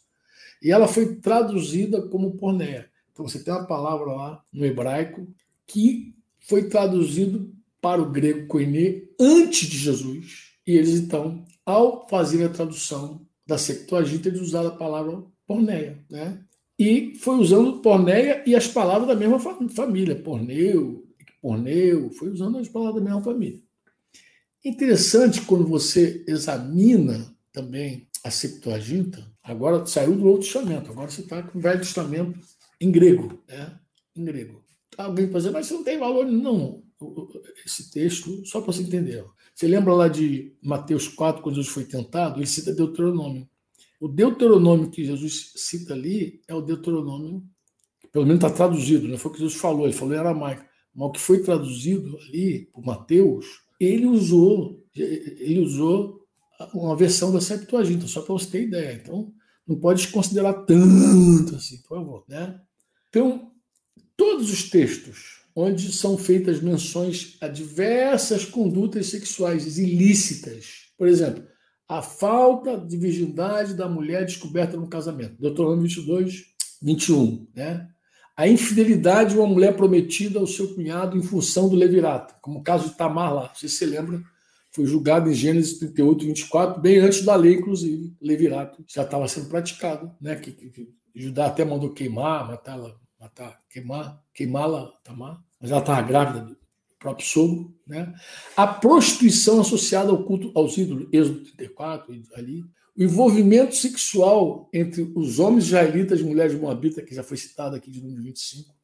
E 0.60 0.72
ela 0.72 0.88
foi 0.88 1.14
traduzida 1.14 2.02
como 2.08 2.38
pornéia. 2.38 2.90
Então 3.12 3.24
você 3.24 3.38
tem 3.38 3.54
uma 3.54 3.68
palavra 3.68 4.06
lá 4.06 4.44
no 4.52 4.66
hebraico 4.66 5.32
que 5.64 6.12
foi 6.40 6.68
traduzido 6.68 7.54
para 7.80 8.02
o 8.02 8.10
grego 8.10 8.48
koiné 8.48 9.02
antes 9.16 9.68
de 9.68 9.78
Jesus. 9.78 10.56
E 10.66 10.72
eles, 10.72 10.98
então, 10.98 11.44
ao 11.70 12.08
fazer 12.08 12.44
a 12.44 12.48
tradução 12.48 13.26
da 13.46 13.56
Septuaginta, 13.56 14.28
eles 14.28 14.40
usaram 14.40 14.68
a 14.68 14.76
palavra 14.76 15.22
pornéia. 15.46 16.04
Né? 16.10 16.40
E 16.78 17.14
foi 17.16 17.36
usando 17.36 17.80
pornéia 17.80 18.42
e 18.46 18.54
as 18.54 18.66
palavras 18.66 19.08
da 19.08 19.14
mesma 19.14 19.38
família. 19.68 20.16
Porneu, 20.16 21.06
porneu, 21.40 22.10
foi 22.10 22.30
usando 22.30 22.58
as 22.58 22.68
palavras 22.68 23.02
da 23.02 23.08
mesma 23.08 23.22
família. 23.22 23.60
Interessante 24.64 25.40
quando 25.42 25.66
você 25.66 26.24
examina 26.28 27.34
também 27.52 28.08
a 28.22 28.30
Septuaginta, 28.30 29.26
agora 29.42 29.86
saiu 29.86 30.14
do 30.14 30.24
Novo 30.24 30.40
Testamento, 30.40 30.90
agora 30.90 31.10
você 31.10 31.22
está 31.22 31.42
com 31.42 31.58
o 31.58 31.62
Velho 31.62 31.80
Testamento 31.80 32.38
em 32.80 32.90
grego, 32.90 33.42
né? 33.48 33.78
Em 34.14 34.24
grego. 34.24 34.62
Alguém 34.98 35.26
pode 35.26 35.44
dizer, 35.44 35.50
mas 35.50 35.70
não 35.70 35.82
tem 35.82 35.98
valor. 35.98 36.26
Não, 36.26 36.82
esse 37.64 37.90
texto, 37.90 38.44
só 38.44 38.60
para 38.60 38.72
você 38.72 38.82
entender. 38.82 39.24
Você 39.60 39.66
lembra 39.66 39.92
lá 39.92 40.08
de 40.08 40.56
Mateus 40.62 41.06
4, 41.06 41.42
quando 41.42 41.56
Jesus 41.56 41.68
foi 41.68 41.84
tentado? 41.84 42.38
Ele 42.38 42.46
cita 42.46 42.72
Deuteronômio. 42.72 43.46
O 44.00 44.08
Deuteronômio 44.08 44.90
que 44.90 45.04
Jesus 45.04 45.52
cita 45.54 45.92
ali 45.92 46.40
é 46.48 46.54
o 46.54 46.62
Deuteronômio, 46.62 47.44
que 48.00 48.08
pelo 48.08 48.24
menos 48.24 48.42
está 48.42 48.48
traduzido, 48.48 49.06
não 49.06 49.18
foi 49.18 49.30
o 49.30 49.34
que 49.34 49.40
Jesus 49.40 49.60
falou, 49.60 49.84
ele 49.84 49.92
falou 49.92 50.14
em 50.14 50.18
aramaico. 50.18 50.64
Mas 50.94 51.08
o 51.08 51.12
que 51.12 51.20
foi 51.20 51.42
traduzido 51.42 52.16
ali 52.20 52.70
por 52.72 52.82
Mateus, 52.82 53.44
ele 53.78 54.06
usou, 54.06 54.82
ele 54.96 55.60
usou 55.60 56.26
uma 56.72 56.96
versão 56.96 57.30
da 57.30 57.42
Septuaginta, 57.42 58.06
só 58.06 58.22
para 58.22 58.32
você 58.32 58.50
ter 58.50 58.62
ideia. 58.62 58.94
Então, 58.94 59.30
não 59.68 59.78
pode 59.78 60.08
considerar 60.08 60.54
tanto 60.64 61.56
assim, 61.56 61.82
por 61.82 61.98
favor. 61.98 62.24
Né? 62.26 62.58
Então, 63.10 63.52
todos 64.16 64.50
os 64.50 64.70
textos 64.70 65.39
onde 65.60 65.92
são 65.92 66.16
feitas 66.16 66.60
menções 66.60 67.36
a 67.40 67.48
diversas 67.48 68.44
condutas 68.44 69.06
sexuais 69.06 69.78
ilícitas, 69.78 70.90
por 70.96 71.06
exemplo, 71.06 71.44
a 71.88 72.00
falta 72.00 72.78
de 72.78 72.96
virgindade 72.96 73.74
da 73.74 73.88
mulher 73.88 74.24
descoberta 74.24 74.76
no 74.76 74.88
casamento, 74.88 75.40
Deuteronômio 75.40 75.82
22, 75.82 76.44
21, 76.80 77.46
né? 77.54 77.88
a 78.36 78.48
infidelidade 78.48 79.34
de 79.34 79.38
uma 79.38 79.46
mulher 79.46 79.76
prometida 79.76 80.38
ao 80.38 80.46
seu 80.46 80.74
cunhado 80.74 81.16
em 81.16 81.22
função 81.22 81.68
do 81.68 81.76
levirato, 81.76 82.34
como 82.40 82.60
o 82.60 82.62
caso 82.62 82.88
de 82.88 82.96
Tamar 82.96 83.34
lá, 83.34 83.52
se 83.54 83.68
você 83.68 83.84
lembra, 83.84 84.22
foi 84.72 84.86
julgado 84.86 85.28
em 85.28 85.34
Gênesis 85.34 85.78
38, 85.78 86.24
24, 86.24 86.80
bem 86.80 86.98
antes 87.00 87.22
da 87.22 87.34
lei, 87.34 87.56
inclusive, 87.56 88.16
levirato. 88.20 88.84
Já 88.88 89.02
estava 89.02 89.26
sendo 89.26 89.48
praticado, 89.48 90.14
né? 90.20 90.36
Que, 90.36 90.52
que, 90.52 90.70
que 90.70 90.88
Judá 91.14 91.46
até 91.46 91.64
mandou 91.64 91.90
queimar, 91.90 92.46
matá-la, 92.46 92.94
matar, 93.18 93.60
queimar, 93.68 94.22
queimá-la, 94.32 94.92
Tamar, 95.02 95.42
mas 95.60 95.70
ela 95.70 95.80
estava 95.80 96.02
grávida 96.02 96.40
do 96.40 96.56
próprio 96.98 97.26
sogro, 97.26 97.74
né? 97.86 98.14
A 98.56 98.66
prostituição 98.66 99.60
associada 99.60 100.10
ao 100.10 100.24
culto 100.24 100.50
aos 100.54 100.76
ídolos, 100.78 101.08
Êxodo 101.12 101.44
34, 101.44 102.22
ali, 102.34 102.62
o 102.96 103.02
envolvimento 103.02 103.74
sexual 103.74 104.68
entre 104.72 105.10
os 105.14 105.38
homens 105.38 105.64
israelitas 105.66 106.20
e 106.20 106.24
mulheres 106.24 106.54
moabitas, 106.54 107.04
que 107.04 107.14
já 107.14 107.22
foi 107.22 107.36
citado 107.36 107.76
aqui 107.76 107.90
de 107.90 108.02
número 108.02 108.22
25, 108.22 108.74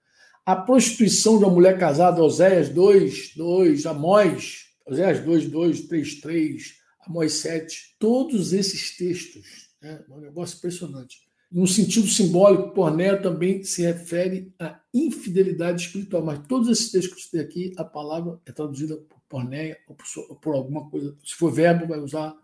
a 0.45 0.55
prostituição 0.55 1.39
de 1.39 1.45
uma 1.45 1.53
mulher 1.53 1.79
casada, 1.79 2.23
Oséias 2.23 2.69
2, 2.69 3.35
2, 3.35 3.87
Amós, 3.87 4.67
Oséias 4.87 5.21
2, 5.21 5.49
2, 5.49 5.81
3, 5.83 6.21
3, 6.21 6.75
Amós 7.07 7.33
7, 7.35 7.97
todos 7.99 8.53
esses 8.53 8.97
textos, 8.97 9.47
né, 9.83 10.05
é 10.09 10.13
um 10.13 10.21
negócio 10.21 10.57
impressionante. 10.57 11.26
No 11.51 11.67
sentido 11.67 12.07
simbólico, 12.09 12.75
pornéia 12.75 13.21
também 13.21 13.63
se 13.63 13.83
refere 13.83 14.53
à 14.59 14.81
infidelidade 14.93 15.83
espiritual, 15.83 16.25
mas 16.25 16.47
todos 16.47 16.69
esses 16.69 16.91
textos 16.91 17.15
que 17.15 17.21
eu 17.21 17.25
citei 17.25 17.41
aqui, 17.41 17.73
a 17.77 17.85
palavra 17.85 18.41
é 18.45 18.53
traduzida 18.53 18.97
por 18.97 19.21
pornéia 19.29 19.79
ou 19.89 19.95
por, 19.95 20.37
por 20.41 20.55
alguma 20.55 20.91
coisa. 20.91 21.17
Se 21.25 21.35
for 21.35 21.53
verbo, 21.53 21.87
vai 21.87 22.01
usar 22.01 22.35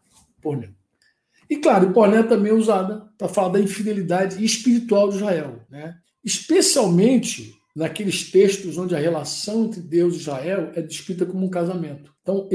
pornéia. 0.40 0.74
E 1.50 1.56
claro, 1.56 1.92
pornéia 1.92 2.24
também 2.24 2.52
é 2.52 2.54
usada 2.54 3.08
para 3.18 3.28
falar 3.28 3.50
da 3.50 3.60
infidelidade 3.60 4.42
espiritual 4.42 5.08
de 5.08 5.16
Israel, 5.16 5.60
né? 5.68 5.98
especialmente 6.24 7.54
naqueles 7.74 8.30
textos 8.30 8.78
onde 8.78 8.94
a 8.94 8.98
relação 8.98 9.64
entre 9.64 9.80
Deus 9.80 10.14
e 10.14 10.18
Israel 10.18 10.72
é 10.74 10.82
descrita 10.82 11.26
como 11.26 11.44
um 11.44 11.50
casamento. 11.50 12.14
Então, 12.22 12.48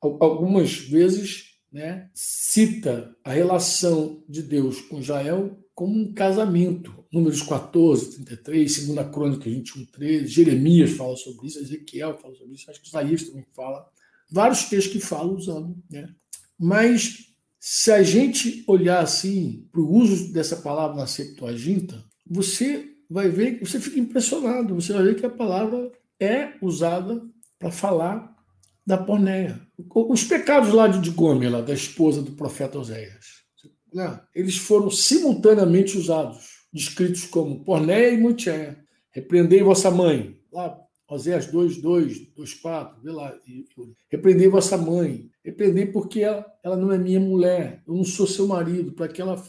algumas 0.00 0.76
vezes, 0.76 1.56
né, 1.70 2.08
cita 2.14 3.14
a 3.24 3.32
relação 3.32 4.22
de 4.28 4.42
Deus 4.42 4.80
com 4.80 4.98
Israel 4.98 5.58
como 5.74 5.98
um 5.98 6.12
casamento. 6.12 7.04
Números 7.12 7.42
14, 7.42 8.24
33, 8.24 8.86
2 8.86 9.08
Crônica 9.10 9.50
21, 9.50 9.84
13, 9.86 10.26
Jeremias 10.26 10.92
fala 10.92 11.16
sobre 11.16 11.46
isso, 11.46 11.58
Ezequiel 11.58 12.18
fala 12.18 12.34
sobre 12.34 12.54
isso, 12.54 12.70
acho 12.70 12.80
que 12.80 12.88
Isaías 12.88 13.24
também 13.24 13.44
fala. 13.54 13.86
Vários 14.30 14.64
textos 14.64 14.92
que 14.92 15.00
falam 15.00 15.34
usando. 15.34 15.76
Né? 15.90 16.08
Mas 16.58 17.32
se 17.60 17.92
a 17.92 18.02
gente 18.02 18.64
olhar 18.66 19.00
assim 19.00 19.68
para 19.70 19.80
o 19.80 19.92
uso 19.92 20.32
dessa 20.32 20.56
palavra 20.56 20.96
na 20.96 21.06
Septuaginta, 21.06 22.02
você 22.26 22.92
vai 23.08 23.28
ver 23.28 23.58
que 23.58 23.66
você 23.66 23.78
fica 23.78 24.00
impressionado. 24.00 24.74
Você 24.74 24.92
vai 24.92 25.04
ver 25.04 25.16
que 25.16 25.26
a 25.26 25.30
palavra 25.30 25.92
é 26.18 26.54
usada 26.62 27.22
para 27.58 27.70
falar 27.70 28.34
da 28.86 28.96
porneia. 28.96 29.60
Os 29.94 30.24
pecados 30.24 30.72
lá 30.72 30.88
de 30.88 31.10
Gomer, 31.10 31.52
lá, 31.52 31.60
da 31.60 31.74
esposa 31.74 32.22
do 32.22 32.32
profeta 32.32 32.78
Oséias, 32.78 33.41
né? 33.92 34.20
eles 34.34 34.56
foram 34.56 34.90
simultaneamente 34.90 35.96
usados, 35.96 36.66
descritos 36.72 37.24
como 37.24 37.64
porneia 37.64 38.10
e 38.10 38.20
mutia. 38.20 38.78
Repreendei 39.10 39.62
vossa 39.62 39.90
mãe. 39.90 40.38
Lá, 40.52 40.78
Oséias 41.08 41.46
2, 41.46 41.82
2, 41.82 42.32
2, 42.34 42.54
4, 42.54 43.02
vê 43.02 43.10
lá. 43.10 43.34
Repreendei 44.10 44.48
vossa 44.48 44.78
mãe. 44.78 45.30
Repreendei 45.44 45.86
porque 45.86 46.20
ela, 46.20 46.46
ela 46.62 46.76
não 46.76 46.90
é 46.90 46.96
minha 46.96 47.20
mulher. 47.20 47.82
Eu 47.86 47.94
não 47.94 48.04
sou 48.04 48.26
seu 48.26 48.46
marido, 48.46 48.92
para 48.92 49.08
que 49.08 49.20
ela 49.20 49.42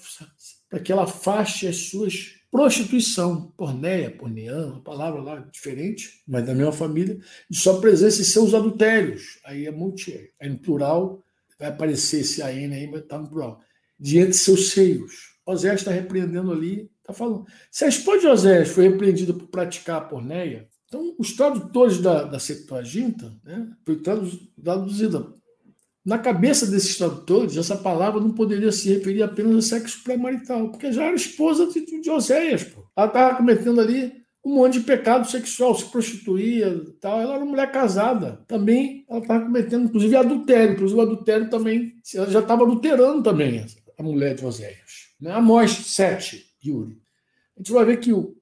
para 0.69 0.79
que 0.79 0.91
ela 0.91 1.03
afaste 1.03 1.67
as 1.67 1.77
suas 1.89 2.41
prostituição, 2.53 3.51
porneia, 3.57 4.11
porneã, 4.11 4.67
uma 4.67 4.81
palavra 4.81 5.19
lá 5.19 5.39
diferente, 5.39 6.21
mas 6.27 6.45
da 6.45 6.53
mesma 6.53 6.71
família, 6.71 7.17
de 7.49 7.59
sua 7.59 7.81
presença 7.81 8.21
e 8.21 8.25
seus 8.25 8.53
adultérios. 8.53 9.39
Aí 9.43 9.65
é 9.65 9.71
multi, 9.71 10.31
aí 10.39 10.49
no 10.49 10.59
plural 10.59 11.23
vai 11.57 11.69
aparecer 11.69 12.19
esse 12.21 12.43
AN 12.43 12.71
aí, 12.71 12.87
mas 12.87 13.01
está 13.01 13.17
no 13.17 13.27
plural. 13.27 13.59
Diante 14.03 14.31
de 14.31 14.37
seus 14.37 14.71
seios. 14.71 15.13
Osés 15.45 15.75
está 15.75 15.91
repreendendo 15.91 16.51
ali, 16.51 16.89
está 16.99 17.13
falando. 17.13 17.45
Se 17.71 17.85
a 17.85 17.87
esposa 17.87 18.19
de 18.19 18.27
Osés 18.27 18.67
foi 18.67 18.89
repreendida 18.89 19.33
por 19.33 19.47
praticar 19.47 19.97
a 19.97 20.05
porneia, 20.05 20.67
então, 20.93 21.15
os 21.17 21.33
tradutores 21.33 21.99
da, 21.99 22.23
da 22.23 22.37
Septuaginta 22.37 23.33
né, 23.43 23.67
foi 23.83 23.95
traduzida. 23.95 25.25
Na 26.05 26.19
cabeça 26.19 26.67
desses 26.67 26.97
tradutores, 26.97 27.57
essa 27.57 27.75
palavra 27.77 28.19
não 28.19 28.31
poderia 28.31 28.71
se 28.71 28.93
referir 28.93 29.23
apenas 29.23 29.55
ao 29.55 29.61
sexo 29.61 30.03
pré-marital, 30.03 30.69
porque 30.69 30.91
já 30.91 31.05
era 31.05 31.15
esposa 31.15 31.65
de, 31.65 31.99
de 31.99 32.11
Oséias. 32.11 32.65
Pô. 32.65 32.83
Ela 32.95 33.07
estava 33.07 33.37
cometendo 33.37 33.81
ali 33.81 34.13
um 34.45 34.55
monte 34.55 34.73
de 34.73 34.81
pecado 34.81 35.27
sexual, 35.27 35.73
se 35.73 35.85
prostituía 35.85 36.79
tal. 37.01 37.19
Ela 37.19 37.35
era 37.35 37.43
uma 37.43 37.51
mulher 37.51 37.71
casada. 37.71 38.43
Também 38.47 39.05
ela 39.09 39.19
estava 39.19 39.45
cometendo, 39.45 39.85
inclusive, 39.85 40.15
adultério. 40.15 40.73
Inclusive, 40.73 40.99
o 40.99 41.03
adultério 41.03 41.49
também, 41.49 41.93
ela 42.13 42.29
já 42.29 42.39
estava 42.39 42.63
adulterando 42.63 43.23
também, 43.23 43.65
a 43.97 44.03
mulher 44.03 44.35
de 44.35 44.45
Oséias. 44.45 45.13
Né? 45.19 45.31
Amós 45.31 45.71
7, 45.71 46.43
Yuri. 46.63 47.01
A 47.55 47.59
gente 47.59 47.71
vai 47.71 47.85
ver 47.85 47.97
que 47.97 48.11
o, 48.11 48.35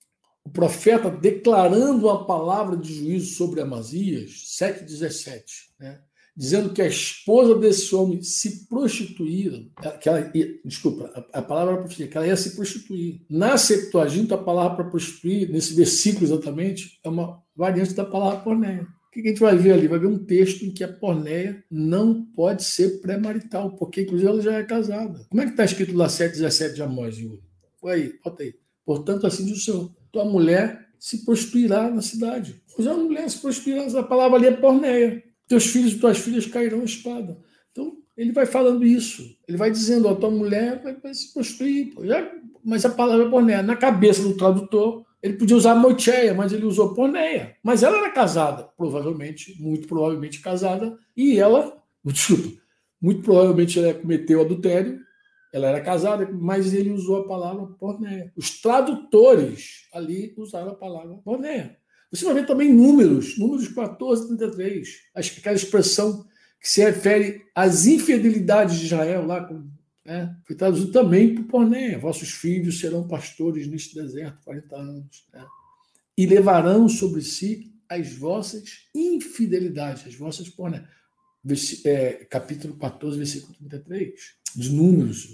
o 0.43 0.49
profeta 0.49 1.09
declarando 1.09 2.07
uma 2.07 2.25
palavra 2.25 2.77
de 2.77 2.93
juízo 2.93 3.35
sobre 3.35 3.61
Amazias, 3.61 4.31
7,17. 4.59 5.43
Né? 5.79 6.01
dizendo 6.35 6.73
que 6.73 6.81
a 6.81 6.87
esposa 6.87 7.55
desse 7.55 7.93
homem 7.93 8.21
se 8.21 8.67
prostituía, 8.67 9.67
que 9.99 10.07
ela 10.07 10.31
desculpa, 10.63 11.11
a, 11.33 11.39
a 11.39 11.41
palavra 11.41 11.77
prostituir, 11.77 12.09
que 12.09 12.17
ela 12.17 12.27
ia 12.27 12.35
se 12.37 12.55
prostituir. 12.55 13.21
Na 13.29 13.57
Septuaginta, 13.57 14.35
a 14.35 14.37
palavra 14.37 14.77
para 14.77 14.89
prostituir, 14.89 15.49
nesse 15.51 15.73
versículo 15.73 16.25
exatamente, 16.25 16.99
é 17.03 17.09
uma 17.09 17.43
variante 17.55 17.93
da 17.93 18.05
palavra 18.05 18.39
pornéia. 18.39 18.87
O 19.11 19.13
que 19.13 19.27
a 19.27 19.29
gente 19.29 19.41
vai 19.41 19.57
ver 19.57 19.73
ali? 19.73 19.87
Vai 19.89 19.99
ver 19.99 20.07
um 20.07 20.17
texto 20.17 20.63
em 20.63 20.71
que 20.71 20.85
a 20.85 20.87
pornéia 20.87 21.61
não 21.69 22.23
pode 22.23 22.63
ser 22.63 23.01
pré-marital, 23.01 23.75
porque 23.75 24.03
inclusive 24.03 24.29
ela 24.29 24.41
já 24.41 24.53
é 24.53 24.63
casada. 24.63 25.25
Como 25.29 25.41
é 25.41 25.45
que 25.45 25.51
está 25.51 25.65
escrito 25.65 25.93
lá 25.93 26.07
7,17 26.07 26.73
de 26.75 26.81
Amós, 26.81 27.17
Yuri? 27.17 27.41
Aí, 27.83 28.13
bota 28.23 28.43
aí. 28.43 28.53
Portanto, 28.85 29.27
assim 29.27 29.45
diz 29.45 29.57
o 29.57 29.59
Senhor, 29.59 29.91
tua 30.13 30.23
mulher 30.23 30.87
se 30.97 31.25
prostituirá 31.25 31.91
na 31.91 32.01
cidade. 32.01 32.61
Pois 32.73 32.87
a 32.87 32.93
mulher 32.93 33.29
se 33.29 33.39
prostituirá, 33.39 33.99
a 33.99 34.03
palavra 34.03 34.37
ali 34.37 34.47
é 34.47 34.55
pornéia. 34.55 35.21
Teus 35.45 35.65
filhos 35.65 35.91
e 35.91 35.99
tuas 35.99 36.17
filhas 36.17 36.45
cairão 36.45 36.81
espada. 36.85 37.37
Então, 37.69 37.97
ele 38.15 38.31
vai 38.31 38.45
falando 38.45 38.85
isso. 38.85 39.37
Ele 39.45 39.57
vai 39.57 39.69
dizendo, 39.69 40.07
a 40.07 40.15
tua 40.15 40.31
mulher 40.31 40.81
vai, 40.81 40.95
vai 40.95 41.13
se 41.13 41.33
prostituir. 41.33 41.91
Já, 42.03 42.31
mas 42.63 42.85
a 42.85 42.89
palavra 42.89 43.25
é 43.25 43.29
pornéia. 43.29 43.61
Na 43.61 43.75
cabeça 43.75 44.23
do 44.23 44.37
tradutor, 44.37 45.05
ele 45.21 45.33
podia 45.35 45.55
usar 45.55 45.75
moicheia, 45.75 46.33
mas 46.33 46.51
ele 46.51 46.65
usou 46.65 46.93
pornéia. 46.93 47.55
Mas 47.63 47.83
ela 47.83 47.97
era 47.97 48.11
casada, 48.11 48.63
provavelmente, 48.75 49.55
muito 49.61 49.87
provavelmente 49.87 50.41
casada, 50.41 50.97
e 51.15 51.39
ela, 51.39 51.77
desculpa, 52.03 52.59
muito 53.01 53.21
provavelmente 53.21 53.79
ela 53.79 53.93
cometeu 53.93 54.41
adultério, 54.41 54.99
ela 55.53 55.67
era 55.67 55.81
casada, 55.81 56.29
mas 56.31 56.73
ele 56.73 56.91
usou 56.91 57.17
a 57.17 57.27
palavra 57.27 57.65
pornéia. 57.77 58.31
Os 58.37 58.61
tradutores 58.61 59.87
ali 59.93 60.33
usaram 60.37 60.71
a 60.71 60.75
palavra 60.75 61.15
pornéia. 61.17 61.77
Você 62.09 62.25
vai 62.25 62.33
ver 62.33 62.45
também 62.45 62.73
números, 62.73 63.37
números 63.37 63.67
14, 63.69 64.27
33, 64.27 64.87
aquela 65.15 65.55
expressão 65.55 66.25
que 66.59 66.69
se 66.69 66.81
refere 66.81 67.41
às 67.55 67.85
infidelidades 67.85 68.77
de 68.77 68.85
Israel, 68.85 69.25
lá 69.25 69.43
com, 69.43 69.67
né, 70.05 70.35
foi 70.45 70.55
traduzido 70.55 70.91
também 70.91 71.35
por 71.35 71.45
pornéia. 71.45 71.99
Vossos 71.99 72.31
filhos 72.31 72.79
serão 72.79 73.07
pastores 73.07 73.67
neste 73.67 73.95
deserto 73.95 74.43
40 74.43 74.75
anos. 74.75 75.27
Né, 75.33 75.45
e 76.17 76.25
levarão 76.25 76.87
sobre 76.87 77.21
si 77.21 77.73
as 77.89 78.13
vossas 78.15 78.87
infidelidades, 78.93 80.07
as 80.07 80.15
vossas 80.15 80.49
pornéias. 80.49 80.87
É, 81.83 82.25
capítulo 82.29 82.75
14, 82.77 83.17
versículo 83.17 83.53
33 83.55 84.13
de 84.55 84.69
números. 84.69 85.27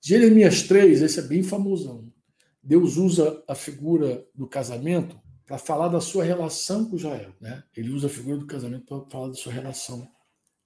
Jeremias 0.00 0.62
3, 0.62 1.02
esse 1.02 1.18
é 1.18 1.22
bem 1.22 1.42
famosão. 1.42 2.12
Deus 2.62 2.96
usa 2.96 3.42
a 3.48 3.54
figura 3.54 4.24
do 4.34 4.46
casamento 4.46 5.20
para 5.44 5.58
falar 5.58 5.88
da 5.88 6.00
sua 6.00 6.24
relação 6.24 6.88
com 6.88 6.96
Israel. 6.96 7.34
Né? 7.40 7.62
Ele 7.76 7.90
usa 7.90 8.06
a 8.06 8.10
figura 8.10 8.38
do 8.38 8.46
casamento 8.46 8.86
para 8.86 9.10
falar 9.10 9.28
da 9.28 9.34
sua 9.34 9.52
relação 9.52 10.08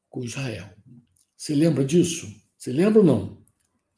com 0.08 0.22
Israel. 0.22 0.68
Você 1.36 1.54
lembra 1.54 1.84
disso? 1.84 2.26
Você 2.66 2.72
lembra 2.72 2.98
ou 2.98 3.04
não? 3.04 3.38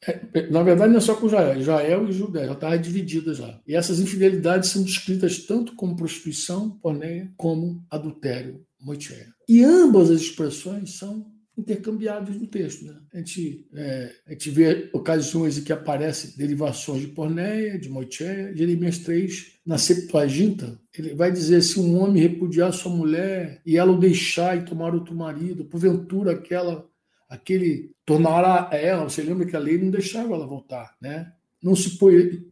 É, 0.05 0.19
é 0.31 0.49
na 0.51 0.61
verdade, 0.61 0.91
não 0.91 0.99
é 0.99 1.01
só 1.01 1.15
com 1.15 1.25
Israel. 1.25 1.59
Israel 1.59 2.07
e 2.07 2.11
Judéia 2.11 2.45
já 2.45 2.53
estava 2.53 2.77
dividida 2.77 3.33
já. 3.33 3.59
E 3.65 3.75
essas 3.75 3.99
infidelidades 3.99 4.69
são 4.69 4.83
descritas 4.83 5.39
tanto 5.39 5.73
como 5.73 5.95
prostituição, 5.95 6.69
porneia, 6.69 7.33
como 7.35 7.83
adultério, 7.89 8.63
moitéia. 8.79 9.33
E 9.47 9.63
ambas 9.63 10.11
as 10.11 10.21
expressões 10.21 10.99
são 10.99 11.25
intercambiáveis 11.57 12.39
no 12.39 12.45
texto. 12.45 12.85
Né? 12.85 12.95
A, 13.11 13.17
gente, 13.17 13.67
é, 13.73 14.11
a 14.27 14.31
gente 14.33 14.49
vê 14.51 14.89
ocasiões 14.93 15.57
em 15.57 15.63
que 15.63 15.73
aparecem 15.73 16.37
derivações 16.37 17.01
de 17.01 17.07
pornéia, 17.07 17.77
de 17.77 17.89
moitéia. 17.89 18.55
Jeremias 18.55 18.99
3, 18.99 19.59
na 19.65 19.77
Septuaginta, 19.77 20.79
ele 20.97 21.13
vai 21.13 21.31
dizer: 21.31 21.61
se 21.61 21.79
um 21.79 21.99
homem 21.99 22.21
repudiar 22.21 22.71
sua 22.71 22.91
mulher 22.91 23.61
e 23.65 23.77
ela 23.77 23.91
o 23.91 23.99
deixar 23.99 24.57
e 24.57 24.65
tomar 24.65 24.93
outro 24.93 25.15
marido, 25.15 25.65
porventura 25.65 26.31
aquela, 26.31 26.87
aquele 27.29 27.91
tornará 28.05 28.69
ela. 28.73 29.03
Você 29.03 29.21
lembra 29.21 29.45
que 29.45 29.55
a 29.55 29.59
lei 29.59 29.77
não 29.77 29.91
deixava 29.91 30.33
ela 30.33 30.47
voltar, 30.47 30.95
né? 30.99 31.31
Não 31.61 31.75
se 31.75 31.97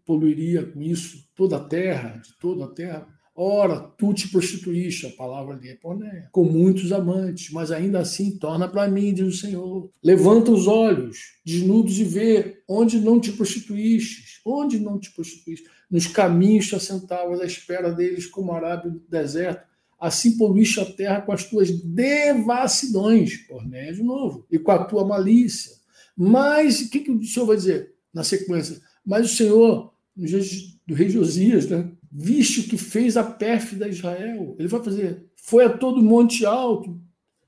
poluiria 0.06 0.66
com 0.66 0.82
isso 0.82 1.28
toda 1.36 1.58
a 1.58 1.64
terra, 1.64 2.22
de 2.24 2.38
toda 2.38 2.66
a 2.66 2.68
terra. 2.70 3.08
Ora, 3.40 3.80
tu 3.80 4.16
te 4.16 4.28
prostituíste, 4.30 5.06
a 5.06 5.12
palavra 5.12 5.56
ali 5.56 5.70
é 5.70 5.76
pornéia, 5.76 6.28
com 6.32 6.44
muitos 6.44 6.92
amantes, 6.92 7.52
mas 7.52 7.72
ainda 7.72 8.00
assim 8.00 8.36
torna 8.36 8.68
para 8.68 8.88
mim, 8.90 9.14
diz 9.14 9.28
o 9.28 9.38
Senhor. 9.38 9.92
Levanta 10.04 10.52
os 10.52 10.66
olhos, 10.66 11.20
desnudos 11.46 12.00
e 12.00 12.04
vê 12.04 12.64
onde 12.68 13.00
não 13.00 13.20
te 13.20 13.32
prostituíste, 13.32 14.42
onde 14.44 14.80
não 14.80 15.00
te 15.00 15.12
prostituíste. 15.12 15.70
Nos 15.90 16.08
caminhos 16.08 16.68
te 16.68 16.76
assentavas 16.76 17.40
à 17.40 17.46
espera 17.46 17.92
deles, 17.92 18.26
como 18.26 18.54
arábio 18.54 18.92
do 18.92 19.04
deserto. 19.08 19.67
Assim 20.00 20.38
poluíste 20.38 20.80
a 20.80 20.86
terra 20.86 21.22
com 21.22 21.32
as 21.32 21.44
tuas 21.44 21.72
devassidões, 21.72 23.38
pornéia 23.48 23.94
de 23.94 24.04
novo, 24.04 24.46
e 24.52 24.60
com 24.60 24.72
a 24.72 24.84
tua 24.86 25.06
malícia. 25.06 25.76
Mas, 26.16 26.82
o 26.82 26.90
que, 26.90 27.00
que 27.00 27.12
o 27.12 27.24
Senhor 27.24 27.46
vai 27.46 27.58
dizer 27.58 27.94
na 28.14 28.24
sequência? 28.24 28.80
Mas 29.06 29.32
o 29.32 29.36
Senhor, 29.36 29.94
nos 30.16 30.30
dias 30.30 30.78
do 30.86 30.94
rei 30.94 31.10
Josias, 31.10 31.68
né? 31.68 31.92
viste 32.12 32.62
o 32.62 32.64
que 32.64 32.78
fez 32.78 33.18
a 33.18 33.24
pérfida 33.24 33.88
Israel. 33.88 34.56
Ele 34.58 34.68
vai 34.68 34.84
fazer, 34.84 35.26
foi 35.36 35.66
a 35.66 35.70
todo 35.70 36.02
monte 36.02 36.46
alto, 36.46 37.00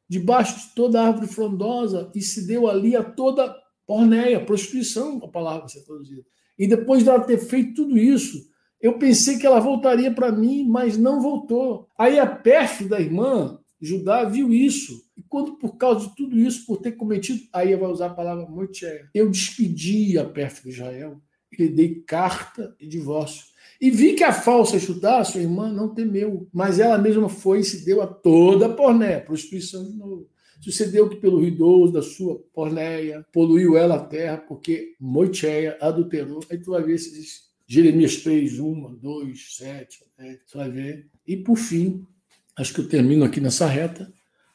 debaixo 0.07 0.59
de 0.59 0.75
toda 0.75 1.01
árvore 1.01 1.27
frondosa, 1.27 2.11
e 2.15 2.21
se 2.21 2.45
deu 2.45 2.69
ali 2.69 2.95
a 2.95 3.03
toda 3.03 3.55
pornéia, 3.85 4.43
prostituição, 4.43 5.19
a 5.23 5.27
palavra 5.27 5.67
ser 5.67 5.83
traduzida. 5.83 6.23
E 6.57 6.67
depois 6.67 7.03
dela 7.03 7.21
ter 7.21 7.39
feito 7.39 7.73
tudo 7.73 7.97
isso, 7.97 8.47
eu 8.81 8.97
pensei 8.97 9.37
que 9.37 9.45
ela 9.45 9.59
voltaria 9.59 10.11
para 10.11 10.31
mim, 10.31 10.65
mas 10.67 10.97
não 10.97 11.21
voltou. 11.21 11.87
Aí 11.97 12.19
a 12.19 12.25
pérfida 12.25 12.99
irmã, 12.99 13.59
Judá, 13.81 14.23
viu 14.23 14.53
isso. 14.53 15.03
E 15.17 15.21
quando, 15.21 15.53
por 15.53 15.77
causa 15.77 16.07
de 16.07 16.15
tudo 16.15 16.37
isso, 16.37 16.65
por 16.65 16.77
ter 16.77 16.93
cometido, 16.93 17.41
aí 17.53 17.75
vai 17.75 17.89
usar 17.89 18.07
a 18.07 18.13
palavra 18.13 18.45
moitéia, 18.45 19.09
eu 19.13 19.29
despedi 19.29 20.17
a 20.17 20.25
pérfida 20.25 20.69
Israel 20.69 21.21
e 21.51 21.63
lhe 21.63 21.69
dei 21.69 21.95
carta 21.95 22.75
de 22.79 22.87
divórcio 22.87 23.49
e 23.81 23.89
vi 23.89 24.13
que 24.13 24.25
a 24.25 24.33
falsa 24.33 24.77
Judá, 24.77 25.23
sua 25.23 25.39
irmã, 25.39 25.71
não 25.71 25.93
temeu, 25.93 26.47
mas 26.51 26.79
ela 26.79 26.97
mesma 26.97 27.29
foi 27.29 27.59
e 27.59 27.63
se 27.63 27.85
deu 27.85 28.01
a 28.01 28.07
toda 28.07 28.65
a 28.65 28.73
pornéia, 28.73 29.21
prostituição 29.21 29.85
de 29.85 29.95
novo. 29.95 30.27
Sucedeu 30.59 31.07
que, 31.07 31.15
pelo 31.15 31.37
ruidoso 31.37 31.93
da 31.93 32.01
sua 32.01 32.35
pornéia, 32.53 33.25
poluiu 33.31 33.77
ela 33.77 33.95
a 33.95 34.03
terra, 34.03 34.35
porque 34.35 34.95
Moicheia 34.99 35.77
adulterou. 35.79 36.41
Aí 36.51 36.57
tu 36.57 36.71
vai 36.71 36.83
ver 36.83 36.95
esses 36.95 37.48
Jeremias 37.71 38.17
3, 38.17 38.59
1, 38.59 38.95
2, 38.95 39.55
7, 39.55 39.99
10, 40.17 40.39
você 40.45 40.57
vai 40.57 40.71
ver. 40.71 41.07
E 41.27 41.37
por 41.37 41.55
fim, 41.55 42.03
acho 42.57 42.73
que 42.73 42.81
eu 42.81 42.89
termino 42.89 43.23
aqui 43.23 43.39
nessa 43.39 43.67
reta, 43.67 44.11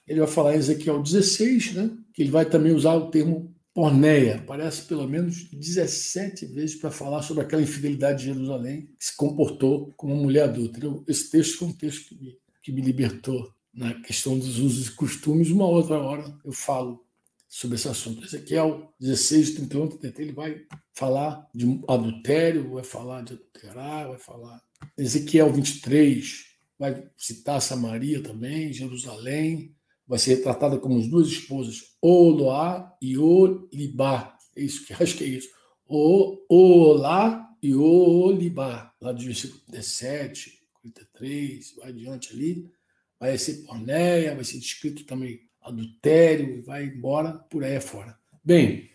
ele 0.06 0.18
vai 0.18 0.28
falar 0.28 0.54
em 0.54 0.58
Ezequiel 0.58 1.00
16, 1.00 1.74
né? 1.74 1.96
que 2.12 2.22
ele 2.22 2.30
vai 2.32 2.44
também 2.44 2.72
usar 2.72 2.94
o 2.94 3.10
termo 3.10 3.54
Porneia 3.74 4.36
aparece 4.36 4.82
pelo 4.82 5.08
menos 5.08 5.50
17 5.50 6.46
vezes 6.46 6.76
para 6.76 6.92
falar 6.92 7.22
sobre 7.22 7.42
aquela 7.42 7.60
infidelidade 7.60 8.20
de 8.20 8.32
Jerusalém, 8.32 8.86
que 8.96 9.04
se 9.06 9.16
comportou 9.16 9.92
como 9.96 10.14
uma 10.14 10.22
mulher 10.22 10.44
adulta. 10.44 10.78
Esse 11.08 11.28
texto 11.28 11.58
foi 11.58 11.68
um 11.68 11.72
texto 11.72 12.08
que 12.08 12.14
me, 12.14 12.38
que 12.62 12.72
me 12.72 12.80
libertou 12.80 13.52
na 13.74 13.92
questão 13.94 14.38
dos 14.38 14.60
usos 14.60 14.86
e 14.86 14.92
costumes. 14.92 15.50
Uma 15.50 15.66
outra 15.66 15.98
hora 15.98 16.38
eu 16.44 16.52
falo 16.52 17.04
sobre 17.48 17.74
esse 17.74 17.88
assunto. 17.88 18.24
Ezequiel 18.24 18.94
16, 19.00 19.54
31, 19.54 19.88
33, 19.88 20.28
ele 20.28 20.36
vai 20.36 20.60
falar 20.94 21.48
de 21.54 21.80
adultério, 21.88 22.70
vai 22.72 22.84
falar 22.84 23.22
de 23.22 23.34
adulterar, 23.34 24.08
vai 24.08 24.18
falar. 24.18 24.62
Ezequiel 24.96 25.52
23 25.52 26.46
vai 26.78 27.08
citar 27.16 27.60
Samaria 27.60 28.22
também, 28.22 28.72
Jerusalém, 28.72 29.74
vai 30.06 30.18
ser 30.18 30.36
retratada 30.36 30.78
como 30.78 30.98
as 30.98 31.08
duas 31.08 31.28
esposas, 31.28 31.96
Oloá 32.00 32.96
e 33.00 33.18
Olibá. 33.18 34.36
É 34.56 34.62
isso 34.62 34.86
que 34.86 34.92
acho 34.92 35.16
que 35.16 35.24
é 35.24 35.28
isso. 35.28 35.48
O, 35.86 36.38
Olá 36.48 37.50
e 37.62 37.74
Olibá, 37.74 38.92
lá 39.00 39.12
do 39.12 39.22
versículo 39.22 39.60
17, 39.68 40.60
43, 40.82 41.74
vai 41.76 41.88
adiante 41.88 42.32
ali. 42.32 42.70
Vai 43.18 43.38
ser 43.38 43.64
pornéia, 43.64 44.34
vai 44.34 44.44
ser 44.44 44.58
descrito 44.58 45.04
também 45.04 45.40
adultério, 45.60 46.62
vai 46.62 46.84
embora 46.84 47.32
por 47.50 47.64
aí 47.64 47.80
fora. 47.80 48.18
Bem, 48.44 48.90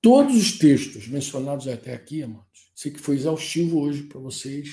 todos 0.00 0.36
os 0.36 0.58
textos 0.58 1.08
mencionados 1.08 1.66
até 1.68 1.94
aqui, 1.94 2.22
amados, 2.22 2.70
sei 2.74 2.92
que 2.92 3.00
foi 3.00 3.16
exaustivo 3.16 3.80
hoje 3.80 4.04
para 4.04 4.20
vocês, 4.20 4.70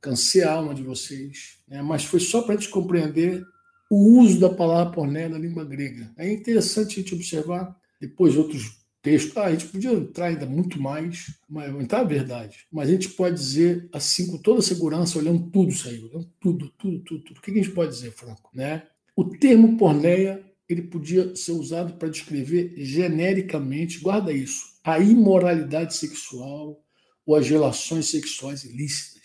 cansei 0.00 0.42
a 0.42 0.52
alma 0.52 0.74
de 0.74 0.82
vocês, 0.82 1.58
né? 1.66 1.82
mas 1.82 2.04
foi 2.04 2.20
só 2.20 2.42
para 2.42 2.54
a 2.54 2.56
gente 2.56 2.70
compreender 2.70 3.44
o 3.90 4.20
uso 4.20 4.40
da 4.40 4.50
palavra 4.50 4.92
porné 4.92 5.28
na 5.28 5.38
língua 5.38 5.64
grega. 5.64 6.12
É 6.16 6.30
interessante 6.30 6.92
a 6.98 7.02
gente 7.02 7.14
observar 7.14 7.76
depois 8.00 8.36
outros 8.36 8.84
textos. 9.00 9.36
Ah, 9.36 9.44
a 9.44 9.52
gente 9.52 9.66
podia 9.66 9.92
entrar 9.92 10.26
ainda 10.26 10.44
muito 10.44 10.80
mais, 10.80 11.38
mas 11.48 11.72
entrar 11.80 12.00
a 12.00 12.04
verdade. 12.04 12.66
Mas 12.70 12.88
a 12.88 12.92
gente 12.92 13.10
pode 13.10 13.36
dizer 13.36 13.88
assim 13.92 14.26
com 14.26 14.38
toda 14.38 14.60
segurança, 14.60 15.18
olhando 15.18 15.48
tudo 15.50 15.70
isso 15.70 15.88
aí, 15.88 16.02
olhando 16.02 16.28
tudo, 16.40 16.72
tudo, 16.76 16.98
tudo, 17.00 17.24
tudo. 17.24 17.38
O 17.38 17.40
que 17.40 17.52
a 17.52 17.54
gente 17.54 17.70
pode 17.70 17.92
dizer, 17.92 18.10
Franco? 18.10 18.50
Né? 18.52 18.82
O 19.14 19.24
termo 19.24 19.76
pornéia 19.76 20.44
ele 20.68 20.82
podia 20.82 21.34
ser 21.36 21.52
usado 21.52 21.94
para 21.94 22.08
descrever 22.08 22.74
genericamente, 22.76 24.00
guarda 24.00 24.32
isso, 24.32 24.62
a 24.82 24.98
imoralidade 24.98 25.94
sexual 25.94 26.82
ou 27.24 27.36
as 27.36 27.48
relações 27.48 28.10
sexuais 28.10 28.64
ilícitas 28.64 29.16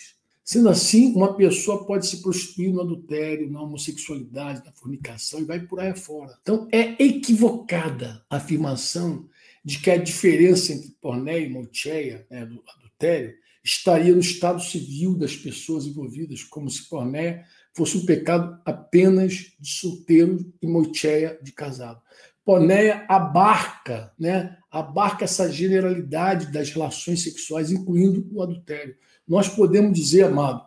Sendo 0.52 0.68
assim, 0.68 1.14
uma 1.14 1.34
pessoa 1.38 1.86
pode 1.86 2.06
se 2.06 2.22
prostituir 2.22 2.74
no 2.74 2.82
adultério, 2.82 3.50
na 3.50 3.62
homossexualidade, 3.62 4.66
na 4.66 4.74
fornicação 4.74 5.40
e 5.40 5.46
vai 5.46 5.62
por 5.62 5.80
aí 5.80 5.96
fora. 5.96 6.38
Então, 6.42 6.68
é 6.74 7.02
equivocada 7.02 8.22
a 8.30 8.36
afirmação 8.36 9.30
de 9.64 9.80
que 9.80 9.90
a 9.90 9.96
diferença 9.96 10.74
entre 10.74 10.90
pornéia 11.00 11.46
e 11.46 11.50
mocheia, 11.50 12.28
né, 12.30 12.46
do 12.46 12.62
adultério, 12.68 13.34
estaria 13.64 14.14
no 14.14 14.20
estado 14.20 14.62
civil 14.62 15.16
das 15.16 15.38
pessoas 15.38 15.86
envolvidas, 15.86 16.44
como 16.44 16.70
se 16.70 16.90
pornéia 16.90 17.46
fosse 17.74 17.98
um 17.98 18.06
pecado 18.06 18.60
apenas 18.66 19.54
de 19.60 19.70
solteiro 19.70 20.54
e 20.62 20.68
mocheia 20.68 21.40
de 21.42 21.52
casado. 21.52 22.02
Pornéia 22.44 23.06
abarca, 23.08 24.12
né, 24.20 24.58
abarca 24.70 25.26
essa 25.26 25.52
generalidade 25.52 26.52
das 26.52 26.70
relações 26.70 27.24
sexuais, 27.24 27.72
incluindo 27.72 28.28
o 28.34 28.42
adultério. 28.42 28.96
Nós 29.28 29.48
podemos 29.48 29.94
dizer, 29.94 30.24
amado, 30.24 30.66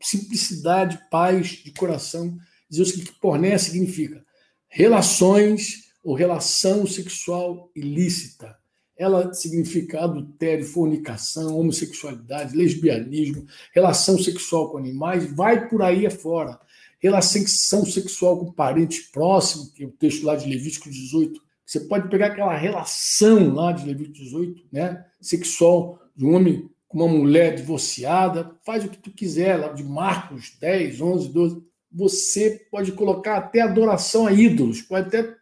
simplicidade, 0.00 1.00
paz 1.10 1.48
de 1.64 1.72
coração, 1.72 2.36
dizer 2.68 2.82
o 2.82 3.04
que 3.04 3.12
pornéia 3.20 3.58
significa 3.58 4.24
relações 4.68 5.86
ou 6.04 6.14
relação 6.14 6.86
sexual 6.86 7.70
ilícita. 7.74 8.56
Ela 8.98 9.32
significa 9.34 10.04
adultério, 10.04 10.64
fornicação, 10.64 11.58
homossexualidade, 11.58 12.56
lesbianismo, 12.56 13.46
relação 13.74 14.18
sexual 14.18 14.70
com 14.70 14.78
animais, 14.78 15.30
vai 15.34 15.68
por 15.68 15.82
aí 15.82 16.06
afora. 16.06 16.58
Relação 16.98 17.84
sexual 17.84 18.38
com 18.38 18.52
parentes 18.52 19.10
próximos, 19.10 19.70
que 19.70 19.84
é 19.84 19.86
o 19.86 19.92
texto 19.92 20.24
lá 20.24 20.34
de 20.34 20.48
Levítico 20.48 20.88
18. 20.88 21.40
Você 21.64 21.80
pode 21.80 22.08
pegar 22.08 22.28
aquela 22.28 22.56
relação 22.56 23.52
lá 23.52 23.72
de 23.72 23.84
Levítico 23.84 24.24
18, 24.24 24.64
né? 24.72 25.04
sexual 25.20 25.98
de 26.14 26.24
um 26.24 26.34
homem 26.34 26.70
com 26.88 26.98
uma 26.98 27.08
mulher 27.08 27.54
divorciada, 27.54 28.56
faz 28.64 28.84
o 28.84 28.88
que 28.88 28.98
tu 28.98 29.10
quiser, 29.10 29.56
lá 29.56 29.68
de 29.68 29.84
Marcos 29.84 30.56
10, 30.60 31.00
11, 31.00 31.28
12. 31.28 31.62
Você 31.92 32.66
pode 32.70 32.92
colocar 32.92 33.36
até 33.36 33.60
adoração 33.60 34.26
a 34.26 34.32
ídolos, 34.32 34.82
pode 34.82 35.08
até 35.08 35.35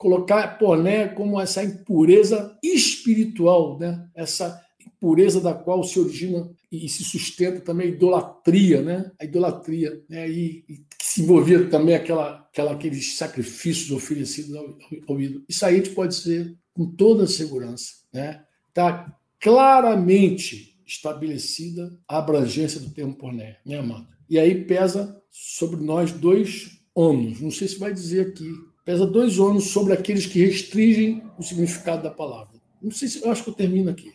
colocar 0.00 0.56
porné 0.56 1.08
como 1.08 1.38
essa 1.38 1.62
impureza 1.62 2.56
espiritual, 2.62 3.78
né? 3.78 4.08
essa 4.14 4.58
impureza 4.80 5.42
da 5.42 5.52
qual 5.52 5.84
se 5.84 6.00
origina 6.00 6.50
e 6.72 6.88
se 6.88 7.04
sustenta 7.04 7.60
também 7.60 7.88
a 7.88 7.90
idolatria, 7.90 8.80
né? 8.80 9.12
a 9.20 9.26
idolatria, 9.26 10.02
né? 10.08 10.26
e, 10.26 10.64
e 10.66 10.76
que 10.98 11.04
se 11.04 11.20
envolvia 11.20 11.68
também 11.68 11.94
aquela, 11.94 12.48
aquela, 12.50 12.72
aqueles 12.72 13.18
sacrifícios 13.18 13.90
oferecidos 13.90 14.56
ao, 14.56 14.78
ao 15.06 15.20
ídolo. 15.20 15.44
Isso 15.46 15.66
aí 15.66 15.74
a 15.74 15.76
gente 15.76 15.90
pode 15.90 16.14
ser 16.14 16.56
com 16.72 16.86
toda 16.86 17.26
segurança. 17.26 17.92
Está 18.06 18.18
né? 18.18 18.44
Tá 18.72 19.18
claramente 19.38 20.80
estabelecida 20.86 21.94
a 22.08 22.16
abrangência 22.16 22.80
do 22.80 22.88
termo 22.88 23.14
porné, 23.14 23.58
né, 23.66 23.78
amado? 23.78 24.08
E 24.30 24.38
aí 24.38 24.64
pesa 24.64 25.20
sobre 25.30 25.78
nós 25.84 26.10
dois 26.10 26.80
ônus, 26.94 27.38
não 27.38 27.50
sei 27.50 27.68
se 27.68 27.78
vai 27.78 27.92
dizer 27.92 28.28
aqui, 28.28 28.50
pesa 28.90 29.06
dois 29.06 29.38
ônus 29.38 29.68
sobre 29.68 29.92
aqueles 29.92 30.26
que 30.26 30.44
restringem 30.44 31.22
o 31.38 31.44
significado 31.44 32.02
da 32.02 32.10
palavra. 32.10 32.60
Não 32.82 32.90
sei 32.90 33.06
se 33.06 33.22
eu 33.22 33.30
acho 33.30 33.44
que 33.44 33.50
eu 33.50 33.54
termino 33.54 33.88
aqui. 33.88 34.14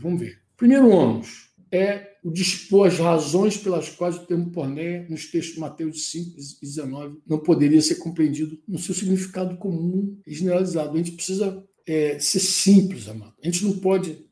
Vamos 0.00 0.18
ver. 0.18 0.40
Primeiro 0.56 0.88
ônus 0.90 1.50
é 1.70 2.16
o 2.24 2.30
dispor 2.32 2.88
as 2.88 2.98
razões 2.98 3.56
pelas 3.56 3.88
quais 3.88 4.16
o 4.16 4.26
termo 4.26 4.50
porné, 4.50 5.06
nos 5.08 5.30
textos 5.30 5.54
de 5.54 5.60
Mateus 5.60 6.10
5 6.10 6.40
e 6.60 6.66
19, 6.66 7.18
não 7.24 7.38
poderia 7.38 7.80
ser 7.80 7.96
compreendido 7.96 8.60
no 8.66 8.80
seu 8.80 8.96
significado 8.96 9.56
comum 9.58 10.18
e 10.26 10.34
generalizado. 10.34 10.94
A 10.94 10.96
gente 10.96 11.12
precisa 11.12 11.64
é, 11.86 12.18
ser 12.18 12.40
simples, 12.40 13.06
amado. 13.06 13.34
A 13.40 13.46
gente 13.46 13.64
não 13.64 13.78
pode 13.78 14.26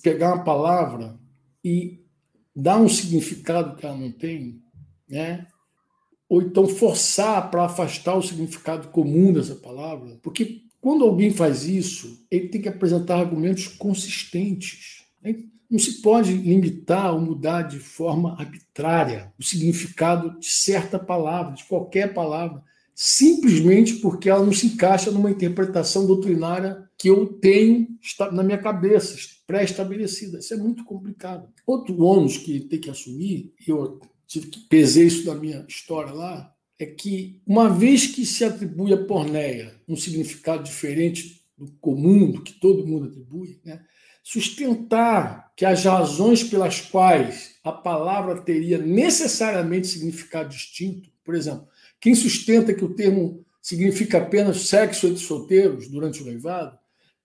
pegar 0.00 0.34
uma 0.34 0.44
palavra 0.44 1.18
e 1.64 2.04
dar 2.54 2.78
um 2.78 2.88
significado 2.88 3.74
que 3.74 3.84
ela 3.84 3.96
não 3.96 4.12
tem, 4.12 4.62
né? 5.08 5.48
Ou 6.32 6.40
então 6.40 6.66
forçar 6.66 7.50
para 7.50 7.66
afastar 7.66 8.16
o 8.16 8.22
significado 8.22 8.88
comum 8.88 9.34
dessa 9.34 9.54
palavra, 9.54 10.18
porque 10.22 10.62
quando 10.80 11.04
alguém 11.04 11.30
faz 11.30 11.64
isso, 11.64 12.24
ele 12.30 12.48
tem 12.48 12.58
que 12.58 12.70
apresentar 12.70 13.18
argumentos 13.18 13.66
consistentes. 13.66 15.04
Não 15.70 15.78
se 15.78 16.00
pode 16.00 16.32
limitar 16.32 17.12
ou 17.12 17.20
mudar 17.20 17.64
de 17.64 17.78
forma 17.78 18.34
arbitrária 18.40 19.30
o 19.38 19.44
significado 19.44 20.40
de 20.40 20.48
certa 20.48 20.98
palavra, 20.98 21.52
de 21.52 21.64
qualquer 21.64 22.14
palavra, 22.14 22.62
simplesmente 22.94 23.96
porque 23.96 24.30
ela 24.30 24.42
não 24.42 24.54
se 24.54 24.68
encaixa 24.68 25.10
numa 25.10 25.30
interpretação 25.30 26.06
doutrinária 26.06 26.82
que 26.96 27.10
eu 27.10 27.26
tenho 27.26 27.88
na 28.32 28.42
minha 28.42 28.56
cabeça, 28.56 29.18
pré-estabelecida. 29.46 30.38
Isso 30.38 30.54
é 30.54 30.56
muito 30.56 30.82
complicado. 30.82 31.46
Outro 31.66 32.02
ônus 32.02 32.38
que 32.38 32.58
tem 32.60 32.80
que 32.80 32.88
assumir, 32.88 33.52
eu 33.68 34.00
tive 34.32 34.46
que 34.48 34.60
pesar 34.60 35.02
isso 35.02 35.26
na 35.26 35.34
minha 35.34 35.64
história 35.68 36.12
lá, 36.12 36.54
é 36.78 36.86
que 36.86 37.40
uma 37.46 37.68
vez 37.68 38.06
que 38.06 38.24
se 38.24 38.44
atribui 38.44 38.92
a 38.92 39.04
porneia 39.04 39.74
um 39.86 39.94
significado 39.94 40.64
diferente 40.64 41.42
do 41.56 41.70
comum, 41.80 42.30
do 42.30 42.42
que 42.42 42.54
todo 42.54 42.86
mundo 42.86 43.08
atribui, 43.08 43.60
né? 43.64 43.84
sustentar 44.22 45.52
que 45.56 45.64
as 45.64 45.84
razões 45.84 46.42
pelas 46.42 46.80
quais 46.80 47.56
a 47.62 47.72
palavra 47.72 48.40
teria 48.40 48.78
necessariamente 48.78 49.86
significado 49.86 50.48
distinto, 50.48 51.10
por 51.24 51.34
exemplo, 51.34 51.68
quem 52.00 52.14
sustenta 52.14 52.72
que 52.72 52.84
o 52.84 52.94
termo 52.94 53.44
significa 53.60 54.18
apenas 54.18 54.66
sexo 54.66 55.06
entre 55.06 55.22
solteiros 55.22 55.88
durante 55.88 56.22
o 56.22 56.24
noivado, 56.24 56.76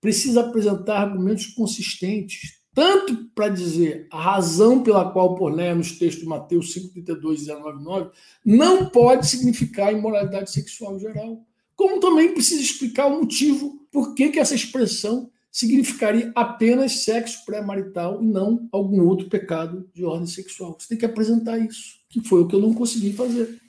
precisa 0.02 0.42
apresentar 0.42 1.02
argumentos 1.02 1.48
consistentes, 1.48 2.60
tanto 2.78 3.26
para 3.34 3.50
dizer 3.50 4.06
a 4.12 4.22
razão 4.22 4.84
pela 4.84 5.10
qual 5.12 5.34
pornéia 5.34 5.74
nos 5.74 5.94
textos 5.94 6.22
de 6.22 6.30
Mateus 6.30 6.74
5, 6.74 6.90
32 6.90 7.42
e 7.42 7.46
19, 7.48 7.84
9 7.84 8.12
não 8.46 8.86
pode 8.92 9.28
significar 9.28 9.92
imoralidade 9.92 10.52
sexual 10.52 11.00
geral, 11.00 11.44
como 11.76 12.00
também 12.00 12.36
precisa 12.36 12.62
explicar 12.62 13.08
o 13.08 13.22
motivo 13.22 13.84
por 13.92 14.14
que, 14.14 14.30
que 14.30 14.38
essa 14.38 14.54
expressão 14.54 15.32
significaria 15.52 16.32
apenas 16.36 17.04
sexo 17.04 17.44
pré-marital 17.48 18.22
e 18.22 18.28
não 18.28 18.70
algum 18.72 19.08
outro 19.08 19.28
pecado 19.28 19.90
de 19.92 20.06
ordem 20.06 20.28
sexual. 20.28 20.78
Você 20.80 20.90
tem 20.90 21.00
que 21.00 21.06
apresentar 21.06 21.58
isso, 21.58 21.96
que 22.08 22.22
foi 22.22 22.42
o 22.42 22.48
que 22.48 22.54
eu 22.54 22.62
não 22.62 22.76
consegui 22.76 23.12
fazer. 23.12 23.60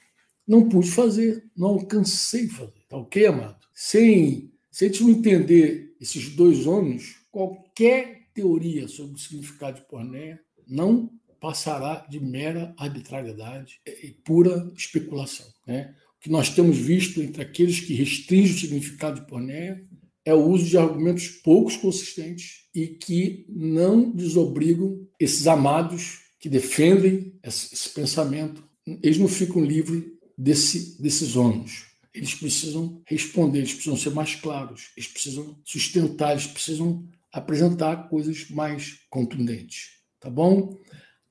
Não 0.46 0.68
pude 0.68 0.90
fazer, 0.90 1.46
não 1.56 1.68
alcancei 1.68 2.46
fazer. 2.46 2.74
Tá 2.86 2.98
ok, 2.98 3.24
amado? 3.24 3.56
Sem, 3.72 4.52
se 4.70 4.84
a 4.84 4.88
gente 4.88 5.02
entender 5.02 5.96
esses 5.98 6.28
dois 6.28 6.66
homens, 6.66 7.16
qualquer 7.32 8.17
teoria 8.38 8.86
sobre 8.86 9.16
o 9.16 9.18
significado 9.18 9.80
de 9.80 9.86
pornéia 9.88 10.40
não 10.66 11.10
passará 11.40 12.06
de 12.08 12.20
mera 12.20 12.72
arbitrariedade 12.78 13.80
e 13.84 14.10
pura 14.24 14.72
especulação. 14.76 15.46
Né? 15.66 15.92
O 16.18 16.20
que 16.20 16.30
nós 16.30 16.50
temos 16.50 16.76
visto 16.76 17.20
entre 17.20 17.42
aqueles 17.42 17.80
que 17.80 17.94
restringem 17.94 18.54
o 18.54 18.58
significado 18.58 19.20
de 19.20 19.26
pornéia 19.26 19.84
é 20.24 20.32
o 20.32 20.46
uso 20.46 20.66
de 20.66 20.78
argumentos 20.78 21.28
poucos 21.28 21.76
consistentes 21.76 22.68
e 22.72 22.86
que 22.86 23.44
não 23.48 24.10
desobrigam 24.12 25.04
esses 25.18 25.48
amados 25.48 26.20
que 26.38 26.48
defendem 26.48 27.34
esse 27.42 27.88
pensamento. 27.90 28.62
Eles 29.02 29.18
não 29.18 29.26
ficam 29.26 29.64
livres 29.64 30.04
desse, 30.36 31.00
desses 31.02 31.34
ônus. 31.34 31.86
Eles 32.14 32.34
precisam 32.34 33.02
responder, 33.06 33.58
eles 33.58 33.74
precisam 33.74 33.96
ser 33.96 34.10
mais 34.10 34.34
claros, 34.34 34.90
eles 34.96 35.08
precisam 35.08 35.58
sustentar, 35.64 36.32
eles 36.32 36.46
precisam 36.46 37.08
apresentar 37.32 38.08
coisas 38.08 38.48
mais 38.50 39.00
contundentes. 39.10 39.98
Tá 40.20 40.30
bom? 40.30 40.76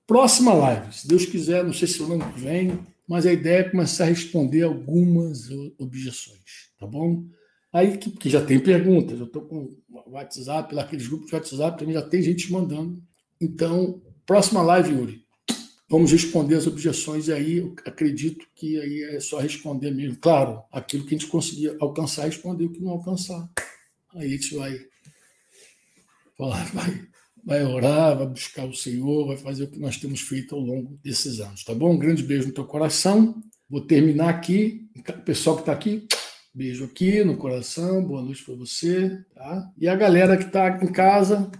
Próxima 0.06 0.54
live, 0.54 0.94
se 0.94 1.08
Deus 1.08 1.26
quiser, 1.26 1.64
não 1.64 1.74
sei 1.74 1.88
se 1.88 2.02
o 2.02 2.14
ano 2.14 2.32
que 2.32 2.40
vem, 2.40 2.80
mas 3.08 3.26
a 3.26 3.34
ideia 3.34 3.60
é 3.60 3.70
começar 3.70 4.06
a 4.06 4.08
responder 4.08 4.64
algumas 4.64 5.50
objeções. 5.78 6.72
Tá 6.80 6.88
bom? 6.88 7.26
Aí 7.74 7.98
que, 7.98 8.12
que 8.12 8.30
já 8.30 8.44
tem 8.44 8.60
perguntas, 8.60 9.20
eu 9.20 9.26
estou 9.26 9.42
com 9.44 9.76
o 9.90 10.12
WhatsApp, 10.12 10.74
lá 10.74 10.84
aqueles 10.84 11.08
grupos 11.08 11.28
de 11.28 11.36
WhatsApp 11.36 11.78
também 11.78 11.94
já 11.94 12.02
tem 12.02 12.22
gente 12.22 12.52
mandando. 12.52 13.02
Então, 13.40 14.02
próxima 14.26 14.62
live, 14.62 14.94
Yuri. 14.94 15.28
Vamos 15.90 16.12
responder 16.12 16.56
as 16.56 16.68
objeções 16.68 17.28
e 17.28 17.34
aí 17.34 17.58
eu 17.58 17.74
acredito 17.86 18.46
que 18.54 18.78
aí 18.80 19.04
é 19.16 19.20
só 19.22 19.40
responder 19.40 19.92
mesmo. 19.92 20.18
Claro, 20.18 20.62
aquilo 20.72 21.06
que 21.06 21.16
a 21.16 21.18
gente 21.18 21.32
conseguir 21.32 21.78
alcançar, 21.80 22.26
responder 22.26 22.66
o 22.66 22.72
que 22.72 22.82
não 22.82 22.92
alcançar. 22.92 23.50
Aí 24.14 24.28
a 24.28 24.30
gente 24.30 24.56
vai 24.56 24.78
vai, 26.74 27.08
vai 27.44 27.64
orar, 27.66 28.18
vai 28.18 28.28
buscar 28.28 28.66
o 28.66 28.74
Senhor, 28.74 29.28
vai 29.28 29.38
fazer 29.38 29.64
o 29.64 29.68
que 29.68 29.80
nós 29.80 29.98
temos 29.98 30.22
feito 30.22 30.56
ao 30.56 30.62
longo 30.62 31.00
desses 31.04 31.40
anos, 31.40 31.64
tá 31.64 31.74
bom? 31.74 31.94
Um 31.94 31.98
grande 31.98 32.24
beijo 32.24 32.48
no 32.48 32.54
teu 32.54 32.66
coração. 32.66 33.42
Vou 33.70 33.82
terminar 33.82 34.30
aqui. 34.30 34.88
O 34.96 35.22
pessoal 35.24 35.56
que 35.56 35.64
está 35.64 35.74
aqui, 35.74 36.08
beijo 36.54 36.86
aqui 36.86 37.24
no 37.24 37.38
coração, 37.38 38.04
boa 38.04 38.22
noite 38.22 38.44
para 38.44 38.56
você, 38.56 39.24
tá? 39.34 39.72
E 39.78 39.88
a 39.88 39.96
galera 39.96 40.38
que 40.38 40.46
está 40.46 40.80
em 40.82 40.92
casa, 40.92 41.52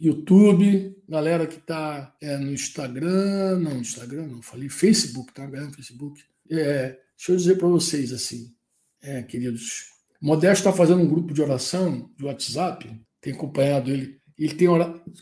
YouTube, 0.00 0.96
galera 1.08 1.46
que 1.46 1.58
está 1.58 2.14
é, 2.20 2.36
no 2.36 2.52
Instagram, 2.52 3.60
não, 3.60 3.78
Instagram 3.78 4.26
não, 4.26 4.42
falei 4.42 4.68
Facebook, 4.68 5.32
tá? 5.32 5.46
Galera 5.46 5.66
no 5.66 5.74
Facebook. 5.74 6.20
É, 6.50 6.98
deixa 7.16 7.32
eu 7.32 7.36
dizer 7.36 7.58
para 7.58 7.68
vocês 7.68 8.12
assim, 8.12 8.52
é, 9.00 9.22
queridos, 9.22 9.92
Modesto 10.20 10.68
está 10.68 10.72
fazendo 10.72 11.02
um 11.02 11.08
grupo 11.08 11.32
de 11.32 11.40
oração 11.40 12.10
de 12.16 12.24
WhatsApp, 12.24 12.88
tem 13.20 13.32
acompanhado 13.32 13.90
ele, 13.90 14.20
ele 14.38 14.54
tem 14.54 14.68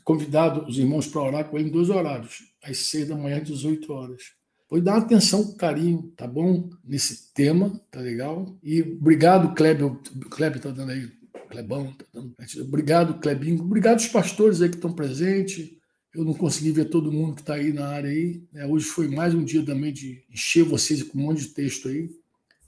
convidado 0.04 0.66
os 0.66 0.78
irmãos 0.78 1.06
para 1.06 1.22
orar 1.22 1.44
com 1.44 1.58
ele 1.58 1.68
em 1.68 1.72
dois 1.72 1.90
horários, 1.90 2.42
às 2.62 2.78
6 2.78 3.08
da 3.08 3.16
manhã, 3.16 3.38
às 3.38 3.48
18 3.48 3.92
horas. 3.92 4.22
Pode 4.68 4.84
dar 4.84 4.98
atenção, 4.98 5.52
carinho, 5.56 6.12
tá 6.16 6.28
bom? 6.28 6.70
Nesse 6.84 7.32
tema, 7.34 7.80
tá 7.90 7.98
legal? 8.00 8.56
E 8.62 8.80
obrigado, 8.82 9.52
Kleber. 9.54 9.96
Kleber 10.30 10.60
tá 10.60 10.70
dando 10.70 10.92
aí. 10.92 11.10
Clebão, 11.50 11.92
tá 11.92 12.04
dando. 12.14 12.34
Obrigado, 12.60 13.18
Klebinho. 13.18 13.60
Obrigado 13.60 13.98
os 13.98 14.06
pastores 14.06 14.62
aí 14.62 14.68
que 14.68 14.76
estão 14.76 14.92
presentes. 14.92 15.68
Eu 16.14 16.24
não 16.24 16.34
consegui 16.34 16.70
ver 16.70 16.84
todo 16.86 17.10
mundo 17.10 17.34
que 17.34 17.40
está 17.40 17.54
aí 17.54 17.72
na 17.72 17.88
área 17.88 18.10
aí. 18.10 18.44
Né? 18.52 18.64
Hoje 18.66 18.86
foi 18.86 19.08
mais 19.08 19.34
um 19.34 19.44
dia 19.44 19.64
também 19.64 19.92
de 19.92 20.22
encher 20.30 20.62
vocês 20.62 21.02
com 21.02 21.18
um 21.18 21.22
monte 21.22 21.40
de 21.42 21.48
texto 21.48 21.88
aí. 21.88 22.08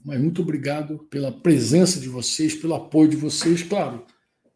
Mas 0.03 0.19
muito 0.19 0.41
obrigado 0.41 0.99
pela 1.09 1.31
presença 1.31 1.99
de 1.99 2.09
vocês, 2.09 2.53
pelo 2.53 2.75
apoio 2.75 3.09
de 3.09 3.15
vocês. 3.15 3.63
Claro, 3.63 4.05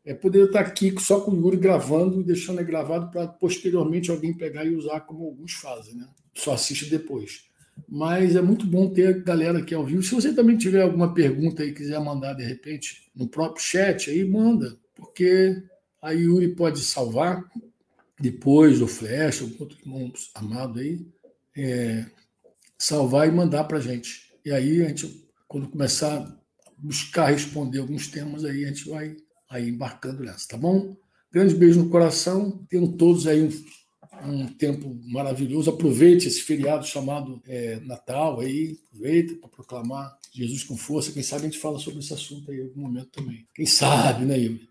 é 0.08 0.14
poder 0.14 0.46
estar 0.46 0.62
aqui 0.62 0.96
só 1.02 1.20
com 1.20 1.32
o 1.32 1.36
Yuri 1.36 1.58
gravando 1.58 2.22
e 2.22 2.24
deixando 2.24 2.64
gravado 2.64 3.12
para 3.12 3.28
posteriormente 3.28 4.10
alguém 4.10 4.34
pegar 4.34 4.64
e 4.64 4.74
usar 4.74 5.02
como 5.02 5.26
alguns 5.26 5.52
fazem, 5.56 5.96
né? 5.96 6.08
Só 6.34 6.54
assiste 6.54 6.90
depois. 6.90 7.42
Mas 7.90 8.38
é 8.38 8.42
muito 8.42 8.66
bom 8.66 8.90
ter 8.90 9.08
a 9.08 9.20
galera 9.20 9.60
aqui 9.60 9.76
ao 9.76 9.86
vivo. 9.86 10.02
Se 10.02 10.16
você 10.16 10.34
também 10.34 10.56
tiver 10.56 10.82
alguma 10.82 11.14
pergunta 11.14 11.62
aí, 11.62 11.74
quiser 11.74 12.00
mandar 12.00 12.36
de 12.36 12.44
repente 12.46 13.12
no 13.14 13.28
próprio 13.28 13.62
chat, 13.62 14.10
aí 14.10 14.24
manda, 14.24 14.80
porque 14.96 15.62
a 16.02 16.12
Yuri 16.12 16.56
pode 16.56 16.80
salvar 16.80 17.44
depois 18.18 18.80
do 18.80 18.88
Flash, 18.88 19.42
ou 19.42 19.50
outro 19.60 19.78
irmão 19.78 20.10
amado 20.34 20.80
aí, 20.80 21.06
é, 21.56 22.06
salvar 22.80 23.28
e 23.28 23.32
mandar 23.32 23.66
para 23.66 23.78
a 23.78 23.82
gente. 23.82 24.34
E 24.46 24.54
aí 24.54 24.82
a 24.86 24.88
gente, 24.88 25.28
quando 25.50 25.68
começar 25.68 26.16
a 26.18 26.38
buscar 26.78 27.26
responder 27.26 27.80
alguns 27.80 28.08
temas, 28.08 28.46
aí 28.46 28.64
a 28.64 28.70
gente 28.70 28.90
vai 28.90 29.18
aí 29.50 29.70
embarcando 29.70 30.24
nessa, 30.24 30.48
tá 30.48 30.58
bom? 30.58 30.96
Grande 31.32 31.56
beijo 31.56 31.84
no 31.84 31.90
coração, 31.90 32.66
tendo 32.70 32.94
todos 32.94 33.28
aí 33.28 33.42
um, 33.42 34.30
um 34.30 34.48
tempo 34.48 34.98
maravilhoso. 35.06 35.70
Aproveite 35.70 36.28
esse 36.28 36.42
feriado 36.42 36.86
chamado 36.86 37.42
é, 37.48 37.80
Natal 37.82 38.40
aí, 38.40 38.78
aproveita 38.88 39.36
para 39.36 39.50
proclamar 39.50 40.18
Jesus 40.34 40.64
com 40.64 40.78
força. 40.78 41.12
Quem 41.12 41.24
sabe 41.24 41.44
a 41.44 41.46
gente 41.46 41.60
fala 41.60 41.80
sobre 41.80 42.00
esse 42.00 42.14
assunto 42.14 42.50
aí 42.52 42.60
em 42.60 42.64
algum 42.64 42.82
momento 42.82 43.10
também. 43.10 43.46
Quem 43.54 43.66
sabe, 43.66 44.26
né, 44.26 44.38
Yuri? 44.38 44.68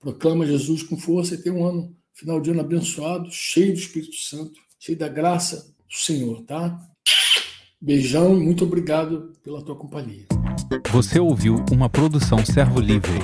Proclama 0.00 0.46
Jesus 0.46 0.82
com 0.82 0.96
força 0.96 1.34
e 1.34 1.38
tem 1.38 1.52
um 1.52 1.64
ano, 1.64 1.96
final 2.12 2.40
de 2.40 2.50
ano 2.50 2.60
abençoado, 2.60 3.28
cheio 3.30 3.72
do 3.72 3.78
Espírito 3.78 4.16
Santo, 4.16 4.60
cheio 4.78 4.96
da 4.96 5.08
graça 5.08 5.74
do 5.88 5.96
Senhor, 5.96 6.42
tá? 6.42 6.78
Beijão 7.80 8.36
e 8.36 8.40
muito 8.40 8.64
obrigado 8.64 9.32
pela 9.42 9.62
tua 9.62 9.76
companhia. 9.76 10.26
Você 10.92 11.18
ouviu 11.18 11.64
uma 11.70 11.88
produção 11.88 12.44
Servo 12.44 12.80
Livre. 12.80 13.18